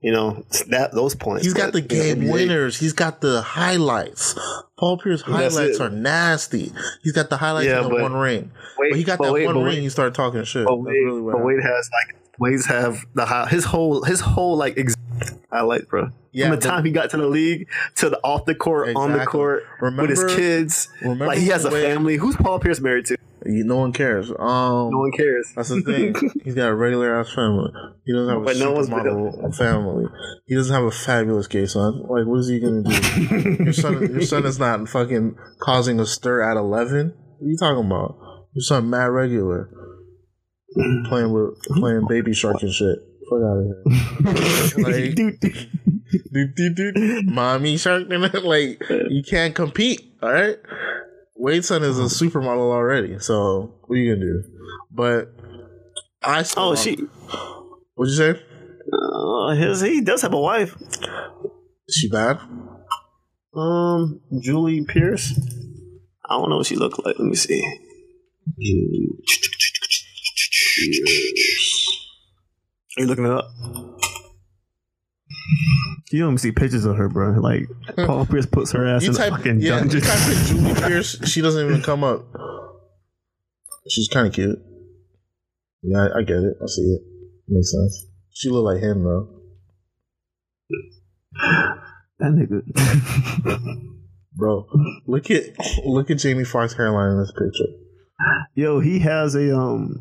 [0.00, 1.44] You know that those points.
[1.44, 2.78] He's got the but, you know, game NBA winners.
[2.78, 4.38] He's got the highlights.
[4.78, 6.72] Paul Pierce highlights are nasty.
[7.02, 8.52] He's got the highlights Yeah, in the but- one ring.
[8.78, 9.80] Wait, but he got but that one ring.
[9.82, 10.66] He started talking shit.
[10.66, 14.56] But Wade, really but Wade has like Wade's have the high, his whole his whole
[14.56, 14.94] like ex-
[15.50, 16.10] highlights, bro.
[16.30, 17.66] Yeah, From the time he got to the league
[17.96, 19.32] to the off the court, on the Exactly.
[19.32, 20.88] court with his kids.
[21.00, 22.16] remember like he has a Wade- family.
[22.18, 23.16] Who's Paul Pierce married to?
[23.46, 24.30] You, no one cares.
[24.30, 25.52] Um, No one cares.
[25.54, 26.14] That's the thing.
[26.44, 27.70] He's got a regular ass family.
[28.04, 30.06] He doesn't have a no supermodel family.
[30.46, 32.00] He doesn't have a fabulous gay son.
[32.02, 33.64] Like, what is he gonna do?
[33.64, 37.14] your son, your son is not fucking causing a stir at eleven.
[37.38, 38.18] What are you talking about?
[38.54, 39.70] Your son mad regular,
[41.08, 42.98] playing with playing baby shark and shit.
[43.30, 44.84] Fuck out of here.
[44.84, 45.40] like, doot,
[46.56, 47.24] doot, doot.
[47.26, 48.04] mommy shark.
[48.08, 50.14] like, you can't compete.
[50.22, 50.56] All right.
[51.40, 54.42] Wade's son is a supermodel already, so what are you gonna do?
[54.90, 55.32] But
[56.20, 56.96] I still Oh, she.
[57.94, 58.42] What'd you say?
[58.92, 60.76] Uh, his he does have a wife.
[61.86, 62.40] Is she bad?
[63.54, 65.38] Um, Julie Pierce.
[66.28, 67.16] I don't know what she looked like.
[67.18, 67.60] Let me see.
[68.58, 69.08] Julie.
[72.96, 73.48] Are you looking it up?
[76.10, 77.32] You don't even see pictures of her, bro.
[77.40, 77.66] Like
[78.06, 80.00] Paul Pierce puts her ass You in type, fucking yeah, dungeon.
[80.00, 81.18] you type in Julie Pierce.
[81.28, 82.24] She doesn't even come up.
[83.88, 84.58] She's kind of cute.
[85.82, 86.54] Yeah, I, I get it.
[86.62, 87.00] I see it.
[87.48, 88.06] Makes sense.
[88.34, 89.28] She look like him though.
[92.18, 92.62] That nigga.
[94.36, 94.66] Bro,
[95.06, 95.44] look at
[95.84, 97.72] look at Jamie Foxx's hairline in this picture.
[98.54, 100.00] Yo, he has a um.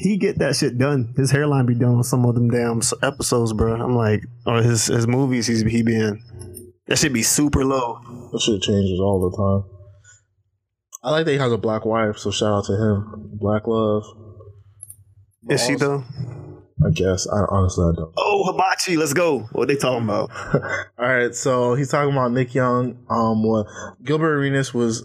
[0.00, 1.12] He get that shit done.
[1.16, 3.74] His hairline be done on some of them damn episodes, bro.
[3.74, 6.22] I'm like, or his his movies he's he be in.
[6.86, 7.98] That should be super low.
[8.32, 9.78] That shit changes all the time.
[11.02, 13.30] I like that he has a black wife, so shout out to him.
[13.34, 14.04] Black love.
[15.48, 16.04] Is she though?
[16.84, 17.26] I guess.
[17.26, 18.12] I honestly I don't.
[18.16, 19.40] Oh, hibachi, let's go.
[19.52, 20.30] What they talking about?
[20.98, 23.04] All right, so he's talking about Nick Young.
[23.10, 23.66] Um, what
[24.04, 25.04] Gilbert Arenas was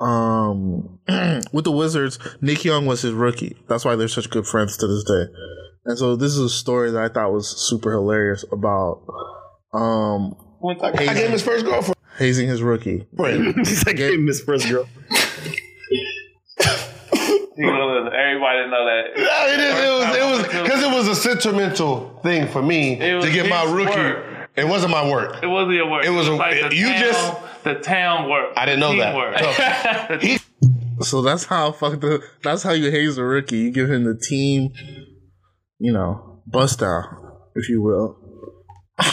[0.00, 0.98] um
[1.52, 2.18] with the Wizards.
[2.40, 3.56] Nick Young was his rookie.
[3.68, 5.26] That's why they're such good friends to this day.
[5.86, 9.02] And so this is a story that I thought was super hilarious about
[9.72, 11.96] um I gave him his first girlfriend.
[12.18, 13.06] hazing his rookie.
[13.16, 14.86] He's like, gave him his first girl.
[17.62, 19.04] Everybody didn't know that.
[19.16, 19.74] Yeah, it is.
[19.74, 20.16] It was.
[20.16, 23.96] It was because it was a sentimental thing for me to get my rookie.
[23.98, 24.50] work.
[24.56, 25.42] It wasn't my work.
[25.42, 26.04] It wasn't your work.
[26.04, 27.34] It was a- like the you just-
[27.64, 28.52] the town work.
[28.56, 29.12] I didn't know that.
[29.12, 30.22] Teamwork.
[30.22, 30.38] He
[31.02, 33.58] So that's how fuck the that's how you haze a rookie.
[33.58, 34.72] You give him the team,
[35.78, 37.04] you know, bust down,
[37.54, 38.18] if you will.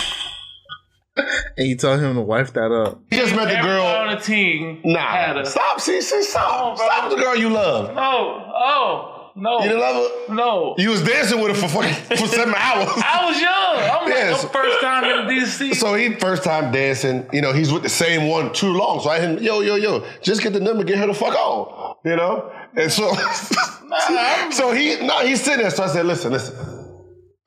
[1.57, 2.99] and you tell him to wipe that up.
[3.09, 3.85] He just met the Everyone girl.
[4.09, 5.79] on the team had Nah, a stop.
[5.79, 6.77] See, see, stop.
[6.77, 7.95] Stop with the girl you love.
[7.95, 9.13] No, oh, oh.
[9.37, 9.57] No.
[9.59, 10.33] You didn't love her.
[10.33, 10.75] No.
[10.77, 12.89] You was dancing with her for fucking for seven hours.
[12.97, 14.01] I was young.
[14.01, 14.31] I'm Yes.
[14.43, 15.75] like, the first time in DC.
[15.75, 18.99] So he first time dancing, you know, he's with the same one too long.
[19.01, 21.35] So I hit him, yo, yo, yo, just get the number, get her the fuck
[21.35, 21.95] on.
[22.03, 22.51] You know?
[22.75, 23.13] And so
[24.51, 25.69] so he no, he's sitting there.
[25.71, 26.55] So I said, listen, listen.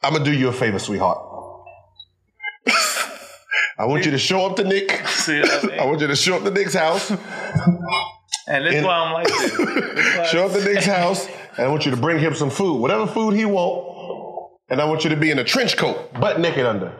[0.02, 1.18] I'm gonna do you a favor, sweetheart.
[3.78, 4.90] I want you to show up to Nick.
[5.08, 5.78] See I mean?
[5.80, 7.10] I want you to show up to Nick's house.
[7.10, 7.18] And
[8.66, 10.30] that's And- why I'm like this.
[10.30, 11.26] Show up to Nick's house,
[11.60, 14.50] and I want you to bring him some food, whatever food he want.
[14.70, 16.90] And I want you to be in a trench coat, butt naked under.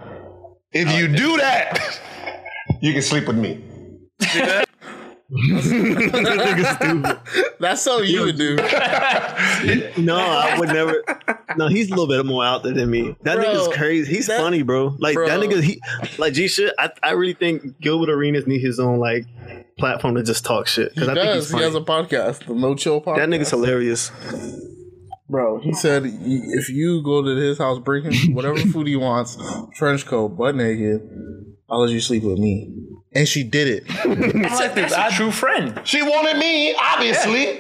[0.70, 1.98] If you do that,
[2.82, 3.64] you can sleep with me.
[7.60, 8.56] That's something you would do.
[9.98, 11.02] No, I would never.
[11.56, 13.14] No, he's a little bit more out there than me.
[13.22, 14.12] That Bro, nigga's crazy.
[14.14, 14.96] He's that- funny, bro.
[14.98, 15.28] Like Bro.
[15.28, 15.80] that nigga, he
[16.18, 16.72] like G shit.
[16.78, 19.26] I, I really think Gilbert Arenas need his own like
[19.78, 21.58] platform to just talk shit because I think he's does.
[21.58, 23.16] He has a podcast, the No Chill podcast.
[23.16, 24.10] that nigga's hilarious.
[25.28, 29.36] Bro, he said if you go to his house, bring him whatever food he wants,
[29.74, 31.02] trench coat, butt naked,
[31.68, 32.74] I'll let you sleep with me.
[33.12, 33.84] And she did it.
[34.04, 34.92] I'm like this.
[34.92, 35.80] I true friend.
[35.84, 37.58] She wanted me, obviously.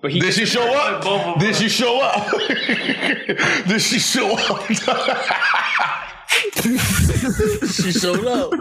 [0.00, 1.02] But he Did she show up?
[1.04, 2.30] Both of Did she show up?
[3.66, 4.62] Did she show up?
[7.66, 8.52] she showed up.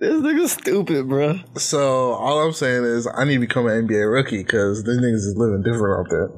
[0.00, 1.38] This nigga's stupid, bro.
[1.56, 5.26] So all I'm saying is I need to become an NBA rookie because these niggas
[5.26, 6.30] is living different out there.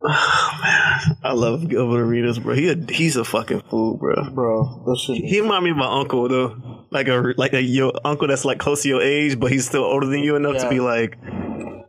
[0.00, 2.54] I love Gilbert Arenas, bro.
[2.54, 4.30] He a, he's a fucking fool, bro.
[4.30, 5.24] Bro, that shit.
[5.24, 8.58] He remind me of my uncle though, like a like a your uncle that's like
[8.58, 11.16] close to your age, but he's still older than you enough to be like,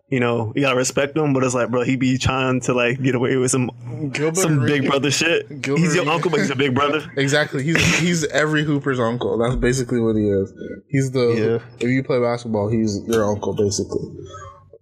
[0.10, 1.34] you know, you gotta respect him.
[1.34, 3.70] But it's like, bro, he be trying to like get away with some
[4.12, 5.62] Gilbert some big brother shit.
[5.62, 7.04] Gilbert he's your Arenas- uncle, but he's a big brother.
[7.18, 7.64] Exactly.
[7.64, 9.38] He's he's every Hooper's uncle.
[9.38, 10.52] That's basically what he is.
[10.90, 14.02] He's the if you play basketball, he's your uncle basically.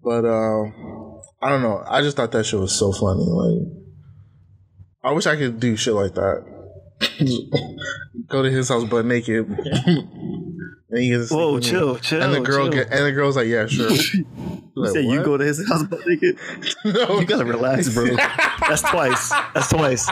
[0.02, 0.64] But uh,
[1.42, 1.84] I don't know.
[1.88, 3.24] I just thought that shit was so funny.
[3.26, 3.68] Like,
[5.04, 6.44] I wish I could do shit like that.
[8.28, 9.48] Go to his house butt naked.
[10.90, 11.70] And he gets Whoa, sleep with me.
[11.70, 12.86] chill, chill, And the girl chill.
[12.86, 13.90] get and the girl's like, yeah, sure.
[14.78, 16.38] You Like, said you go to his house butt naked.
[16.86, 18.06] You gotta relax, bro.
[18.16, 19.30] That's twice.
[19.54, 20.08] That's twice.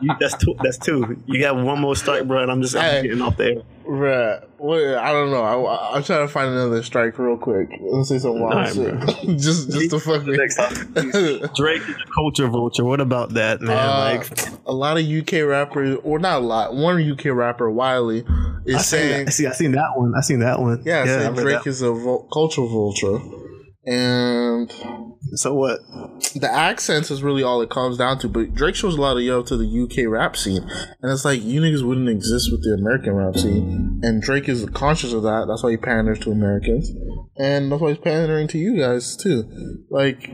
[0.00, 0.54] You, that's two.
[0.62, 1.20] That's two.
[1.26, 3.62] You got one more strike, bro, and I'm just I'm getting off there.
[3.84, 4.38] Right.
[4.58, 5.42] Well, I don't know.
[5.42, 7.68] I, I'm trying to find another strike real quick.
[7.80, 8.74] Let's say some wild Alright,
[9.20, 9.38] shit.
[9.40, 10.36] just, just to fuck me.
[11.56, 12.84] Drake is a culture vulture.
[12.84, 13.76] What about that, man?
[13.76, 16.74] Uh, like, a lot of UK rappers, or not a lot.
[16.74, 18.24] One UK rapper, Wiley,
[18.64, 19.30] is I saying.
[19.30, 20.14] See, I seen that one.
[20.16, 20.82] I seen that one.
[20.84, 23.18] yeah, saying Drake is a vul- cultural vulture,
[23.84, 24.72] and
[25.34, 25.80] so what?
[26.34, 28.28] The accents is really all it comes down to.
[28.28, 31.42] But Drake shows a lot of love to the UK rap scene, and it's like
[31.42, 35.46] you niggas wouldn't exist with the American rap scene, and Drake is conscious of that.
[35.48, 36.90] That's why he panders to Americans,
[37.36, 39.84] and that's why he's pandering to you guys too.
[39.90, 40.30] Like.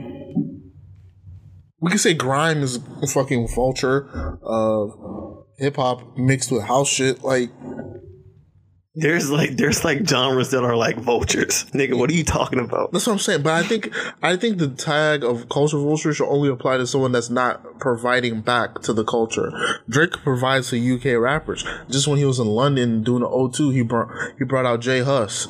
[1.81, 4.09] We could say grime is a fucking vulture
[4.43, 7.23] of hip hop mixed with house shit.
[7.23, 7.51] Like,
[8.99, 11.97] There's like there's like genres that are like vultures, nigga.
[11.97, 12.91] What are you talking about?
[12.91, 13.43] That's what I'm saying.
[13.43, 17.11] But I think I think the tag of culture vulture should only apply to someone
[17.11, 19.51] that's not providing back to the culture.
[19.89, 21.65] Drake provides to UK rappers.
[21.89, 25.01] Just when he was in London doing the O2, he brought he brought out J
[25.01, 25.47] Hus.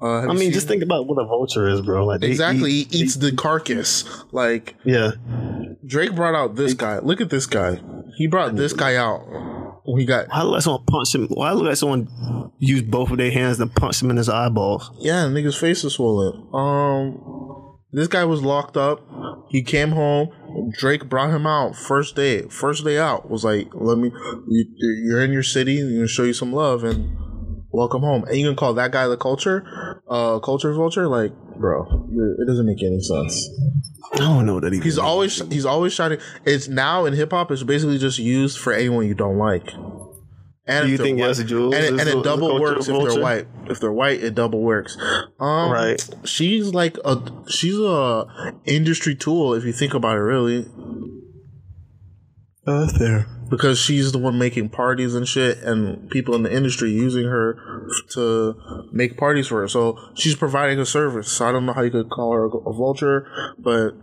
[0.00, 2.04] Uh, I mean, seen- just think about what a vulture is, bro.
[2.06, 4.04] Like exactly, eat- he eats the carcass.
[4.32, 5.12] Like yeah,
[5.86, 6.98] Drake brought out this guy.
[6.98, 7.80] Look at this guy.
[8.16, 9.71] He brought this guy out.
[9.84, 11.26] He got Why look like someone punch him?
[11.28, 14.90] Why look like someone use both of their hands and punch him in his eyeballs?
[14.98, 16.48] Yeah, nigga's face is swollen.
[16.54, 19.00] Um, this guy was locked up.
[19.50, 20.28] He came home.
[20.78, 22.42] Drake brought him out first day.
[22.42, 24.10] First day out was like, let me.
[24.48, 24.64] You,
[25.04, 25.74] you're in your city.
[25.74, 27.16] You're gonna show you some love and
[27.70, 28.24] welcome home.
[28.24, 31.08] And you can call that guy the culture, uh, culture vulture.
[31.08, 31.82] Like, bro,
[32.38, 33.48] it doesn't make any sense.
[34.22, 34.80] I don't know that he.
[34.80, 36.18] He's always he's always shining.
[36.44, 37.50] It's now in hip hop.
[37.50, 39.68] It's basically just used for anyone you don't like.
[40.64, 43.20] And Do you think white- YesJulz and, it- is and it double works if they're
[43.20, 43.46] white.
[43.66, 44.96] If they're white, it double works.
[45.40, 46.08] Um, Right.
[46.24, 48.26] She's like a she's a
[48.64, 50.20] industry tool if you think about it.
[50.20, 50.66] Really,
[52.66, 53.26] Uh, there.
[53.50, 57.71] because she's the one making parties and shit, and people in the industry using her
[58.10, 59.68] to make parties for her.
[59.68, 61.30] So she's providing a service.
[61.30, 63.26] So I don't know how you could call her a vulture,
[63.58, 63.94] but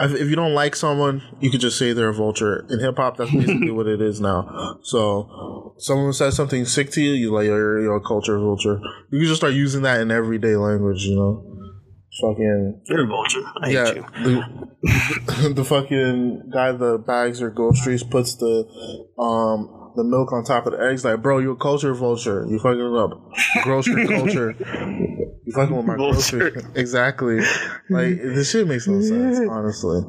[0.00, 2.66] if if you don't like someone, you could just say they're a vulture.
[2.70, 4.78] In hip hop, that's basically what it is now.
[4.82, 8.80] So someone says something sick to you, you like you're, you're a culture vulture.
[9.10, 11.04] You can just start using that in everyday language.
[11.04, 11.58] You know,
[12.20, 13.42] fucking You're a vulture.
[13.62, 14.40] I hate yeah, you.
[14.82, 18.64] the, the fucking guy that bags your groceries puts the
[19.18, 21.04] um the milk on top of the eggs.
[21.04, 22.46] Like, bro, you a culture vulture.
[22.48, 23.10] You fucking up
[23.64, 24.54] grocery culture.
[24.58, 26.52] You fucking with my grocery.
[26.74, 27.40] exactly.
[27.90, 30.00] Like this shit makes no sense, honestly.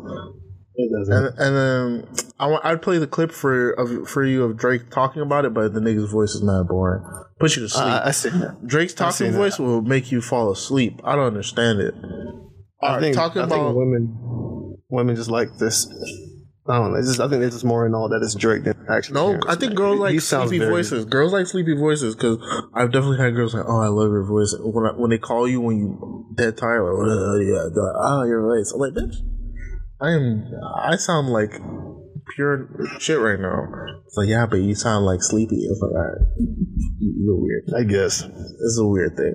[0.76, 1.14] It doesn't.
[1.14, 4.92] And, and then I want, I'd play the clip for of for you of Drake
[4.92, 7.04] talking about it, but the nigga's voice is mad boring.
[7.40, 7.86] Put you to uh, sleep.
[7.86, 8.68] I, I see that.
[8.68, 9.38] Drake's I see talking that.
[9.38, 11.02] voice will make you fall asleep.
[11.04, 11.96] I don't understand it.
[12.82, 15.88] I Alright, think talking I about think women women just like this.
[16.68, 17.02] I don't know.
[17.02, 19.16] Just, I think they're just more in all that is it's Drake than actually.
[19.16, 21.06] No, I think girls He- like he sleepy voices.
[21.06, 22.38] Girls like sleepy voices because
[22.76, 25.48] I've definitely had girls like, "Oh, I love your voice." When I, when they call
[25.48, 29.16] you when you dead tired, like, "Oh, yeah, like, oh, your voice." I'm like, bitch,
[30.02, 30.46] I am.
[30.76, 31.52] I sound like
[32.36, 32.70] pure
[33.00, 33.66] shit right now.
[34.06, 35.56] It's like, yeah, but you sound like sleepy.
[35.66, 36.22] It's like, all right,
[37.00, 37.64] you- you're weird.
[37.76, 39.34] I guess It's a weird thing.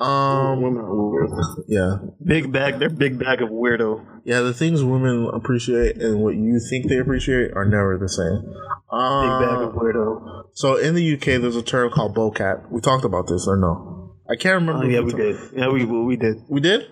[0.00, 1.30] Um, women are weird.
[1.66, 2.78] yeah, Big bag.
[2.78, 4.04] They're big bag of weirdo.
[4.24, 4.40] yeah.
[4.42, 8.42] The things women appreciate and what you think they appreciate are never the same.
[8.42, 10.44] Big Um, bag of weirdo.
[10.54, 12.70] So in the UK, there's a term called bocat.
[12.70, 14.14] We talked about this or no?
[14.30, 14.84] I can't remember.
[14.84, 15.36] Oh yeah, we talked- did.
[15.56, 16.36] Yeah, we we did.
[16.48, 16.82] We did.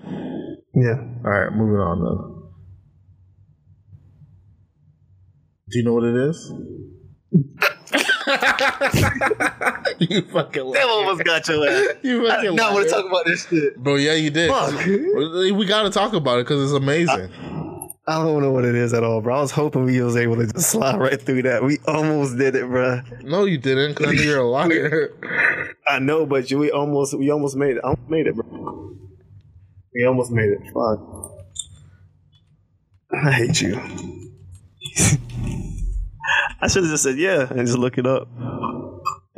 [0.75, 0.97] Yeah.
[1.25, 2.33] All right, moving on then.
[5.71, 6.53] Do you know what it is?
[9.99, 10.73] you fucking.
[10.73, 11.95] That almost got your ass.
[12.03, 12.51] You I fucking.
[12.51, 12.85] did not want liar.
[12.85, 13.77] to talk about this shit.
[13.77, 14.51] Bro, yeah, you did.
[14.51, 14.85] Fuck.
[14.87, 17.31] We got to talk about it because it's amazing.
[18.09, 19.37] I don't know what it is at all, bro.
[19.37, 21.63] I was hoping we was able to just slide right through that.
[21.65, 23.01] We almost did it, bro.
[23.23, 25.13] no, you didn't because I you're a liar.
[25.89, 27.81] I know, but you- we almost we almost made it.
[27.85, 28.97] I almost made it, bro.
[29.95, 30.61] We almost made it.
[30.73, 31.01] Fuck.
[33.13, 33.81] I hate you.
[36.67, 38.29] I should have just said yeah and just look it up.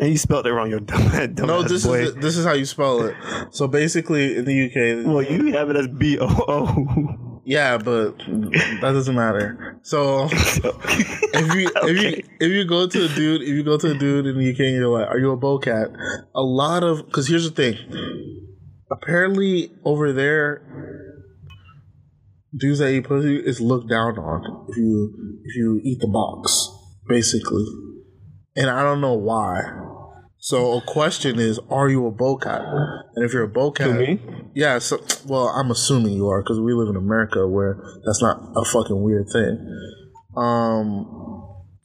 [0.00, 2.00] And you spelled it wrong, you dumb, dumb No, this boy.
[2.00, 3.14] is this is how you spell it.
[3.50, 7.24] So basically, in the UK, well, you have it as B O O.
[7.44, 9.78] Yeah, but that doesn't matter.
[9.82, 13.90] So if you if you if you go to a dude if you go to
[13.92, 15.88] a dude in the UK and you're like, are you a bowcat?
[16.34, 17.76] A lot of because here's the thing.
[18.90, 20.60] Apparently, over there,
[22.54, 26.68] dudes that eat pussy is looked down on if you if you eat the box,
[27.08, 27.64] basically.
[28.56, 29.60] And I don't know why.
[30.40, 32.62] So a question is, are you a bowcat?
[33.14, 34.20] And if you're a bowcat,
[34.54, 34.78] yeah.
[34.78, 37.76] So well, I'm assuming you are because we live in America where
[38.06, 39.58] that's not a fucking weird thing.
[40.36, 41.06] Um,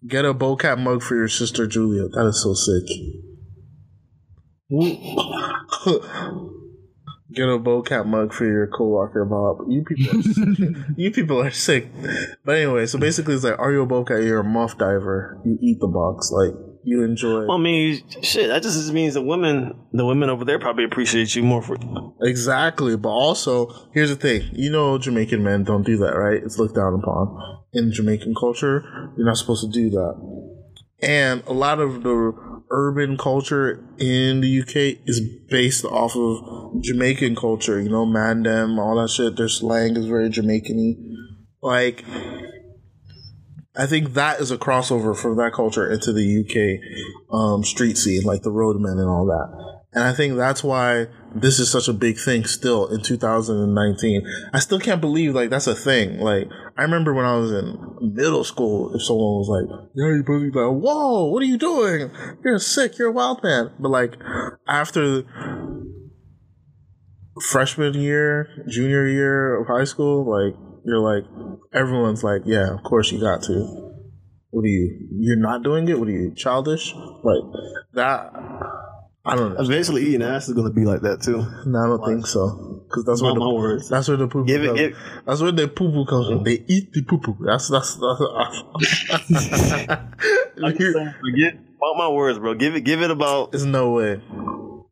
[0.08, 2.08] get a bowcat mug for your sister Julia.
[2.10, 2.86] That is so sick.
[7.34, 9.66] Get a bowcat mug for your coworker Bob.
[9.70, 11.88] You people, are, you people are sick.
[12.46, 14.24] But anyway, so basically, it's like, are you a bowcat?
[14.24, 15.42] You're a muff diver.
[15.44, 16.32] You eat the box.
[16.32, 16.54] Like
[16.84, 17.46] you enjoy.
[17.46, 18.50] Well, I mean, shit.
[18.50, 21.78] That just means the women, the women over there, probably appreciate you more for.
[22.22, 26.42] Exactly, but also here's the thing: you know, Jamaican men don't do that, right?
[26.44, 28.84] It's looked down upon in Jamaican culture.
[29.18, 30.50] You're not supposed to do that,
[31.02, 37.36] and a lot of the urban culture in the UK is based off of Jamaican
[37.36, 37.80] culture.
[37.80, 39.38] You know, Mandem, all that shit.
[39.38, 40.96] Their slang is very Jamaican-y.
[41.62, 42.04] Like,
[43.76, 48.24] I think that is a crossover from that culture into the UK um, street scene,
[48.24, 49.84] like the roadmen and all that.
[49.94, 54.26] And I think that's why this is such a big thing still in 2019.
[54.54, 56.20] I still can't believe like that's a thing.
[56.20, 56.48] Like
[56.78, 57.78] I remember when I was in
[58.14, 62.12] middle school, if someone was like, "Yeah, you pussy," like, "Whoa, what are you doing?
[62.44, 62.98] You're sick.
[62.98, 64.16] You're a wild man." But like
[64.68, 65.24] after
[67.50, 70.56] freshman year, junior year of high school, like
[70.86, 71.24] you're like
[71.74, 73.92] everyone's like, "Yeah, of course you got to."
[74.52, 75.08] What are you?
[75.20, 75.98] You're not doing it.
[75.98, 76.32] What are you?
[76.36, 76.94] Childish?
[77.24, 77.44] Like
[77.94, 78.32] that.
[79.26, 79.62] I don't know.
[79.62, 81.38] Eventually, eating ass is gonna be like that too.
[81.66, 82.84] No, I don't think so.
[82.88, 83.88] Because that's where the my words.
[83.90, 84.80] that's where the poo poo Give it- comes.
[84.80, 86.44] give- that's where the poo poo comes from.
[86.44, 87.38] They eat the poo poo.
[87.46, 88.64] That's that's that's.
[91.22, 92.54] Forget about my words, bro.
[92.54, 93.52] Give it, give it about.
[93.52, 94.22] There's no way.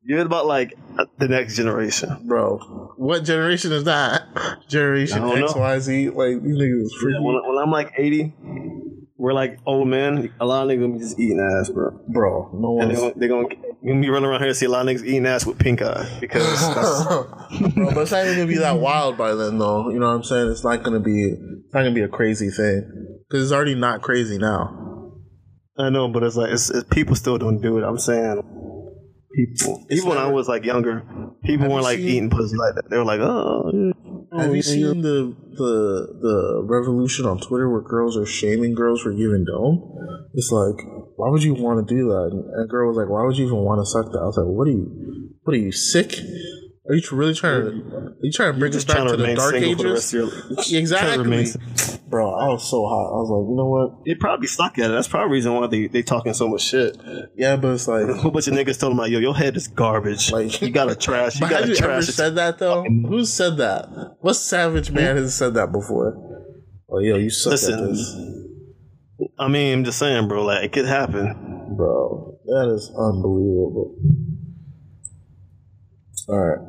[0.08, 0.78] Give it about like
[1.20, 2.58] the next generation, bro.
[2.98, 4.24] What generation is that?
[4.68, 5.62] Generation I X, know.
[5.62, 6.10] Y, Z.
[6.10, 7.20] Like these niggas is freaky.
[7.20, 8.34] when, when I'm like 80,
[9.22, 10.34] we're like old men.
[10.40, 11.92] A lot of niggas gonna be just eating ass, bro.
[12.08, 12.90] Bro, no one's.
[12.90, 13.48] they're gonna, they're gonna
[13.86, 15.84] gonna be running around here and see a lot of niggas eating ass with pink
[15.84, 16.44] eye because
[16.76, 17.06] that's,
[17.76, 19.92] Bro, but it's not even gonna be that wild by then, though.
[19.92, 20.50] You know what I'm saying?
[20.50, 21.26] It's not gonna be.
[21.26, 25.14] It's not gonna be a crazy thing because it's already not crazy now.
[25.78, 27.84] I know, but it's like it's, it's, people still don't do it.
[27.84, 28.42] I'm saying
[29.36, 29.86] people.
[29.92, 31.06] Even when I was like younger,
[31.44, 32.90] people weren't like seen- eating pussy like that.
[32.90, 33.70] They were like, oh.
[33.72, 34.01] yeah.
[34.32, 39.02] Have Oh, you seen the the the revolution on Twitter where girls are shaming girls
[39.02, 39.84] for giving dome?
[40.34, 40.86] It's like,
[41.18, 42.30] why would you want to do that?
[42.32, 44.20] And a girl was like, why would you even want to suck that?
[44.20, 45.36] I was like, what are you?
[45.44, 46.14] What are you sick?
[46.90, 47.68] Are you really trying to?
[47.98, 50.14] Are you trying to bring us back to to the dark single for the ages?
[50.14, 50.30] your-
[50.80, 51.54] exactly, remain-
[52.12, 52.34] bro.
[52.34, 53.08] I was so hot.
[53.08, 54.06] I was like, you know what?
[54.06, 54.94] They probably stuck at it.
[54.94, 56.98] That's probably the reason why they they talking so much shit.
[57.36, 59.56] Yeah, but it's like A whole bunch of niggas told them like, yo, your head
[59.58, 60.32] is garbage.
[60.32, 61.40] Like you gotta trash.
[61.40, 62.10] You have gotta you ever trash.
[62.10, 62.12] it.
[62.12, 62.84] said that though?
[62.84, 63.88] Who said that?
[64.20, 64.96] What savage hmm?
[64.96, 66.16] man has said that before?
[66.90, 70.44] Oh, yo, you suck at Listen, this, I mean, I'm just saying, bro.
[70.44, 71.74] Like it could happen.
[71.78, 72.38] bro.
[72.46, 73.96] That is unbelievable.
[76.28, 76.60] All right,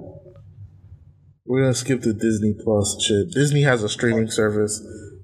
[1.45, 3.31] we're gonna skip the Disney Plus shit.
[3.33, 4.81] Disney has a streaming service.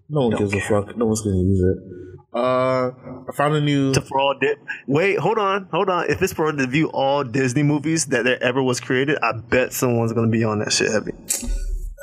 [0.09, 0.97] No one gives a fuck.
[0.97, 1.99] No one's gonna use it.
[2.35, 2.91] Uh,
[3.29, 3.93] I found a new.
[3.95, 4.55] To for all Di-
[4.87, 6.11] Wait, hold on, hold on.
[6.11, 9.73] If it's for to view all Disney movies that there ever was created, I bet
[9.73, 11.13] someone's gonna be on that shit heavy.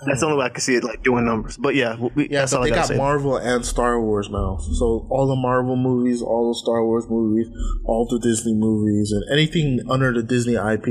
[0.05, 1.57] That's the only way I can see it like doing numbers.
[1.57, 2.97] But yeah, we, Yeah, all they got say.
[2.97, 4.57] Marvel and Star Wars now.
[4.57, 7.47] So all the Marvel movies, all the Star Wars movies,
[7.85, 10.87] all the Disney movies, and anything under the Disney IP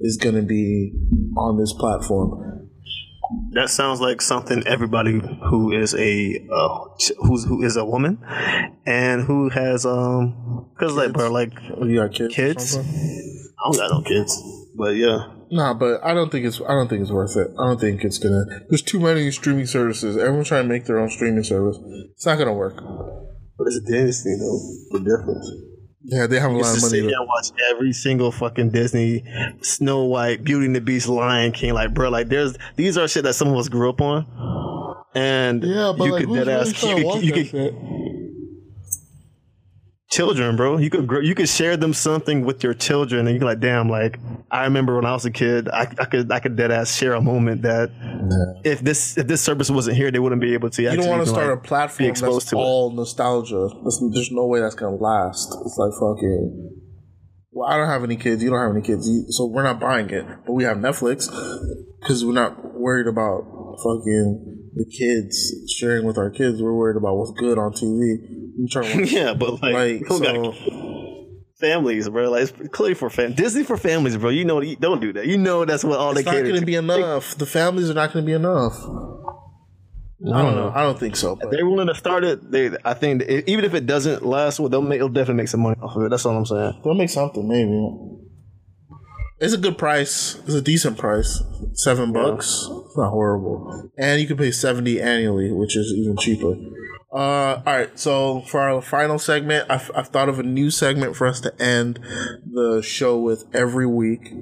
[0.00, 0.92] is gonna be
[1.36, 2.65] on this platform.
[3.52, 6.78] That sounds like something everybody who is a uh,
[7.20, 8.18] who's who is a woman
[8.86, 12.34] and who has um because like bro like you got kids?
[12.34, 12.76] kids.
[12.76, 14.42] I don't got no kids,
[14.76, 15.32] but yeah.
[15.50, 16.60] Nah, but I don't think it's.
[16.60, 17.50] I don't think it's worth it.
[17.58, 18.44] I don't think it's gonna.
[18.68, 20.16] There's too many streaming services.
[20.16, 21.78] Everyone's trying to make their own streaming service.
[22.14, 22.76] It's not gonna work.
[22.76, 24.98] But it's a Disney though.
[24.98, 25.50] The difference.
[26.08, 27.02] Yeah, they have a lot of money.
[27.02, 29.24] To, watch every single fucking Disney,
[29.60, 31.74] Snow White, Beauty and the Beast, Lion King.
[31.74, 34.24] Like, bro, like there's these are shit that some of us grew up on,
[35.16, 38.15] and yeah, but you like, could really ass you you that could?
[40.10, 40.78] Children, bro.
[40.78, 43.88] You could grow, you could share them something with your children, and you're like, damn,
[43.88, 44.18] like
[44.50, 47.14] I remember when I was a kid, I, I could I could dead ass share
[47.14, 47.90] a moment that
[48.64, 50.82] if this if this service wasn't here, they wouldn't be able to.
[50.82, 52.60] You don't want to start like, a platform exposed that's to it.
[52.60, 53.68] all nostalgia.
[53.82, 55.48] There's, there's no way that's gonna last.
[55.64, 56.72] It's like fucking.
[57.52, 58.42] Well, I don't have any kids.
[58.42, 60.26] You don't have any kids, you- so we're not buying it.
[60.44, 61.26] But we have Netflix
[62.00, 63.44] because we're not worried about
[63.82, 66.62] fucking the kids sharing with our kids.
[66.62, 68.18] We're worried about what's good on TV.
[68.58, 70.54] I'm trying to watch- yeah, but like, like who got
[71.58, 72.30] families, bro.
[72.30, 74.28] Like it's clearly for fam- Disney for families, bro.
[74.30, 75.26] You know, you don't do that.
[75.26, 77.36] You know that's what all it's they not cater going to be enough.
[77.36, 78.78] The families are not going to be enough.
[80.18, 80.72] I don't know.
[80.74, 81.38] I don't think so.
[81.40, 84.70] If they're willing to start it, they, I think even if it doesn't last, well,
[84.70, 86.10] they'll make, they'll definitely make some money off of it.
[86.10, 86.80] That's all I'm saying.
[86.82, 88.25] They'll make something, maybe.
[89.38, 90.36] It's a good price.
[90.46, 91.42] It's a decent price.
[91.74, 92.68] Seven bucks.
[92.70, 93.90] It's not horrible.
[93.98, 96.54] And you can pay seventy annually, which is even cheaper.
[97.12, 97.98] Uh, all right.
[97.98, 101.62] So for our final segment, I've, I've thought of a new segment for us to
[101.62, 102.00] end
[102.50, 104.32] the show with every week.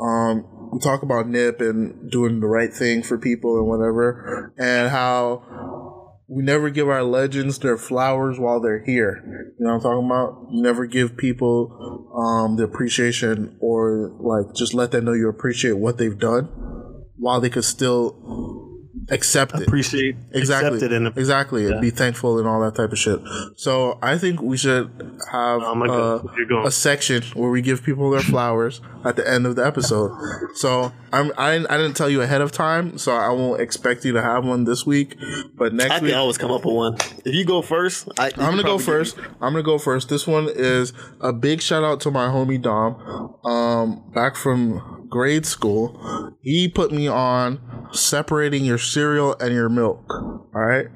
[0.00, 4.90] Um, we talk about Nip and doing the right thing for people and whatever, and
[4.90, 5.83] how
[6.26, 9.22] we never give our legends their flowers while they're here.
[9.58, 10.46] You know what I'm talking about?
[10.50, 15.76] You never give people um, the appreciation or like just let them know you appreciate
[15.76, 16.44] what they've done
[17.16, 18.63] while they could still
[19.10, 19.66] accept it.
[19.66, 23.20] Appreciate, exactly, accept it and- exactly, and be thankful and all that type of shit.
[23.56, 24.90] So I think we should
[25.30, 26.66] have my God, you're going.
[26.66, 30.12] a section where we give people their flowers at the end of the episode.
[30.54, 34.12] So I'm I, I didn't tell you ahead of time, so I won't expect you
[34.12, 35.16] to have one this week.
[35.54, 36.94] But next I week can always come up with one.
[37.24, 39.16] If you go first, I, I'm gonna go first.
[39.40, 40.08] I'm gonna go first.
[40.08, 45.46] This one is a big shout out to my homie Dom, um, back from grade
[45.46, 46.36] school.
[46.42, 47.60] He put me on
[47.92, 50.12] separating your cereal and your milk.
[50.12, 50.88] All right,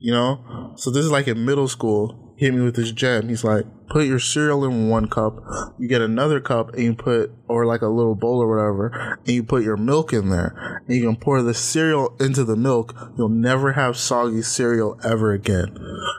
[0.00, 0.72] you know.
[0.76, 2.34] So this is like in middle school.
[2.38, 3.28] Hit me with this gem.
[3.28, 5.42] He's like, put your cereal in one cup.
[5.78, 9.34] You get another cup and you put, or like a little bowl or whatever, and
[9.34, 10.82] you put your milk in there.
[10.86, 12.94] And you can pour the cereal into the milk.
[13.18, 15.76] You'll never have soggy cereal ever again.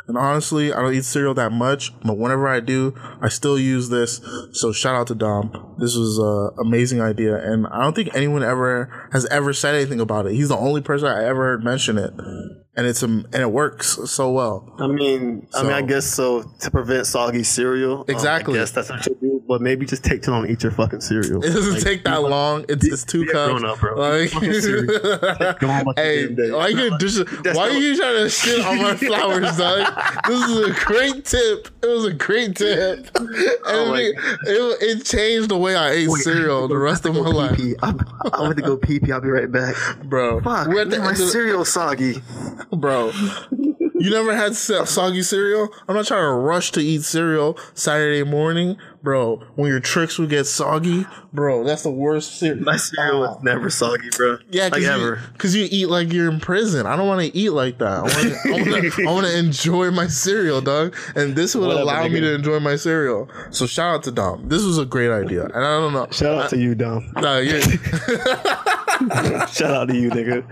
[0.07, 3.89] And honestly, I don't eat cereal that much, but whenever I do, I still use
[3.89, 4.21] this.
[4.51, 5.75] So shout out to Dom.
[5.79, 9.99] This was a amazing idea, and I don't think anyone ever has ever said anything
[9.99, 10.33] about it.
[10.33, 12.13] He's the only person I ever heard mention it,
[12.75, 14.75] and it's um, and it works so well.
[14.79, 17.60] I mean, I mean, I guess so to prevent soggy cereal.
[17.67, 18.57] Um, Exactly.
[18.59, 19.43] I guess that's what you do.
[19.47, 21.43] But maybe just take too long to eat your fucking cereal.
[21.43, 22.65] It doesn't Like, take that long.
[22.69, 23.49] It's, it's two cups.
[23.59, 23.95] grown-up, bro.
[23.99, 24.85] Like, Fucking cereal.
[25.59, 27.23] Go on about your hey, why you dis-
[27.53, 29.93] why are you trying to shit on my flowers, dog?
[30.27, 31.67] This is a great tip.
[31.83, 33.29] It was a great tip, and
[33.65, 34.15] Oh it,
[34.45, 37.99] it, it changed the way I ate cereal the rest of my life, I'm,
[38.33, 39.11] I went to go pee pee.
[39.11, 39.75] I'll be right back.
[40.03, 40.39] bro.
[40.41, 42.21] Fuck, We're at the my cereal soggy.
[42.71, 43.11] bro.
[44.01, 44.85] You never had uh-huh.
[44.85, 45.69] soggy cereal?
[45.87, 49.37] I'm not trying to rush to eat cereal Saturday morning, bro.
[49.53, 52.63] When your tricks would get soggy, bro, that's the worst cereal.
[52.63, 53.43] My cereal was oh.
[53.43, 54.39] never soggy, bro.
[54.49, 55.09] Yeah, like cause ever.
[55.09, 56.87] you, cause you eat like you're in prison.
[56.87, 57.87] I don't want to eat like that.
[57.87, 58.13] I want
[58.95, 60.95] to, I enjoy my cereal, dog.
[61.15, 63.29] And this would Whatever, allow me to enjoy my cereal.
[63.51, 64.49] So shout out to Dom.
[64.49, 66.07] This was a great idea, and I don't know.
[66.09, 67.11] Shout out to you, Dom.
[67.17, 67.61] No, you're,
[69.51, 70.43] Shout out to you, nigga.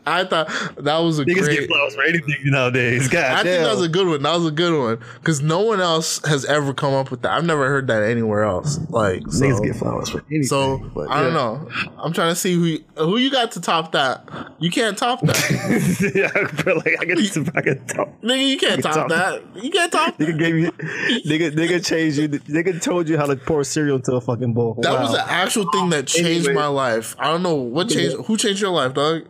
[0.06, 0.48] I thought
[0.78, 1.60] that was a Niggas great.
[1.60, 3.08] get flowers for anything nowadays.
[3.08, 4.22] God I think that was a good one.
[4.22, 7.32] That was a good one because no one else has ever come up with that.
[7.32, 8.78] I've never heard that anywhere else.
[8.90, 10.42] Like so, Niggas get flowers for anything.
[10.44, 11.68] So but I don't know.
[11.98, 14.28] I'm trying to see who you, who you got to top that.
[14.58, 17.18] You can't top that, yeah, bro, like I can,
[17.56, 18.20] I can top.
[18.22, 18.48] nigga.
[18.48, 19.42] You can't can top top that.
[19.62, 20.26] You can't top that.
[20.28, 22.28] Nigga gave you, nigga, nigga changed you.
[22.28, 24.76] Nigga told you how to pour cereal into a fucking bowl.
[24.82, 25.02] That Wow.
[25.02, 26.54] was the actual thing that changed Anyway.
[26.54, 27.16] my life.
[27.20, 28.16] I don't know what changed.
[28.26, 29.22] Who changed your life, dog?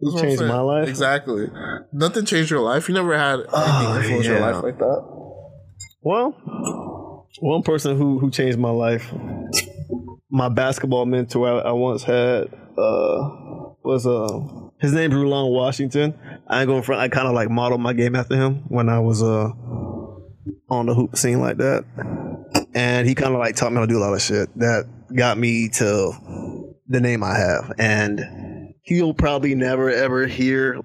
[0.00, 0.88] That's changed my life?
[0.88, 1.48] Exactly.
[1.92, 2.88] Nothing changed your life.
[2.88, 5.04] You never had anything Oh, influence your life like that.
[6.00, 9.12] Well, one person who who changed my life,
[10.30, 12.46] my basketball mentor I, I once had
[12.78, 13.28] uh,
[13.84, 14.28] was uh,
[14.80, 16.18] his name's Rulon Washington.
[16.46, 17.02] I ain't going front.
[17.02, 19.50] I kind of like modeled my game after him when I was uh
[20.70, 21.84] on the hoop scene like that,
[22.74, 24.86] and he kind of like taught me how to do a lot of shit that
[25.14, 26.57] got me to
[26.88, 30.80] the name I have, and he'll probably never ever hear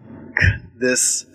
[0.80, 1.26] this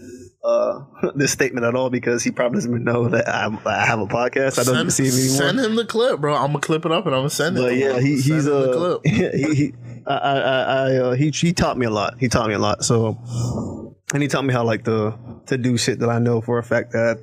[0.44, 0.80] uh
[1.14, 4.06] this statement at all because he probably doesn't even know that I'm, I have a
[4.06, 4.58] podcast.
[4.58, 5.36] I don't Send, see him anymore.
[5.36, 6.34] send him the clip, bro.
[6.34, 7.60] I'm gonna clip it up and I'm gonna send it.
[7.60, 9.00] But yeah, he, he's a uh, clip.
[9.06, 9.72] he, he
[10.06, 12.14] I, I, I uh, he he taught me a lot.
[12.18, 12.84] He taught me a lot.
[12.84, 16.58] So, and he taught me how like to to do shit that I know for
[16.58, 17.18] a fact that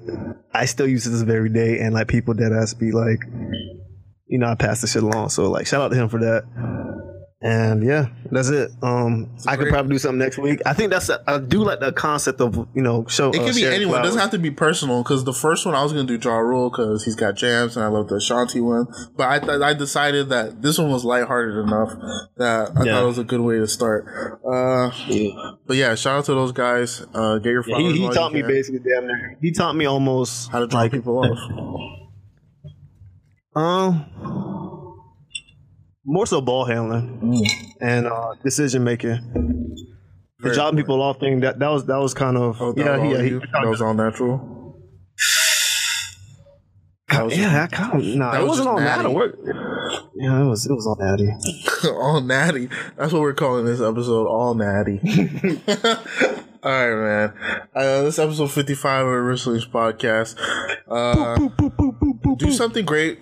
[0.54, 3.24] I still use to this very day, and like people that ask be like,
[4.28, 5.30] you know, I pass the shit along.
[5.30, 6.44] So like, shout out to him for that.
[7.48, 8.72] And yeah, That's it.
[8.82, 10.62] Um, I could probably do something next week.
[10.66, 13.30] I think that's I do like the concept of you know show.
[13.30, 14.00] It uh, could be anyone.
[14.00, 15.04] It doesn't have to be personal.
[15.04, 17.86] Because the first one I was gonna do Ja Rule because he's got jams and
[17.86, 18.88] I love the Ashanti one.
[19.16, 21.94] But I th- I decided that this one was lighthearted enough
[22.38, 22.94] that I Yeah.
[22.94, 24.06] thought it was a good way to start.
[24.44, 24.90] Uh,
[25.68, 27.06] But yeah, shout out to those guys.
[27.14, 28.50] Uh, get your Yeah, he, he taught me can.
[28.50, 29.38] basically damn near.
[29.40, 31.38] He taught me almost how to drop people off.
[33.56, 34.06] Um,
[36.06, 37.45] more so ball handling
[37.82, 39.19] and uh, decision making.
[40.40, 42.91] The job people off thing that that was that was kind of Oh, that yeah
[42.98, 43.40] was all yeah he, you?
[43.53, 44.52] that was all natural.
[47.30, 49.14] yeah that kind of nah that it was wasn't all natty.
[49.14, 49.32] natty.
[50.18, 51.30] Yeah, it was it was all natty.
[51.90, 52.69] all natty.
[52.98, 54.27] That's what we're calling this episode.
[54.27, 54.99] All natty.
[56.64, 57.34] all right, man.
[57.73, 60.36] Uh, this episode fifty-five of the Richlings podcast.
[60.88, 61.36] Uh,
[62.38, 63.20] do something great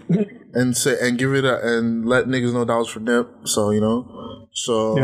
[0.53, 3.29] and say and give it a and let niggas know that was for Nip.
[3.45, 4.47] So you know.
[4.53, 4.97] So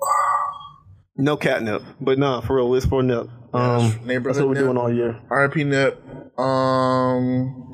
[1.16, 3.28] No catnip, but nah, for real, it's for nip.
[3.52, 4.64] Um, that's what we're Nip.
[4.64, 5.20] doing all year.
[5.30, 6.02] RIP Nip.
[6.38, 7.70] Um,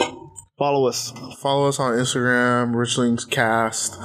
[0.59, 1.13] follow us.
[1.41, 3.97] Follow us on Instagram, Richlings Cast,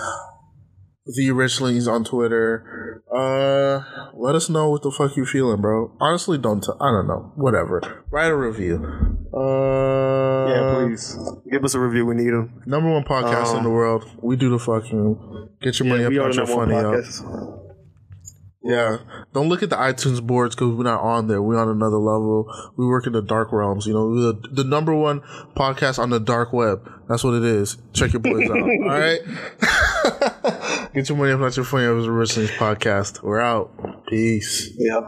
[1.05, 3.01] the Richlings on Twitter.
[3.13, 3.83] Uh,
[4.15, 5.95] let us know what the fuck you feeling, bro.
[5.99, 6.61] Honestly, don't.
[6.63, 7.31] T- I don't know.
[7.35, 8.03] Whatever.
[8.09, 8.77] Write a review.
[9.33, 11.17] Uh, Yeah, please
[11.51, 12.05] give us a review.
[12.05, 12.61] We need them.
[12.65, 14.05] Number one podcast in Um, the world.
[14.21, 17.62] We do the fucking get your money Yeah, up, we are your funny up.
[18.63, 18.99] Yeah,
[19.33, 21.41] don't look at the iTunes boards because we're not on there.
[21.41, 22.49] We're on another level.
[22.77, 23.85] We work in the dark realms.
[23.85, 25.19] You know, the, the number one
[25.55, 26.89] podcast on the dark web.
[27.09, 27.77] That's what it is.
[27.91, 28.57] Check your boys out.
[28.57, 29.19] All right.
[30.93, 31.85] Get your money up, not your funny.
[31.85, 33.21] It was a Richlings podcast.
[33.21, 34.07] We're out.
[34.07, 34.71] Peace.
[34.77, 35.01] Yeah.